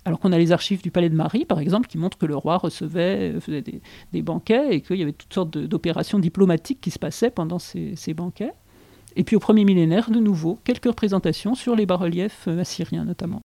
Alors 0.03 0.19
qu'on 0.19 0.31
a 0.31 0.37
les 0.37 0.51
archives 0.51 0.81
du 0.81 0.89
palais 0.89 1.09
de 1.09 1.15
Marie, 1.15 1.45
par 1.45 1.59
exemple, 1.59 1.87
qui 1.87 1.97
montrent 1.97 2.17
que 2.17 2.25
le 2.25 2.35
roi 2.35 2.57
recevait, 2.57 3.39
faisait 3.39 3.63
des, 4.11 4.21
banquets 4.21 4.75
et 4.75 4.81
qu'il 4.81 4.97
y 4.97 5.03
avait 5.03 5.11
toutes 5.11 5.33
sortes 5.33 5.55
d'opérations 5.57 6.17
diplomatiques 6.17 6.81
qui 6.81 6.89
se 6.89 6.97
passaient 6.97 7.29
pendant 7.29 7.59
ces, 7.59 7.95
ces, 7.95 8.13
banquets. 8.13 8.53
Et 9.15 9.23
puis 9.23 9.35
au 9.35 9.39
premier 9.39 9.63
millénaire, 9.63 10.09
de 10.09 10.19
nouveau, 10.19 10.57
quelques 10.63 10.85
représentations 10.85 11.53
sur 11.53 11.75
les 11.75 11.85
bas-reliefs 11.85 12.45
euh, 12.47 12.61
assyriens 12.61 13.05
notamment. 13.05 13.41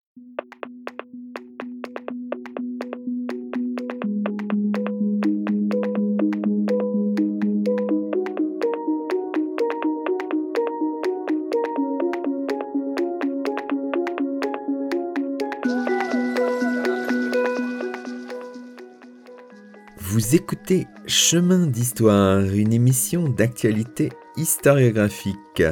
Écoutez 20.37 20.87
Chemin 21.07 21.67
d'Histoire, 21.67 22.43
une 22.43 22.75
émission 22.75 23.27
d'actualité 23.27 24.11
historiographique. 24.37 25.63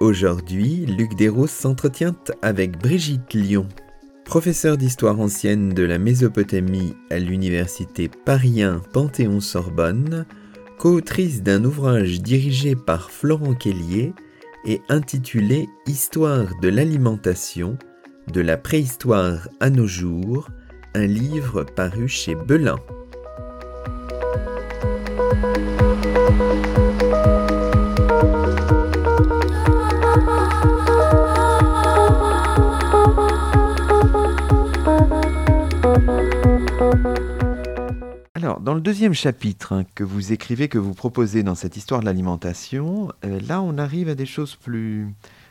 Aujourd'hui, 0.00 0.86
Luc 0.86 1.16
Desros 1.16 1.48
s'entretient 1.48 2.14
avec 2.40 2.78
Brigitte 2.78 3.34
Lyon, 3.34 3.66
professeure 4.24 4.76
d'histoire 4.76 5.18
ancienne 5.18 5.70
de 5.70 5.82
la 5.82 5.98
Mésopotamie 5.98 6.94
à 7.10 7.18
l'université 7.18 8.08
Paris 8.08 8.62
Panthéon-Sorbonne, 8.92 10.24
co-autrice 10.78 11.42
d'un 11.42 11.64
ouvrage 11.64 12.22
dirigé 12.22 12.76
par 12.76 13.10
Florent 13.10 13.54
Kellier 13.54 14.12
et 14.64 14.82
intitulé 14.88 15.68
Histoire 15.88 16.46
de 16.60 16.68
l'alimentation, 16.68 17.76
de 18.32 18.40
la 18.40 18.56
préhistoire 18.56 19.48
à 19.58 19.68
nos 19.68 19.88
jours, 19.88 20.48
un 20.94 21.06
livre 21.06 21.64
paru 21.64 22.06
chez 22.06 22.36
Belin. 22.36 22.78
Alors, 38.34 38.60
dans 38.60 38.74
le 38.74 38.80
deuxième 38.80 39.14
chapitre 39.14 39.72
hein, 39.72 39.84
que 39.94 40.04
vous 40.04 40.32
écrivez, 40.32 40.68
que 40.68 40.76
vous 40.76 40.92
proposez 40.92 41.42
dans 41.42 41.54
cette 41.54 41.78
histoire 41.78 42.00
de 42.00 42.04
l'alimentation, 42.04 43.10
euh, 43.24 43.40
là, 43.48 43.62
on 43.62 43.78
arrive 43.78 44.10
à 44.10 44.14
des 44.14 44.26
choses 44.26 44.56
plus 44.56 45.06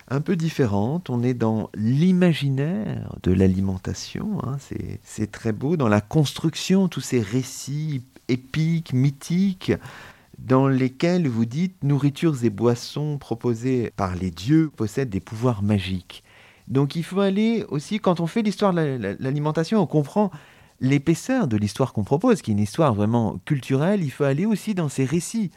un 0.10 0.22
peu 0.22 0.36
différentes. 0.36 1.10
On 1.10 1.24
est 1.24 1.34
dans 1.34 1.72
l'imaginaire 1.74 3.16
de 3.24 3.32
l'alimentation. 3.32 4.44
Hein, 4.44 4.58
c'est 5.04 5.32
très 5.32 5.54
beau. 5.54 5.76
Dans 5.76 5.88
la 5.88 6.02
construction, 6.02 6.88
tous 6.88 7.02
ces 7.02 7.22
récits 7.22 8.04
épiques, 8.32 8.94
mythiques, 8.94 9.74
dans 10.40 10.68
lesquels 10.68 11.28
vous 11.28 11.46
dites 11.46 11.84
nourritures 11.84 12.44
et 12.44 12.50
boissons 12.50 13.18
proposées 13.18 13.92
par 13.96 14.16
les 14.16 14.32
dieux 14.32 14.72
possèdent 14.76 15.10
des 15.10 15.20
pouvoirs 15.20 15.62
magiques. 15.62 16.24
Donc 16.68 16.96
il 16.96 17.04
faut 17.04 17.20
aller 17.20 17.66
aussi, 17.70 18.00
quand 18.00 18.20
on 18.20 18.28
fait 18.28 18.42
l'histoire 18.42 18.74
de 18.74 19.18
l'alimentation, 19.20 19.82
on 19.82 19.88
comprend 19.88 20.32
l'épaisseur 20.80 21.48
de 21.48 21.58
l'histoire 21.58 21.94
qu'on 21.94 22.04
propose, 22.04 22.42
qui 22.42 22.52
est 22.52 22.54
une 22.54 22.60
histoire 22.60 22.96
vraiment 22.96 23.40
culturelle, 23.46 24.04
il 24.04 24.10
faut 24.10 24.24
aller 24.24 24.46
aussi 24.46 24.74
dans 24.74 24.90
ces 24.90 25.06
récits 25.06 25.52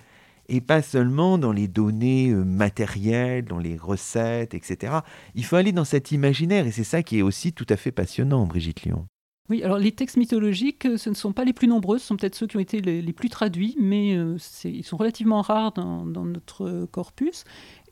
et 0.48 0.60
pas 0.60 0.82
seulement 0.82 1.38
dans 1.38 1.52
les 1.52 1.68
données 1.68 2.30
euh, 2.30 2.44
matérielles, 2.44 3.46
dans 3.46 3.58
les 3.58 3.78
recettes, 3.78 4.52
etc. 4.52 4.98
Il 5.34 5.44
faut 5.44 5.56
aller 5.56 5.72
dans 5.72 5.86
cet 5.86 6.12
imaginaire 6.12 6.66
et 6.66 6.72
c'est 6.72 6.84
ça 6.84 7.02
qui 7.02 7.18
est 7.18 7.22
aussi 7.22 7.54
tout 7.54 7.66
à 7.70 7.76
fait 7.76 7.92
passionnant, 7.92 8.44
Brigitte 8.44 8.82
Lyon. 8.82 9.06
Oui, 9.50 9.62
alors 9.62 9.78
les 9.78 9.92
textes 9.92 10.16
mythologiques, 10.16 10.86
euh, 10.86 10.96
ce 10.96 11.10
ne 11.10 11.14
sont 11.14 11.34
pas 11.34 11.44
les 11.44 11.52
plus 11.52 11.68
nombreux, 11.68 11.98
ce 11.98 12.06
sont 12.06 12.16
peut-être 12.16 12.34
ceux 12.34 12.46
qui 12.46 12.56
ont 12.56 12.60
été 12.60 12.80
les, 12.80 13.12
plus 13.12 13.28
traduits, 13.28 13.76
mais 13.78 14.16
euh, 14.16 14.38
ils 14.64 14.84
sont 14.84 14.96
relativement 14.96 15.42
rares 15.42 15.72
dans, 15.72 16.06
notre 16.06 16.86
corpus. 16.90 17.44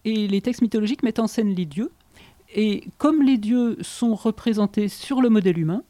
Et 0.07 0.29
les 0.29 0.41
textes 0.41 0.63
mythologiques 0.63 1.03
mettent 1.03 1.19
en 1.19 1.27
scène 1.27 1.55
les 1.55 1.67
dieux. 1.67 1.91
Et 2.55 2.85
comme 2.97 3.23
les 3.23 3.37
dieux 3.37 3.77
sont 3.83 4.15
représentés 4.15 4.89
sur 4.89 5.21
le 5.21 5.29
modèle 5.29 5.59
humain, 5.59 5.85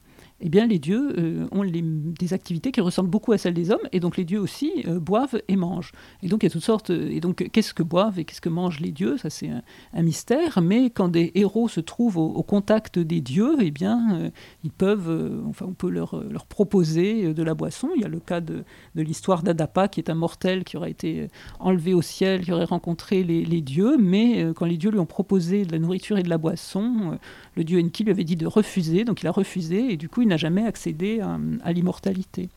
eh 0.45 0.49
bien, 0.49 0.67
les 0.67 0.81
dieux 0.81 1.15
euh, 1.19 1.47
ont 1.53 1.65
des 1.65 2.35
activités 2.35 2.73
qui 2.73 2.81
ressemblent 2.81 3.09
beaucoup 3.09 3.31
à 3.31 3.39
celles 3.39 3.55
des 3.55 3.71
hommes, 3.71 3.87
et 3.93 4.01
donc 4.01 4.17
les 4.17 4.25
dieux 4.25 4.41
aussi 4.41 4.73
euh, 4.89 4.99
boivent 4.99 5.41
et 5.47 5.55
mangent. 5.55 5.93
Et 6.23 6.27
donc, 6.29 6.43
il 6.43 6.47
y 6.47 6.49
a 6.49 6.51
toutes 6.51 6.65
sortes. 6.65 6.91
Et 6.91 7.21
donc, 7.21 7.49
qu'est-ce 7.53 7.73
que 7.73 7.85
boivent 7.85 8.19
et 8.19 8.25
qu'est-ce 8.25 8.41
que 8.41 8.49
mangent 8.49 8.81
les 8.81 8.91
dieux? 8.91 9.17
Ça, 9.19 9.31
c'est 9.31 9.49
un, 9.49 10.03
mystère. 10.03 10.61
Mais 10.61 10.91
quand 10.91 11.09
des 11.09 11.31
héros 11.37 11.69
se 11.69 11.79
trouvent 11.79 12.17
au, 12.17 12.43
contact 12.43 12.99
des 12.99 13.21
dieux, 13.21 13.55
eh 13.61 13.71
bien, 13.71 14.17
euh, 14.17 14.31
ils 14.65 14.73
peuvent. 14.73 15.43
enfin, 15.49 15.67
on 15.69 15.75
peut 15.75 15.89
leur, 15.89 16.25
leur, 16.29 16.47
proposer 16.47 17.33
de 17.33 17.43
la 17.45 17.55
boisson. 17.55 17.91
Il 17.95 18.03
y 18.03 18.05
a 18.05 18.09
le 18.09 18.19
cas 18.19 18.41
de, 18.41 18.65
de 18.97 19.03
l'histoire 19.03 19.45
d'Adapa, 19.45 19.87
qui 19.87 20.01
est 20.01 20.11
un 20.11 20.15
mortel 20.15 20.65
qui 20.65 20.77
aurait 20.77 20.91
été 20.91 21.29
enlevé 21.61 21.95
au 21.95 22.03
ciel, 22.03 22.45
qui 22.45 22.51
aurait 22.51 22.65
rencontré 22.65 23.23
les, 23.23 23.45
les 23.45 23.61
dieux. 23.61 23.97
Mais 23.97 24.45
quand 24.57 24.67
les 24.67 24.77
dieux 24.77 24.91
lui 24.91 24.99
ont 24.99 25.07
proposé 25.07 25.65
de 25.65 25.71
la 25.71 25.79
nourriture 25.79 26.19
et 26.19 26.25
de 26.25 26.29
la 26.29 26.39
boisson, 26.39 27.17
le 27.55 27.63
dieu 27.63 27.79
Enki 27.79 28.03
lui 28.03 28.11
avait 28.11 28.25
dit 28.25 28.37
de 28.37 28.47
refuser. 28.47 29.05
Donc, 29.05 29.23
il 29.23 29.29
a 29.29 29.33
refusé. 29.33 29.93
Et 29.93 29.97
du 29.97 30.09
coup, 30.09 30.23
il 30.23 30.32
n'a 30.33 30.37
jamais 30.37 30.67
accédé 30.67 31.21
à, 31.21 31.73
l'immortalité. 31.73 32.49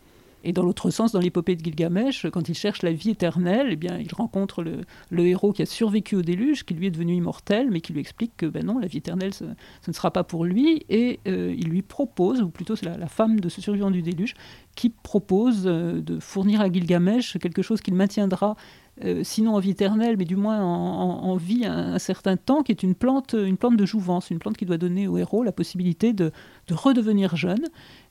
Et 0.47 0.53
dans 0.53 0.61
l'autre 0.61 0.91
sens, 0.91 1.11
dans 1.11 1.19
l'épopée 1.19 1.55
de 1.55 1.63
Gilgamesh, 1.63 2.27
quand 2.31 2.49
il 2.49 2.53
cherche 2.53 2.83
la 2.83 2.91
vie 2.91 3.09
éternelle, 3.09 3.69
eh 3.71 3.75
bien, 3.75 3.97
il 3.97 4.13
rencontre 4.13 4.63
le, 4.63 5.25
héros 5.25 5.51
qui 5.51 5.63
a 5.63 5.65
survécu 5.65 6.15
au 6.15 6.21
déluge, 6.21 6.65
qui 6.65 6.75
lui 6.75 6.85
est 6.85 6.91
devenu 6.91 7.15
immortel, 7.15 7.71
mais 7.71 7.81
qui 7.81 7.93
lui 7.93 7.99
explique 7.99 8.33
que 8.37 8.45
ben 8.45 8.63
non, 8.63 8.77
la 8.77 8.85
vie 8.85 8.99
éternelle, 8.99 9.33
ce, 9.33 9.43
ne 9.43 9.93
sera 9.93 10.11
pas 10.11 10.23
pour 10.23 10.45
lui. 10.45 10.85
Et 10.87 11.19
euh, 11.27 11.55
il 11.57 11.67
lui 11.67 11.81
propose, 11.81 12.43
ou 12.43 12.49
plutôt 12.49 12.75
c'est 12.75 12.85
la, 12.85 13.07
femme 13.07 13.39
de 13.39 13.49
ce 13.49 13.59
survivant 13.59 13.89
du 13.89 14.03
déluge, 14.03 14.35
qui 14.75 14.89
propose 14.89 15.63
euh, 15.65 15.99
de 15.99 16.19
fournir 16.19 16.61
à 16.61 16.71
Gilgamesh 16.71 17.39
quelque 17.39 17.63
chose 17.63 17.81
qu'il 17.81 17.95
maintiendra 17.95 18.55
euh, 19.03 19.23
sinon 19.23 19.55
en 19.55 19.59
vie 19.59 19.71
éternelle, 19.71 20.15
mais 20.17 20.25
du 20.25 20.37
moins 20.37 20.63
en, 20.63 21.35
vie 21.35 21.65
un, 21.65 21.99
certain 21.99 22.37
temps, 22.37 22.63
qui 22.63 22.71
est 22.71 22.81
une 22.81 22.95
plante, 22.95 23.33
une 23.33 23.57
plante 23.57 23.75
de 23.75 23.85
jouvence, 23.85 24.29
une 24.29 24.39
plante 24.39 24.55
qui 24.55 24.65
doit 24.65 24.77
donner 24.77 25.07
au 25.07 25.17
héros 25.17 25.43
la 25.43 25.51
possibilité 25.51 26.13
de, 26.13 26.31
redevenir 26.71 27.35
jeune. 27.35 27.65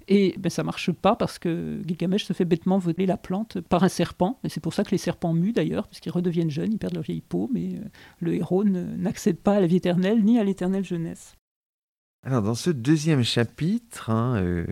Et 0.07 0.35
ben, 0.39 0.51
ça 0.51 0.63
marche 0.63 0.93
pas 0.93 1.17
parce 1.17 1.39
que 1.39 1.81
Gilgamesh 1.87 2.25
se 2.25 2.35
fait 2.35 2.45
bêtement 2.45 2.77
voler 2.77 3.07
la 3.07 3.17
plante 3.17 3.61
par 3.63 3.83
un 3.85 3.89
serpent. 3.89 4.39
Et 4.45 4.51
c'est 4.51 4.61
pour 4.61 4.75
ça 4.75 4.85
que 4.85 4.91
les 4.91 4.99
serpents 4.99 5.33
muent 5.33 5.55
d'ailleurs, 5.55 5.89
puisqu'ils 5.89 6.11
redeviennent 6.11 6.51
jeunes, 6.51 6.73
ils 6.73 6.79
perdent 6.79 6.95
leur 6.95 7.05
vieille 7.05 7.23
peau, 7.23 7.49
mais 7.53 7.77
euh, 7.77 7.89
le 8.21 8.35
héros 8.35 8.65
n'accède 8.65 9.39
pas 9.39 9.55
à 9.55 9.61
la 9.61 9.67
vie 9.67 9.77
éternelle 9.77 10.23
ni 10.23 10.39
à 10.39 10.45
l'éternelle 10.45 10.85
jeunesse. 10.85 11.37
Alors 12.27 12.41
dans 12.41 12.55
ce 12.55 12.71
deuxième 12.71 13.23
chapitre 13.23 14.09
hein, 14.09 14.37
euh, 14.37 14.65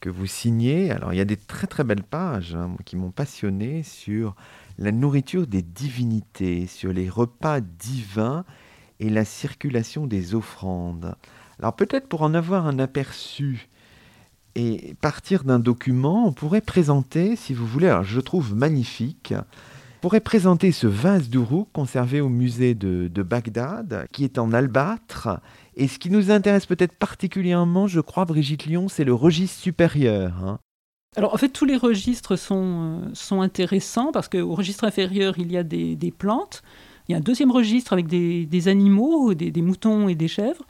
que 0.00 0.10
vous 0.10 0.26
signez, 0.26 0.90
alors 0.90 1.12
il 1.12 1.16
y 1.16 1.20
a 1.20 1.24
des 1.24 1.36
très 1.36 1.68
très 1.68 1.84
belles 1.84 2.02
pages 2.02 2.56
hein, 2.56 2.76
qui 2.84 2.96
m'ont 2.96 3.12
passionné 3.12 3.84
sur 3.84 4.34
la 4.78 4.92
nourriture 4.92 5.46
des 5.46 5.62
divinités, 5.62 6.66
sur 6.66 6.92
les 6.92 7.08
repas 7.08 7.60
divins 7.60 8.44
et 9.00 9.10
la 9.10 9.24
circulation 9.24 10.06
des 10.06 10.34
offrandes. 10.34 11.14
Alors 11.58 11.74
peut-être 11.74 12.08
pour 12.08 12.22
en 12.22 12.34
avoir 12.34 12.66
un 12.66 12.78
aperçu 12.78 13.68
et 14.54 14.94
partir 15.02 15.44
d'un 15.44 15.58
document, 15.58 16.26
on 16.26 16.32
pourrait 16.32 16.62
présenter, 16.62 17.36
si 17.36 17.52
vous 17.52 17.66
voulez, 17.66 17.88
alors 17.88 18.04
je 18.04 18.20
trouve 18.20 18.54
magnifique, 18.54 19.34
on 19.34 20.00
pourrait 20.00 20.20
présenter 20.20 20.72
ce 20.72 20.86
vase 20.86 21.28
d'Uruk 21.28 21.68
conservé 21.74 22.22
au 22.22 22.30
musée 22.30 22.74
de, 22.74 23.22
Bagdad, 23.22 24.06
qui 24.12 24.24
est 24.24 24.38
en 24.38 24.52
albâtre. 24.52 25.40
Et 25.74 25.88
ce 25.88 25.98
qui 25.98 26.10
nous 26.10 26.30
intéresse 26.30 26.64
peut-être 26.64 26.94
particulièrement, 26.94 27.86
je 27.86 28.00
crois, 28.00 28.24
Brigitte 28.24 28.64
Lyon, 28.64 28.88
c'est 28.88 29.04
le 29.04 29.12
registre 29.12 29.60
supérieur. 29.60 30.32
Hein. 30.42 30.58
Alors 31.16 31.32
en 31.32 31.38
fait, 31.38 31.48
tous 31.48 31.64
les 31.64 31.78
registres 31.78 32.36
sont, 32.36 33.00
euh, 33.02 33.14
sont 33.14 33.40
intéressants 33.40 34.12
parce 34.12 34.28
qu'au 34.28 34.54
registre 34.54 34.84
inférieur, 34.84 35.38
il 35.38 35.50
y 35.50 35.56
a 35.56 35.62
des, 35.62 36.14
plantes. 36.16 36.62
Il 37.08 37.12
y 37.12 37.14
a 37.14 37.18
un 37.18 37.22
deuxième 37.22 37.50
registre 37.50 37.94
avec 37.94 38.06
des, 38.06 38.68
animaux, 38.68 39.32
des, 39.32 39.62
moutons 39.62 40.08
et 40.08 40.14
des 40.14 40.28
chèvres. 40.28 40.64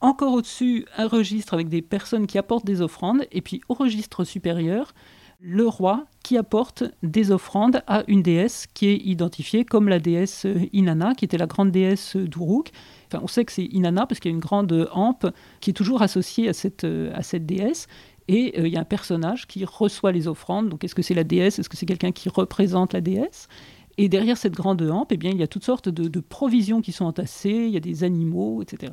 Encore 0.00 0.34
au-dessus, 0.34 0.86
un 0.96 1.08
registre 1.08 1.54
avec 1.54 1.68
des 1.68 1.82
personnes 1.82 2.28
qui 2.28 2.38
apportent 2.38 2.64
des 2.64 2.82
offrandes. 2.82 3.26
Et 3.32 3.40
puis 3.40 3.62
au 3.68 3.74
registre 3.74 4.22
supérieur, 4.22 4.94
le 5.40 5.66
roi 5.66 6.04
qui 6.22 6.36
apporte 6.36 6.84
des 7.02 7.32
offrandes 7.32 7.82
à 7.86 8.04
une 8.06 8.22
déesse 8.22 8.66
qui 8.72 8.88
est 8.88 8.96
identifiée 8.96 9.64
comme 9.64 9.88
la 9.88 9.98
déesse 9.98 10.46
Inanna, 10.72 11.14
qui 11.14 11.24
était 11.24 11.38
la 11.38 11.46
grande 11.46 11.72
déesse 11.72 12.14
d'Uruk. 12.14 12.70
Enfin, 13.08 13.24
on 13.24 13.26
sait 13.26 13.44
que 13.44 13.50
c'est 13.50 13.64
Inanna 13.64 14.06
parce 14.06 14.20
qu'il 14.20 14.30
y 14.30 14.34
a 14.34 14.36
une 14.36 14.40
grande 14.40 14.88
hampe 14.92 15.26
qui 15.60 15.70
est 15.70 15.74
toujours 15.74 16.02
associée 16.02 16.48
à 16.48 16.52
cette, 16.52 16.84
à 16.84 17.22
cette 17.22 17.46
déesse. 17.46 17.88
Et 18.28 18.54
euh, 18.58 18.66
il 18.66 18.72
y 18.72 18.76
a 18.76 18.80
un 18.80 18.84
personnage 18.84 19.46
qui 19.46 19.64
reçoit 19.64 20.12
les 20.12 20.28
offrandes. 20.28 20.68
Donc, 20.68 20.84
est-ce 20.84 20.94
que 20.94 21.02
c'est 21.02 21.14
la 21.14 21.24
déesse? 21.24 21.58
Est-ce 21.58 21.68
que 21.68 21.76
c'est 21.76 21.86
quelqu'un 21.86 22.12
qui 22.12 22.28
représente 22.28 22.92
la 22.92 23.00
déesse? 23.00 23.48
Et 23.98 24.08
derrière 24.08 24.36
cette 24.36 24.54
grande 24.54 24.82
hampe, 24.82 25.12
eh 25.12 25.16
bien, 25.16 25.30
il 25.30 25.38
y 25.38 25.42
a 25.42 25.46
toutes 25.46 25.64
sortes 25.64 25.88
de, 25.88 26.20
provisions 26.20 26.80
qui 26.80 26.92
sont 26.92 27.04
entassées. 27.04 27.50
Il 27.66 27.70
y 27.70 27.76
a 27.76 27.80
des 27.80 28.04
animaux, 28.04 28.62
etc. 28.62 28.92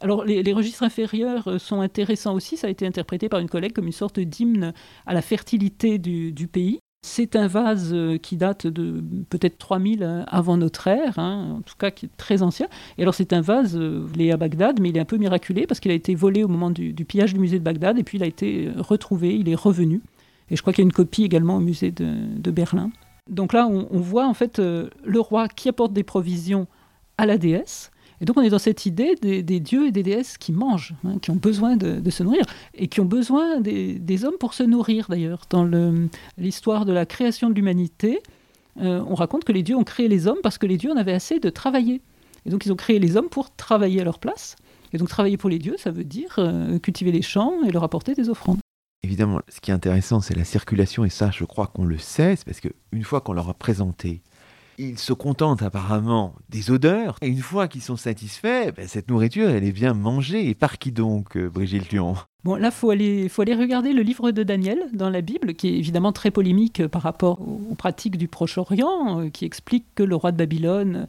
Alors, 0.00 0.24
les, 0.24 0.52
registres 0.52 0.82
inférieurs 0.82 1.48
euh, 1.48 1.58
sont 1.58 1.80
intéressants 1.80 2.34
aussi. 2.34 2.56
Ça 2.56 2.66
a 2.66 2.70
été 2.70 2.86
interprété 2.86 3.28
par 3.28 3.40
une 3.40 3.48
collègue 3.48 3.72
comme 3.72 3.86
une 3.86 3.92
sorte 3.92 4.20
d'hymne 4.20 4.74
à 5.06 5.14
la 5.14 5.22
fertilité 5.22 5.98
du 5.98 6.48
pays. 6.48 6.80
C'est 7.06 7.36
un 7.36 7.48
vase 7.48 7.90
euh, 7.92 8.16
qui 8.16 8.38
date 8.38 8.66
de 8.66 9.04
peut-être 9.28 9.58
3000 9.58 10.02
euh, 10.02 10.22
avant 10.26 10.56
notre 10.56 10.86
ère, 10.86 11.18
hein, 11.18 11.56
en 11.58 11.60
tout 11.60 11.74
cas 11.78 11.90
qui 11.90 12.06
est 12.06 12.16
très 12.16 12.40
ancien. 12.40 12.66
Et 12.96 13.02
alors 13.02 13.14
c'est 13.14 13.34
un 13.34 13.42
vase 13.42 13.76
euh, 13.76 14.08
à 14.32 14.36
Bagdad, 14.38 14.80
mais 14.80 14.88
il 14.88 14.96
est 14.96 15.00
un 15.00 15.04
peu 15.04 15.18
miraculé 15.18 15.66
parce 15.66 15.80
qu'il 15.80 15.90
a 15.90 15.94
été 15.94 16.14
volé 16.14 16.44
au 16.44 16.48
moment 16.48 16.70
du, 16.70 16.94
pillage 16.94 17.34
du 17.34 17.40
musée 17.40 17.58
de 17.58 17.62
Bagdad 17.62 17.98
et 17.98 18.04
puis 18.04 18.16
il 18.16 18.24
a 18.24 18.26
été 18.26 18.70
retrouvé, 18.78 19.36
il 19.36 19.50
est 19.50 19.54
revenu. 19.54 20.00
Et 20.50 20.56
je 20.56 20.62
crois 20.62 20.72
qu'il 20.72 20.82
y 20.82 20.86
a 20.86 20.88
une 20.88 20.94
copie 20.94 21.24
également 21.24 21.58
au 21.58 21.60
musée 21.60 21.90
de, 21.90 22.50
Berlin. 22.50 22.90
Donc 23.28 23.52
là, 23.52 23.66
on, 23.66 24.00
voit 24.00 24.26
en 24.26 24.34
fait 24.34 24.58
le 24.58 25.20
roi 25.20 25.48
qui 25.48 25.68
apporte 25.68 25.92
des 25.92 26.04
provisions 26.04 26.66
à 27.18 27.26
la 27.26 27.36
déesse 27.36 27.90
et 28.20 28.24
donc 28.24 28.36
on 28.36 28.42
est 28.42 28.50
dans 28.50 28.58
cette 28.58 28.86
idée 28.86 29.14
des, 29.20 29.60
dieux 29.60 29.86
et 29.86 29.92
des 29.92 30.02
déesses 30.02 30.38
qui 30.38 30.52
mangent, 30.52 30.94
hein, 31.04 31.18
qui 31.20 31.30
ont 31.30 31.36
besoin 31.36 31.76
de, 31.76 32.10
se 32.10 32.22
nourrir, 32.22 32.44
et 32.74 32.88
qui 32.88 33.00
ont 33.00 33.04
besoin 33.04 33.60
des, 33.60 34.24
hommes 34.24 34.38
pour 34.38 34.54
se 34.54 34.62
nourrir 34.62 35.06
d'ailleurs. 35.08 35.44
Dans 35.50 35.68
l'histoire 36.38 36.84
de 36.84 36.92
la 36.92 37.06
création 37.06 37.50
de 37.50 37.54
l'humanité, 37.54 38.20
euh, 38.80 39.02
on 39.08 39.14
raconte 39.14 39.44
que 39.44 39.52
les 39.52 39.62
dieux 39.62 39.76
ont 39.76 39.84
créé 39.84 40.08
les 40.08 40.26
hommes 40.26 40.38
parce 40.42 40.58
que 40.58 40.66
les 40.66 40.76
dieux 40.76 40.92
en 40.92 40.96
avaient 40.96 41.12
assez 41.12 41.38
de 41.38 41.50
travailler. 41.50 42.00
Et 42.46 42.50
donc 42.50 42.66
ils 42.66 42.72
ont 42.72 42.76
créé 42.76 42.98
les 42.98 43.16
hommes 43.16 43.28
pour 43.28 43.54
travailler 43.54 44.00
à 44.00 44.04
leur 44.04 44.18
place. 44.18 44.56
Et 44.92 44.98
donc 44.98 45.08
travailler 45.08 45.36
pour 45.36 45.50
les 45.50 45.58
dieux, 45.58 45.76
ça 45.78 45.90
veut 45.90 46.04
dire 46.04 46.34
euh, 46.38 46.78
cultiver 46.78 47.12
les 47.12 47.22
champs 47.22 47.62
et 47.66 47.70
leur 47.70 47.84
apporter 47.84 48.14
des 48.14 48.28
offrandes. 48.28 48.58
Évidemment, 49.02 49.40
ce 49.48 49.60
qui 49.60 49.70
est 49.70 49.74
intéressant, 49.74 50.20
c'est 50.20 50.34
la 50.34 50.44
circulation, 50.44 51.04
et 51.04 51.10
ça, 51.10 51.30
je 51.30 51.44
crois 51.44 51.66
qu'on 51.66 51.84
le 51.84 51.98
sait, 51.98 52.36
c'est 52.36 52.44
parce 52.46 52.60
qu'une 52.60 53.04
fois 53.04 53.20
qu'on 53.20 53.34
leur 53.34 53.50
a 53.50 53.54
présenté 53.54 54.22
ils 54.78 54.98
se 54.98 55.12
contentent 55.12 55.62
apparemment 55.62 56.34
des 56.48 56.70
odeurs. 56.70 57.16
Et 57.22 57.28
une 57.28 57.40
fois 57.40 57.68
qu'ils 57.68 57.82
sont 57.82 57.96
satisfaits, 57.96 58.72
ben, 58.76 58.88
cette 58.88 59.08
nourriture, 59.08 59.48
elle 59.48 59.64
est 59.64 59.72
bien 59.72 59.94
mangée. 59.94 60.48
Et 60.48 60.54
par 60.54 60.78
qui 60.78 60.92
donc, 60.92 61.36
euh, 61.36 61.48
Brigitte 61.48 61.90
Lyon 61.90 62.16
Bon, 62.44 62.56
là, 62.56 62.68
il 62.68 62.72
faut 62.72 62.90
aller, 62.90 63.28
faut 63.30 63.40
aller 63.40 63.54
regarder 63.54 63.94
le 63.94 64.02
livre 64.02 64.30
de 64.30 64.42
Daniel 64.42 64.78
dans 64.92 65.08
la 65.08 65.22
Bible, 65.22 65.54
qui 65.54 65.68
est 65.68 65.78
évidemment 65.78 66.12
très 66.12 66.30
polémique 66.30 66.86
par 66.88 67.00
rapport 67.00 67.40
aux 67.40 67.74
pratiques 67.74 68.18
du 68.18 68.28
Proche-Orient, 68.28 69.20
euh, 69.20 69.30
qui 69.30 69.46
explique 69.46 69.86
que 69.94 70.02
le 70.02 70.14
roi 70.14 70.30
de 70.30 70.36
Babylone 70.36 71.06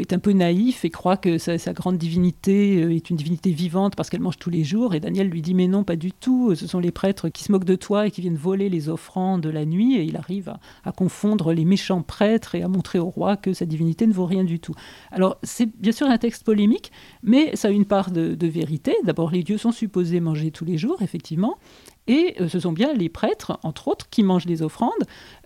est 0.00 0.12
un 0.12 0.18
peu 0.18 0.32
naïf 0.32 0.84
et 0.84 0.90
croit 0.90 1.16
que 1.16 1.38
sa, 1.38 1.56
grande 1.72 1.98
divinité 1.98 2.82
euh, 2.82 2.94
est 2.94 3.10
une 3.10 3.16
divinité 3.16 3.50
vivante 3.50 3.96
parce 3.96 4.10
qu'elle 4.10 4.20
mange 4.20 4.38
tous 4.38 4.50
les 4.50 4.64
jours. 4.64 4.94
Et 4.94 5.00
Daniel 5.00 5.28
lui 5.28 5.42
dit 5.42 5.54
mais 5.54 5.68
non, 5.68 5.84
pas 5.84 5.96
du 5.96 6.12
tout. 6.12 6.54
Ce 6.54 6.66
sont 6.66 6.78
les 6.78 6.90
prêtres 6.90 7.28
qui 7.28 7.44
se 7.44 7.52
moquent 7.52 7.64
de 7.64 7.76
toi 7.76 8.06
et 8.06 8.10
qui 8.10 8.20
viennent 8.20 8.36
voler 8.36 8.68
les 8.68 8.88
offrandes 8.88 9.40
de 9.40 9.50
la 9.50 9.64
nuit. 9.64 9.96
Et 9.96 10.04
il 10.04 10.16
arrive 10.16 10.54
à, 10.84 10.92
confondre 10.92 11.52
les 11.52 11.64
méchants 11.64 12.02
prêtres 12.02 12.54
et 12.54 12.62
à 12.62 12.68
montrer 12.68 12.98
au 12.98 13.10
roi 13.10 13.36
que 13.36 13.52
sa 13.52 13.66
divinité 13.66 14.06
ne 14.06 14.12
vaut 14.12 14.26
rien 14.26 14.44
du 14.44 14.60
tout. 14.60 14.74
Alors 15.10 15.38
c'est 15.42 15.68
bien 15.78 15.92
sûr 15.92 16.08
un 16.08 16.18
texte 16.18 16.44
polémique, 16.44 16.92
mais 17.22 17.54
ça 17.56 17.68
a 17.68 17.70
une 17.70 17.84
part 17.84 18.10
de, 18.10 18.34
de 18.34 18.46
vérité. 18.46 18.94
D'abord, 19.04 19.30
les 19.30 19.42
dieux 19.42 19.58
sont 19.58 19.72
supposés 19.72 20.20
manger 20.20 20.50
tous 20.50 20.64
les 20.64 20.78
jours, 20.78 21.02
effectivement. 21.02 21.58
Et 22.06 22.34
ce 22.48 22.60
sont 22.60 22.72
bien 22.72 22.92
les 22.92 23.08
prêtres, 23.08 23.58
entre 23.62 23.88
autres, 23.88 24.08
qui 24.10 24.22
mangent 24.22 24.44
les 24.44 24.62
offrandes. 24.62 24.92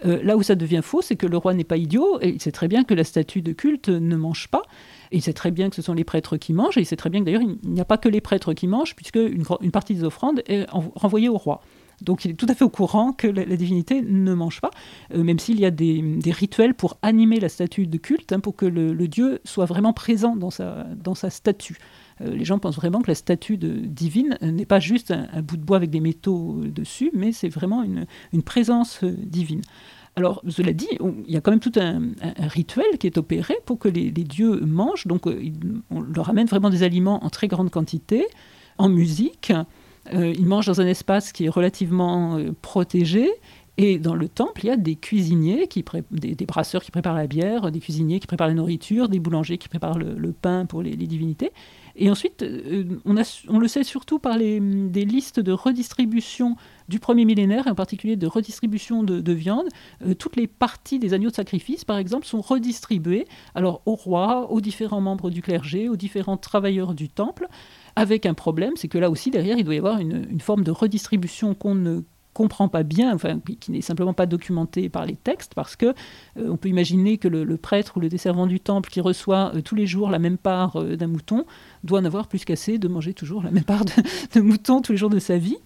là 0.03 0.37
où 0.37 0.43
ça 0.43 0.55
devient 0.55 0.81
faux, 0.83 1.03
c'est 1.03 1.17
que 1.17 1.27
le 1.27 1.37
roi 1.37 1.55
n'est 1.55 1.65
pas 1.65 1.77
idiot, 1.77 2.19
et 2.21 2.31
il 2.31 2.43
sait 2.43 2.53
très 2.53 2.67
bien 2.67 2.83
que 2.83 2.95
la 2.95 3.05
statue 3.05 3.43
de 3.43 3.53
culte 3.53 3.89
ne 3.89 4.17
mange 4.17 4.49
pas. 4.49 4.63
Il 5.13 5.23
sait 5.23 5.33
très 5.33 5.53
bien 5.53 5.71
que 5.71 5.77
ce 5.77 5.83
sont 5.83 5.95
les 5.95 6.05
prêtres 6.05 6.37
qui 6.37 6.53
mangent, 6.53 6.77
et 6.77 6.81
il 6.81 6.87
sait 6.87 6.97
très 6.97 7.11
bien 7.11 7.21
que 7.21 7.27
d'ailleurs, 7.27 7.43
il 7.43 7.71
n'y 7.71 7.81
a 7.81 7.85
pas 7.85 7.97
que 7.97 8.09
les 8.09 8.21
prêtres 8.21 8.55
qui 8.55 8.67
mangent, 8.67 8.97
puisque 8.97 9.17
une, 9.17 9.45
une 9.61 9.71
partie 9.71 9.95
des 9.95 10.03
offrandes 10.03 10.43
est 10.47 10.67
renvoyée 10.71 11.29
au 11.29 11.39
roi. 11.39 11.61
Donc 12.03 12.25
il 12.25 12.33
est 12.33 12.35
tout 12.35 12.47
à 12.49 12.55
fait 12.55 12.65
au 12.65 12.69
courant 12.69 13.13
que 13.13 13.27
la, 13.27 13.45
divinité 13.57 14.03
ne 14.03 14.35
mange 14.35 14.61
pas, 14.61 14.71
euh, 15.15 15.23
même 15.23 15.39
s'il 15.39 15.59
y 15.61 15.65
a 15.65 15.71
des, 15.71 16.03
rituels 16.27 16.75
pour 16.75 16.99
animer 17.03 17.41
la 17.41 17.49
statue 17.49 17.87
de 17.87 17.99
culte, 17.99 18.33
hein, 18.33 18.41
pour 18.41 18.55
que 18.55 18.67
le, 18.67 19.09
dieu 19.09 19.41
soit 19.45 19.65
vraiment 19.65 19.93
présent 19.93 20.37
dans 20.37 20.51
sa, 20.51 20.85
dans 20.85 21.15
sa 21.15 21.31
statue. 21.31 21.79
Euh, 22.21 22.35
les 22.35 22.45
gens 22.45 22.59
pensent 22.59 22.77
vraiment 22.77 23.01
que 23.01 23.09
la 23.09 23.15
statue 23.15 23.57
de, 23.57 23.69
divine 23.69 24.39
n'est 24.43 24.67
pas 24.67 24.81
juste 24.81 25.11
un, 25.11 25.43
bout 25.43 25.57
de 25.57 25.65
bois 25.65 25.77
avec 25.77 25.91
des 25.91 26.01
métaux 26.01 26.61
dessus, 26.65 27.11
mais 27.15 27.33
c'est 27.33 27.49
vraiment 27.49 27.83
une, 27.83 28.07
présence 28.43 29.01
euh, 29.03 29.15
divine. 29.17 29.63
Alors, 30.17 30.43
cela 30.49 30.73
dit, 30.73 30.89
il 31.01 31.33
y 31.33 31.37
a 31.37 31.41
quand 31.41 31.53
même 31.53 31.61
tout 31.61 31.73
un, 31.77 32.01
rituel 32.49 32.99
qui 32.99 33.07
est 33.07 33.19
opéré 33.19 33.55
pour 33.67 33.79
que 33.79 33.89
les, 33.89 34.11
dieux 34.11 34.61
mangent. 34.61 35.07
Donc, 35.07 35.27
on 35.91 36.01
leur 36.01 36.29
amène 36.29 36.49
vraiment 36.49 36.71
des 36.71 36.83
aliments 36.83 37.25
en 37.25 37.31
très 37.31 37.47
grande 37.47 37.71
quantité, 37.71 38.27
en 38.79 38.89
musique. 38.89 39.53
Euh, 40.15 40.33
ils 40.37 40.47
mangent 40.47 40.67
dans 40.67 40.81
un 40.81 40.87
espace 40.87 41.33
qui 41.33 41.45
est 41.45 41.49
relativement 41.49 42.39
euh, 42.39 42.53
protégé. 42.63 43.29
Et 43.77 43.99
dans 43.99 44.17
le 44.17 44.29
temple, 44.29 44.65
il 44.65 44.67
y 44.67 44.71
a 44.71 44.77
des 44.77 44.97
cuisiniers, 44.97 45.69
qui 45.69 45.85
des, 46.11 46.35
des, 46.35 46.47
brasseurs 46.47 46.83
qui 46.83 46.91
préparent 46.91 47.15
la 47.15 47.29
bière, 47.29 47.71
des 47.71 47.79
cuisiniers 47.79 48.19
qui 48.19 48.27
préparent 48.27 48.49
la 48.49 48.55
nourriture, 48.55 49.09
des 49.09 49.21
boulangers 49.21 49.57
qui 49.57 49.69
préparent 49.69 49.99
le, 49.99 50.33
pain 50.33 50.67
pour 50.67 50.83
les, 50.83 50.97
divinités. 50.97 51.53
Et 52.01 52.11
ensuite, 52.11 52.43
euh, 52.43 52.85
on, 53.05 53.59
le 53.59 53.69
sait 53.69 53.85
surtout 53.85 54.19
par 54.19 54.39
les, 54.39 54.61
des 54.61 55.05
listes 55.05 55.41
de 55.41 55.53
redistribution 55.53 56.57
du 56.89 56.99
premier 57.01 57.25
millénaire, 57.27 57.67
et 57.67 57.71
en 57.71 57.75
particulier 57.75 58.17
de 58.17 58.27
redistribution 58.27 59.03
de, 59.03 59.33
viande. 59.33 59.69
toutes 60.19 60.37
les 60.37 60.47
parties 60.47 60.99
des 60.99 61.13
agneaux 61.13 61.29
de 61.29 61.35
sacrifice, 61.35 61.85
par 61.85 61.99
exemple, 61.99 62.27
sont 62.27 62.41
redistribuées 62.41 63.27
alors 63.55 63.83
au 63.85 63.95
roi, 63.95 64.51
aux 64.51 64.63
différents 64.63 65.03
membres 65.03 65.29
du 65.29 65.43
clergé, 65.43 65.91
aux 65.91 65.97
différents 65.97 66.39
travailleurs 66.39 66.95
du 66.95 67.11
temple 67.11 67.47
avec 67.99 68.27
un 68.27 68.35
problème, 68.35 68.75
c'est 68.77 68.87
que 68.87 68.97
là 68.97 69.11
aussi, 69.11 69.33
derrière, 69.33 69.59
il 69.59 69.65
doit 69.65 69.75
y 69.75 69.79
avoir 69.79 69.99
une, 69.99 70.41
forme 70.41 70.63
de 70.63 70.71
redistribution 70.71 71.55
qu'on 71.55 71.75
ne 71.75 72.03
comprend 72.33 72.69
pas 72.69 72.83
bien, 72.83 73.15
enfin, 73.15 73.41
qui 73.61 73.73
n'est 73.73 73.81
simplement 73.81 74.13
pas 74.13 74.27
documentée 74.27 74.89
par 74.89 75.07
les 75.07 75.17
textes, 75.17 75.55
parce 75.55 75.77
que 75.77 75.87
euh, 75.87 76.49
on 76.49 76.57
peut 76.57 76.69
imaginer 76.69 77.19
que 77.19 77.29
le, 77.29 77.57
prêtre 77.57 77.97
ou 77.97 78.01
le 78.01 78.09
desservant 78.09 78.47
du 78.47 78.61
temple 78.61 78.91
qui 78.91 79.01
reçoit 79.01 79.53
euh, 79.55 79.61
tous 79.61 79.75
les 79.75 79.87
jours 79.87 80.11
la 80.11 80.19
même 80.19 80.39
part 80.39 80.77
euh, 80.77 80.97
d'un 80.97 81.09
mouton 81.09 81.45
doit 81.83 82.01
en 82.01 82.05
avoir 82.05 82.29
plus 82.29 82.45
qu'assez 82.45 82.79
de 82.79 82.87
manger 82.87 83.15
toujours 83.15 83.43
la 83.43 83.51
même 83.51 83.65
part 83.65 83.85
de, 83.85 83.93
de, 84.35 84.41
mouton 84.41 84.81
tous 84.81 84.93
les 84.93 84.99
jours 84.99 85.11
de 85.11 85.19
sa 85.19 85.37
vie. 85.37 85.57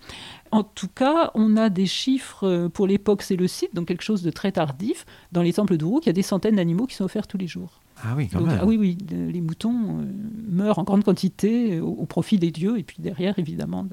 En 0.51 0.63
tout 0.63 0.89
cas, 0.89 1.31
on 1.35 1.57
a 1.57 1.69
des 1.69 1.87
chiffres 1.87 2.69
pour 2.75 2.87
l'époque 2.87 3.23
c'est 3.23 3.37
le 3.37 3.49
site, 3.49 3.75
donc 3.75 3.89
quelque 3.89 4.03
chose 4.03 4.23
de 4.23 4.31
très 4.31 4.53
tardif. 4.53 5.07
Dans 5.33 5.43
les 5.43 5.55
temples 5.55 5.79
d'Uruk, 5.79 6.05
il 6.05 6.09
y 6.09 6.11
a 6.11 6.15
des 6.15 6.23
centaines 6.23 6.57
d'animaux 6.57 6.87
qui 6.87 6.95
sont 6.95 7.05
offerts 7.05 7.27
tous 7.27 7.39
les 7.39 7.47
jours. 7.47 7.81
Ah 8.05 8.15
oui, 8.17 8.29
quand 8.29 8.45
ah 8.49 8.65
oui, 8.67 8.77
oui, 8.77 8.99
les 9.11 9.41
moutons 9.41 10.05
meurent 10.49 10.79
en 10.79 10.85
grande 10.85 11.05
quantité 11.05 11.77
euh, 11.77 11.83
au, 11.83 12.05
profit 12.07 12.39
des 12.39 12.51
dieux, 12.51 12.79
et 12.79 12.83
puis 12.83 12.97
derrière, 12.99 13.39
évidemment, 13.39 13.87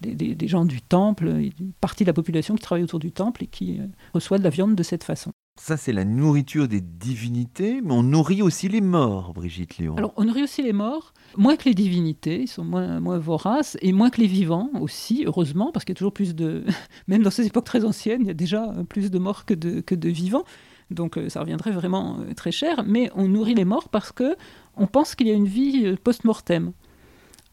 des, 0.00 0.48
gens 0.48 0.64
du 0.64 0.80
temple, 0.80 1.28
une 1.28 1.72
partie 1.80 2.04
de 2.04 2.08
la 2.08 2.12
population 2.12 2.54
qui 2.54 2.62
travaille 2.62 2.84
autour 2.84 2.98
du 2.98 3.12
temple 3.12 3.44
et 3.44 3.46
qui 3.46 3.78
euh, 3.78 3.86
reçoit 4.14 4.38
de 4.38 4.44
la 4.44 4.50
viande 4.50 4.74
de 4.74 4.82
cette 4.82 5.04
façon. 5.04 5.30
Ça, 5.60 5.76
c'est 5.76 5.92
la 5.92 6.06
nourriture 6.06 6.68
des 6.68 6.80
divinités, 6.80 7.82
mais 7.82 7.92
on 7.92 8.02
nourrit 8.02 8.40
aussi 8.40 8.68
les 8.68 8.80
morts, 8.80 9.34
Brigitte 9.34 9.76
Léon. 9.76 9.96
Alors, 9.96 10.14
on 10.16 10.24
nourrit 10.24 10.44
aussi 10.44 10.62
les 10.62 10.72
morts, 10.72 11.12
moins 11.36 11.56
que 11.56 11.64
les 11.68 11.74
divinités, 11.74 12.42
ils 12.42 12.48
sont 12.48 12.64
moins, 12.64 12.98
moins 12.98 13.18
voraces, 13.18 13.76
et 13.82 13.92
moins 13.92 14.08
que 14.08 14.20
les 14.20 14.26
vivants 14.26 14.70
aussi, 14.80 15.24
heureusement, 15.26 15.70
parce 15.70 15.84
qu'il 15.84 15.92
y 15.92 15.96
a 15.96 15.98
toujours 15.98 16.14
plus 16.14 16.34
de. 16.34 16.64
Même 17.08 17.22
dans 17.22 17.30
ces 17.30 17.46
époques 17.46 17.66
très 17.66 17.84
anciennes, 17.84 18.22
il 18.22 18.28
y 18.28 18.30
a 18.30 18.34
déjà 18.34 18.72
plus 18.88 19.10
de 19.10 19.18
morts 19.18 19.44
que 19.44 19.54
de, 19.54 19.80
que 19.80 19.94
de 19.94 20.08
vivants 20.08 20.44
donc 20.90 21.16
euh, 21.16 21.28
ça 21.28 21.40
reviendrait 21.40 21.70
vraiment 21.70 22.18
euh, 22.20 22.34
très 22.34 22.50
cher, 22.50 22.82
mais 22.84 23.10
on 23.14 23.28
nourrit 23.28 23.54
les 23.54 23.64
morts 23.64 23.88
parce 23.88 24.12
que 24.12 24.36
on 24.76 24.86
pense 24.86 25.14
qu'il 25.14 25.28
y 25.28 25.30
a 25.30 25.34
une 25.34 25.46
vie 25.46 25.94
post-mortem. 26.02 26.72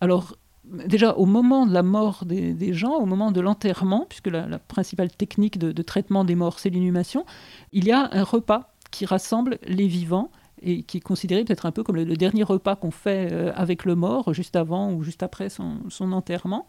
Alors 0.02 0.38
déjà 0.86 1.14
au 1.14 1.26
moment 1.26 1.66
de 1.66 1.74
la 1.74 1.84
mort 1.84 2.26
des, 2.26 2.74
gens, 2.74 2.96
au 2.96 3.06
moment 3.06 3.32
de 3.32 3.42
l'enterrement, 3.42 4.06
puisque 4.10 4.28
la, 4.28 4.60
principale 4.60 5.12
technique 5.12 5.58
de, 5.58 5.82
traitement 5.82 6.24
des 6.24 6.36
morts 6.36 6.60
c'est 6.60 6.70
l'inhumation, 6.70 7.26
il 7.72 7.86
y 7.86 7.92
a 7.92 8.10
un 8.12 8.24
repas 8.24 8.74
qui 8.92 9.06
rassemble 9.06 9.60
les 9.64 9.88
vivants 9.88 10.32
et 10.62 10.82
qui 10.82 10.98
est 10.98 11.02
considéré 11.02 11.44
peut-être 11.44 11.68
un 11.68 11.72
peu 11.72 11.84
comme 11.84 11.98
le, 11.98 12.06
dernier 12.18 12.44
repas 12.44 12.76
qu'on 12.76 12.92
fait 12.92 13.32
avec 13.56 13.86
le 13.86 13.96
mort, 13.96 14.34
juste 14.34 14.56
avant 14.56 14.92
ou 14.92 15.04
juste 15.04 15.24
après 15.24 15.50
son 15.50 16.12
enterrement. 16.12 16.66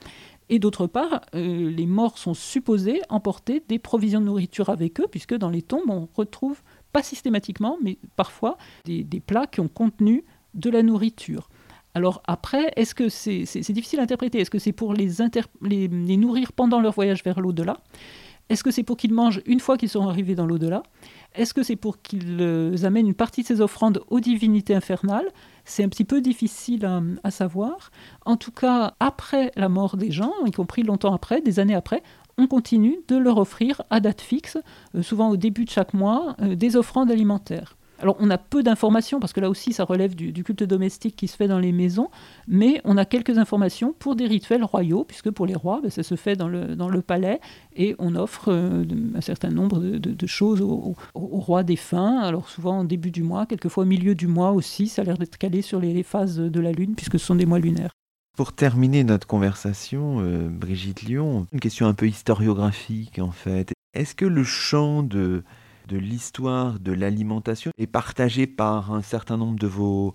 Et 0.51 0.59
d'autre 0.59 0.87
part, 0.87 1.21
euh, 1.35 1.71
les 1.71 1.87
morts 1.87 2.19
sont 2.19 2.35
supposés 2.35 3.03
emporter 3.11 3.63
des 3.69 3.79
provisions 3.79 4.21
de 4.21 4.27
nourriture 4.27 4.71
avec 4.71 5.01
eux, 5.01 5.07
puisque 5.11 5.35
dans 5.35 5.51
les 5.51 5.63
tombes, 5.63 5.91
on 5.91 6.09
retrouve, 6.15 6.63
pas 6.93 7.03
systématiquement, 7.03 7.77
mais 7.83 7.99
parfois, 8.17 8.57
des, 8.85 9.05
plats 9.21 9.47
qui 9.47 9.61
ont 9.61 9.69
contenu 9.69 10.25
de 10.55 10.71
la 10.71 10.83
nourriture. 10.83 11.49
Alors 11.95 12.22
après, 12.26 12.72
est-ce 12.76 12.95
que 12.95 13.09
c'est 13.09 13.72
difficile 13.72 14.01
à 14.01 14.03
interpréter? 14.03 14.41
Est-ce 14.41 14.51
que 14.51 14.59
c'est 14.59 14.72
pour 14.72 14.95
les, 14.95 15.09
nourrir 16.16 16.53
pendant 16.53 16.80
leur 16.80 16.93
voyage 16.93 17.24
vers 17.24 17.41
l'au-delà? 17.41 17.78
Est-ce 18.49 18.64
que 18.64 18.70
c'est 18.70 18.82
pour 18.82 18.97
qu'ils 18.97 19.12
mangent 19.12 19.43
une 19.45 19.61
fois 19.61 19.76
qu'ils 19.76 19.91
sont 19.91 20.09
arrivés 20.09 20.34
dans 20.34 20.47
l'au-delà? 20.47 20.82
Est-ce 21.34 21.53
que 21.53 21.62
c'est 21.62 21.76
pour 21.76 22.01
qu'ils 22.01 22.39
euh, 22.41 22.82
amènent 22.82 23.09
une 23.09 23.14
partie 23.14 23.43
de 23.43 23.47
ces 23.47 23.61
offrandes 23.61 24.03
aux 24.09 24.20
divinités 24.20 24.74
infernales? 24.74 25.28
C'est 25.66 25.84
un 25.84 25.89
petit 25.89 26.05
peu 26.05 26.22
difficile 26.22 26.89
à, 27.22 27.30
savoir. 27.30 27.91
En 28.24 28.36
tout 28.36 28.53
cas, 28.53 28.95
après 29.01 29.53
la 29.55 29.68
mort 29.68 29.99
des 29.99 30.11
gens, 30.11 30.32
y 30.47 30.51
compris 30.51 30.82
longtemps 30.82 31.12
après, 31.12 31.43
des 31.43 31.61
années 31.61 31.74
après, 31.74 32.03
on 32.39 32.47
continue 32.47 32.99
de 33.09 33.16
leur 33.16 33.36
offrir 33.36 33.82
à 33.91 34.01
date 34.01 34.22
fixe, 34.22 34.57
euh, 34.95 35.03
souvent 35.03 35.28
au 35.28 35.36
début 35.36 35.64
de 35.64 35.70
chaque 35.70 35.93
mois, 35.93 36.36
euh, 36.41 36.55
des 36.55 36.76
offrandes 36.76 37.11
alimentaires. 37.11 37.78
Alors 38.01 38.17
on 38.21 38.31
a 38.31 38.39
peu 38.39 38.63
d'informations, 38.63 39.19
parce 39.21 39.33
que 39.33 39.41
là 39.41 39.51
aussi 39.51 39.73
ça 39.73 39.85
relève 39.85 40.15
du, 40.15 40.33
culte 40.45 40.63
domestique 40.63 41.17
qui 41.17 41.27
se 41.27 41.37
fait 41.37 41.49
dans 41.49 41.59
les 41.59 41.73
maisons, 41.73 42.11
mais 42.47 42.81
on 42.85 42.97
a 42.97 43.05
quelques 43.05 43.39
informations 43.39 43.95
pour 43.99 44.15
des 44.15 44.27
rituels 44.27 44.63
royaux, 44.63 45.05
puisque 45.05 45.31
pour 45.31 45.47
les 45.47 45.55
rois, 45.55 45.81
ben, 45.83 45.91
ça 45.91 46.03
se 46.03 46.15
fait 46.15 46.37
dans 46.37 46.49
le, 46.49 46.77
dans 46.77 46.89
le 46.89 47.03
palais, 47.03 47.41
et 47.75 47.97
on 47.99 48.15
offre 48.15 48.53
euh, 48.53 48.85
un 49.15 49.21
certain 49.21 49.51
nombre 49.51 49.79
de, 49.81 50.27
choses 50.27 50.61
au, 50.61 50.95
roi 51.15 51.63
défunt, 51.63 52.19
alors 52.21 52.49
souvent 52.49 52.81
au 52.81 52.85
début 52.85 53.11
du 53.11 53.23
mois, 53.23 53.47
quelquefois 53.47 53.85
au 53.85 53.87
milieu 53.87 54.15
du 54.15 54.27
mois 54.27 54.53
aussi, 54.53 54.87
ça 54.87 55.03
a 55.03 55.05
l'air 55.05 55.19
d'être 55.19 55.39
calé 55.39 55.63
sur 55.63 55.81
les, 55.81 56.03
phases 56.03 56.39
de 56.39 56.61
la 56.61 56.71
lune, 56.71 56.95
puisque 56.95 57.19
ce 57.19 57.27
sont 57.27 57.35
des 57.35 57.47
mois 57.47 57.59
lunaires. 57.59 57.91
Pour 58.37 58.53
terminer 58.53 59.03
notre 59.03 59.27
conversation, 59.27 60.21
euh, 60.21 60.49
Brigitte 60.49 61.03
Lyon, 61.03 61.47
une 61.53 61.59
question 61.59 61.87
un 61.87 61.95
peu 61.95 62.07
historiographique 62.07 63.19
en 63.19 63.33
fait. 63.33 63.73
Est-ce 63.95 64.15
que 64.15 64.27
le 64.27 64.45
chant 64.45 65.03
de 65.03 65.43
de 65.89 65.97
l'histoire 65.97 66.78
de 66.78 66.93
l'alimentation 66.93 67.72
est 67.78 67.86
partagé 67.86 68.47
par 68.47 68.93
un 68.93 69.03
certain 69.03 69.36
nombre 69.36 69.59
de 69.59 69.66
vos 69.66 70.14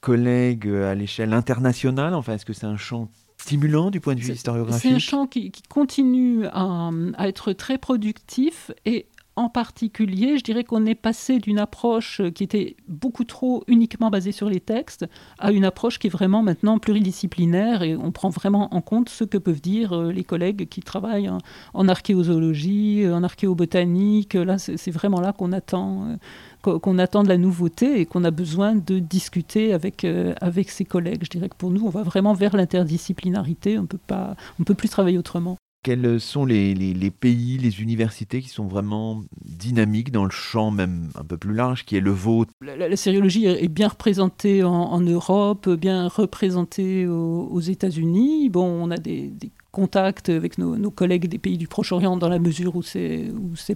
collègues 0.00 0.68
à 0.68 0.94
l'échelle 0.94 1.32
internationale. 1.32 2.14
Enfin, 2.14 2.34
est-ce 2.34 2.44
que 2.44 2.52
c'est 2.52 2.66
un 2.66 2.76
champ 2.76 3.08
stimulant 3.38 3.90
du 3.90 4.00
point 4.00 4.14
de 4.14 4.20
vue 4.20 4.32
historiographique? 4.32 4.82
C'est 4.82 4.94
un 4.94 4.98
champ 4.98 5.26
qui, 5.26 5.50
continue 5.68 6.46
à, 6.46 6.90
à, 7.16 7.28
être 7.28 7.52
très 7.52 7.78
productif 7.78 8.70
et 8.84 9.06
en 9.36 9.48
particulier, 9.48 10.38
je 10.38 10.44
dirais 10.44 10.64
qu'on 10.64 10.86
est 10.86 10.94
passé 10.94 11.38
d'une 11.38 11.58
approche 11.58 12.22
qui 12.34 12.44
était 12.44 12.76
beaucoup 12.86 13.24
trop 13.24 13.64
uniquement 13.66 14.10
basée 14.10 14.32
sur 14.32 14.48
les 14.48 14.60
textes 14.60 15.06
à 15.38 15.50
une 15.50 15.64
approche 15.64 15.98
qui 15.98 16.06
est 16.06 16.10
vraiment 16.10 16.42
maintenant 16.42 16.78
pluridisciplinaire 16.78 17.82
et 17.82 17.96
on 17.96 18.12
prend 18.12 18.30
vraiment 18.30 18.72
en 18.74 18.80
compte 18.80 19.08
ce 19.08 19.24
que 19.24 19.38
peuvent 19.38 19.60
dire 19.60 19.92
euh, 19.92 20.12
les 20.12 20.24
collègues 20.24 20.68
qui 20.68 20.80
travaillent 20.80 21.30
en, 21.74 21.88
archéozoologie, 21.88 23.08
en 23.08 23.22
archéobotanique. 23.24 24.34
Là, 24.34 24.58
c'est 24.58 24.90
vraiment 24.90 25.20
là 25.20 25.32
qu'on 25.32 25.52
attend 25.52 26.06
euh, 26.08 26.16
qu'on 26.62 26.98
attend 26.98 27.22
de 27.22 27.28
la 27.28 27.36
nouveauté 27.36 28.00
et 28.00 28.06
qu'on 28.06 28.24
a 28.24 28.30
besoin 28.30 28.74
de 28.74 28.98
discuter 28.98 29.74
avec, 29.74 30.04
euh, 30.04 30.34
avec 30.40 30.70
ses 30.70 30.84
collègues. 30.84 31.22
Je 31.24 31.30
dirais 31.30 31.50
que 31.50 31.56
pour 31.56 31.70
nous, 31.70 31.84
on 31.84 31.90
va 31.90 32.02
vraiment 32.02 32.32
vers 32.32 32.56
l'interdisciplinarité, 32.56 33.78
on 33.78 33.82
ne 33.82 34.64
peut 34.64 34.74
plus 34.74 34.88
travailler 34.88 35.18
autrement. 35.18 35.58
Quels 35.84 36.18
sont 36.18 36.44
les, 36.46 37.10
pays, 37.10 37.58
les 37.58 37.82
universités 37.82 38.40
qui 38.40 38.48
sont 38.48 38.66
vraiment 38.66 39.22
dynamiques 39.44 40.10
dans 40.10 40.24
le 40.24 40.30
champ 40.30 40.70
même 40.70 41.10
un 41.14 41.24
peu 41.24 41.36
plus 41.36 41.54
large, 41.54 41.84
qui 41.84 41.96
est 41.96 42.00
le 42.00 42.10
vôtre? 42.10 42.52
La, 42.62 42.96
sériologie 42.96 43.46
est 43.46 43.68
bien 43.68 43.88
représentée 43.88 44.64
en, 44.64 45.00
Europe, 45.00 45.68
bien 45.68 46.08
représentée 46.08 47.06
aux, 47.06 47.60
États-Unis. 47.60 48.48
Bon, 48.48 48.64
on 48.64 48.90
a 48.90 48.96
des 48.96 49.30
contact 49.74 50.28
avec 50.28 50.56
nos, 50.56 50.90
collègues 50.90 51.26
des 51.26 51.38
pays 51.38 51.58
du 51.58 51.66
Proche-Orient 51.66 52.16
dans 52.16 52.28
la 52.28 52.38
mesure 52.38 52.76
où 52.76 52.82
c'est, 52.82 53.32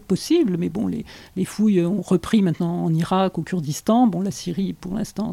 possible. 0.06 0.56
Mais 0.56 0.68
bon, 0.68 0.86
les, 0.86 1.04
fouilles 1.44 1.84
ont 1.84 2.00
repris 2.00 2.40
maintenant 2.40 2.84
en 2.84 2.94
Irak, 2.94 3.36
au 3.36 3.42
Kurdistan. 3.42 4.06
Bon, 4.06 4.22
la 4.22 4.30
Syrie, 4.30 4.72
pour 4.72 4.94
l'instant, 4.94 5.32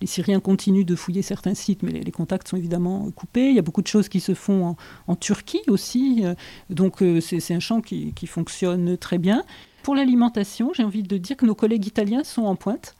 les 0.00 0.06
Syriens 0.06 0.40
continuent 0.40 0.84
de 0.84 0.94
fouiller 0.94 1.22
certains 1.22 1.54
sites, 1.54 1.82
mais 1.82 1.90
les, 1.90 2.12
contacts 2.12 2.48
sont 2.48 2.56
évidemment 2.56 3.10
coupés. 3.10 3.48
Il 3.48 3.56
y 3.56 3.58
a 3.58 3.62
beaucoup 3.62 3.82
de 3.82 3.88
choses 3.88 4.08
qui 4.08 4.20
se 4.20 4.34
font 4.34 4.76
en, 5.08 5.16
Turquie 5.16 5.62
aussi. 5.68 6.24
Donc, 6.70 7.02
euh, 7.02 7.20
c'est, 7.20 7.54
un 7.54 7.60
champ 7.60 7.80
qui, 7.80 8.12
fonctionne 8.26 8.96
très 8.96 9.18
bien. 9.18 9.42
Pour 9.82 9.94
l'alimentation, 9.96 10.70
j'ai 10.74 10.84
envie 10.84 11.02
de 11.02 11.18
dire 11.18 11.36
que 11.36 11.44
nos 11.44 11.54
collègues 11.54 11.86
italiens 11.86 12.24
sont 12.24 12.44
en 12.44 12.56
pointe. 12.56 12.94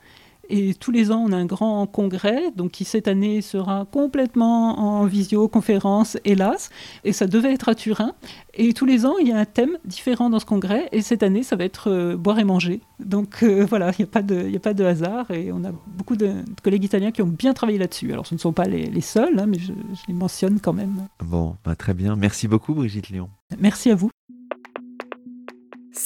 Et 0.49 0.75
tous 0.75 0.91
les 0.91 1.11
ans, 1.11 1.25
on 1.27 1.33
a 1.33 1.37
un 1.37 1.47
grand 1.47 1.87
congrès, 1.87 2.51
donc 2.57 2.73
qui 2.73 2.85
cette 2.85 3.09
année 3.09 3.41
sera 3.41 3.87
complètement 3.91 4.79
en 4.79 5.07
visioconférence, 5.07 6.17
hélas. 6.25 6.71
Et 7.05 7.13
ça 7.13 7.27
devait 7.27 7.53
être 7.53 7.69
à 7.69 7.75
Turin. 7.75 8.13
Et 8.55 8.73
tous 8.73 8.87
les 8.87 9.07
ans, 9.07 9.15
il 9.21 9.29
y 9.29 9.33
a 9.33 9.39
un 9.39 9.45
thème 9.45 9.79
différent 9.85 10.31
dans 10.31 10.39
ce 10.39 10.47
congrès. 10.47 10.89
Et 10.93 11.03
cette 11.03 11.23
année, 11.23 11.43
ça 11.43 11.57
va 11.57 11.65
être 11.65 11.91
euh, 11.91 12.17
boire 12.17 12.39
et 12.39 12.45
manger. 12.45 12.81
Donc 13.01 13.43
euh, 13.43 13.67
voilà, 13.69 13.91
il 13.99 14.03
n'y 14.03 14.05
a, 14.05 14.13
pas 14.13 14.23
de, 14.23 14.55
a 14.55 14.61
pas 14.61 14.75
de 14.75 14.85
hasard. 14.85 15.31
Et 15.31 15.53
on 15.53 15.65
a 15.65 15.73
beaucoup 15.87 16.17
de, 16.17 16.33
collègues 16.63 16.85
italiens 16.85 17.11
qui 17.11 17.23
ont 17.23 17.27
bien 17.27 17.53
travaillé 17.53 17.79
là-dessus. 17.79 18.13
Alors 18.13 18.27
ce 18.27 18.35
ne 18.35 18.41
sont 18.41 18.53
pas 18.53 18.65
les, 18.65 19.01
seuls, 19.01 19.39
hein, 19.39 19.47
mais 19.47 19.59
je, 19.59 19.73
les 20.09 20.15
mentionne 20.15 20.61
quand 20.61 20.73
même. 20.73 21.09
Bon, 21.25 21.57
bah, 21.65 21.75
très 21.75 21.95
bien. 21.95 22.17
Merci 22.17 22.49
beaucoup, 22.49 22.75
Brigitte 22.75 23.09
Lyon. 23.11 23.29
Merci 23.59 23.91
à 23.91 23.95
vous. 23.95 24.11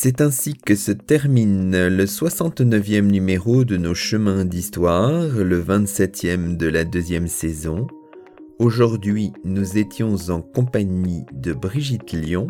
C'est 0.00 0.20
ainsi 0.20 0.54
que 0.54 0.76
se 0.76 0.92
termine 0.92 1.88
le 1.88 2.04
69e 2.04 3.00
numéro 3.00 3.64
de 3.64 3.76
nos 3.76 3.96
chemins 3.96 4.44
d'histoire, 4.44 5.26
le 5.26 5.60
27e 5.60 6.56
de 6.56 6.68
la 6.68 6.84
deuxième 6.84 7.26
saison. 7.26 7.88
Aujourd'hui, 8.60 9.32
nous 9.42 9.76
étions 9.76 10.14
en 10.28 10.40
compagnie 10.40 11.24
de 11.32 11.52
Brigitte 11.52 12.12
Lyon, 12.12 12.46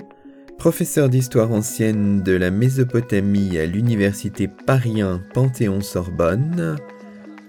professeure 0.58 1.08
d'histoire 1.08 1.50
ancienne 1.50 2.22
de 2.22 2.32
la 2.32 2.50
Mésopotamie 2.50 3.56
à 3.56 3.64
l'université 3.64 4.46
Paris 4.66 5.00
Panthéon-Sorbonne, 5.32 6.76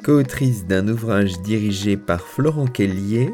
coautrice 0.06 0.66
d'un 0.66 0.88
ouvrage 0.88 1.41
dirigé 1.41 1.97
par 1.97 2.22
Florent 2.22 2.68
Kellier 2.68 3.32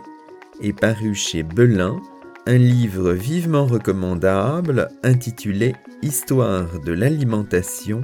et 0.62 0.74
paru 0.74 1.14
chez 1.14 1.44
Belin, 1.44 2.02
un 2.48 2.58
livre 2.58 3.12
vivement 3.12 3.66
recommandable 3.66 4.90
intitulé 5.04 5.76
Histoire 6.04 6.80
de 6.80 6.92
l'alimentation 6.92 8.02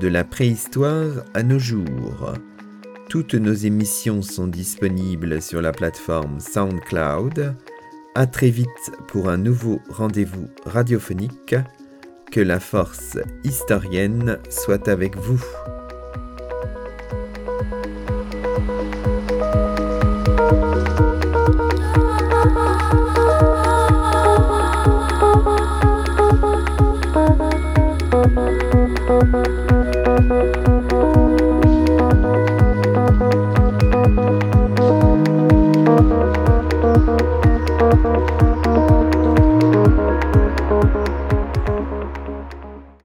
de 0.00 0.08
la 0.08 0.24
préhistoire 0.24 1.24
à 1.34 1.44
nos 1.44 1.60
jours. 1.60 2.32
Toutes 3.08 3.34
nos 3.34 3.54
émissions 3.54 4.22
sont 4.22 4.48
disponibles 4.48 5.40
sur 5.40 5.62
la 5.62 5.70
plateforme 5.70 6.40
SoundCloud. 6.40 7.54
À 8.16 8.26
très 8.26 8.50
vite 8.50 8.90
pour 9.06 9.28
un 9.28 9.36
nouveau 9.36 9.80
rendez-vous 9.88 10.48
radiophonique. 10.64 11.54
Que 12.32 12.40
la 12.40 12.58
force 12.58 13.18
historienne 13.44 14.38
soit 14.50 14.88
avec 14.88 15.16
vous. 15.16 15.42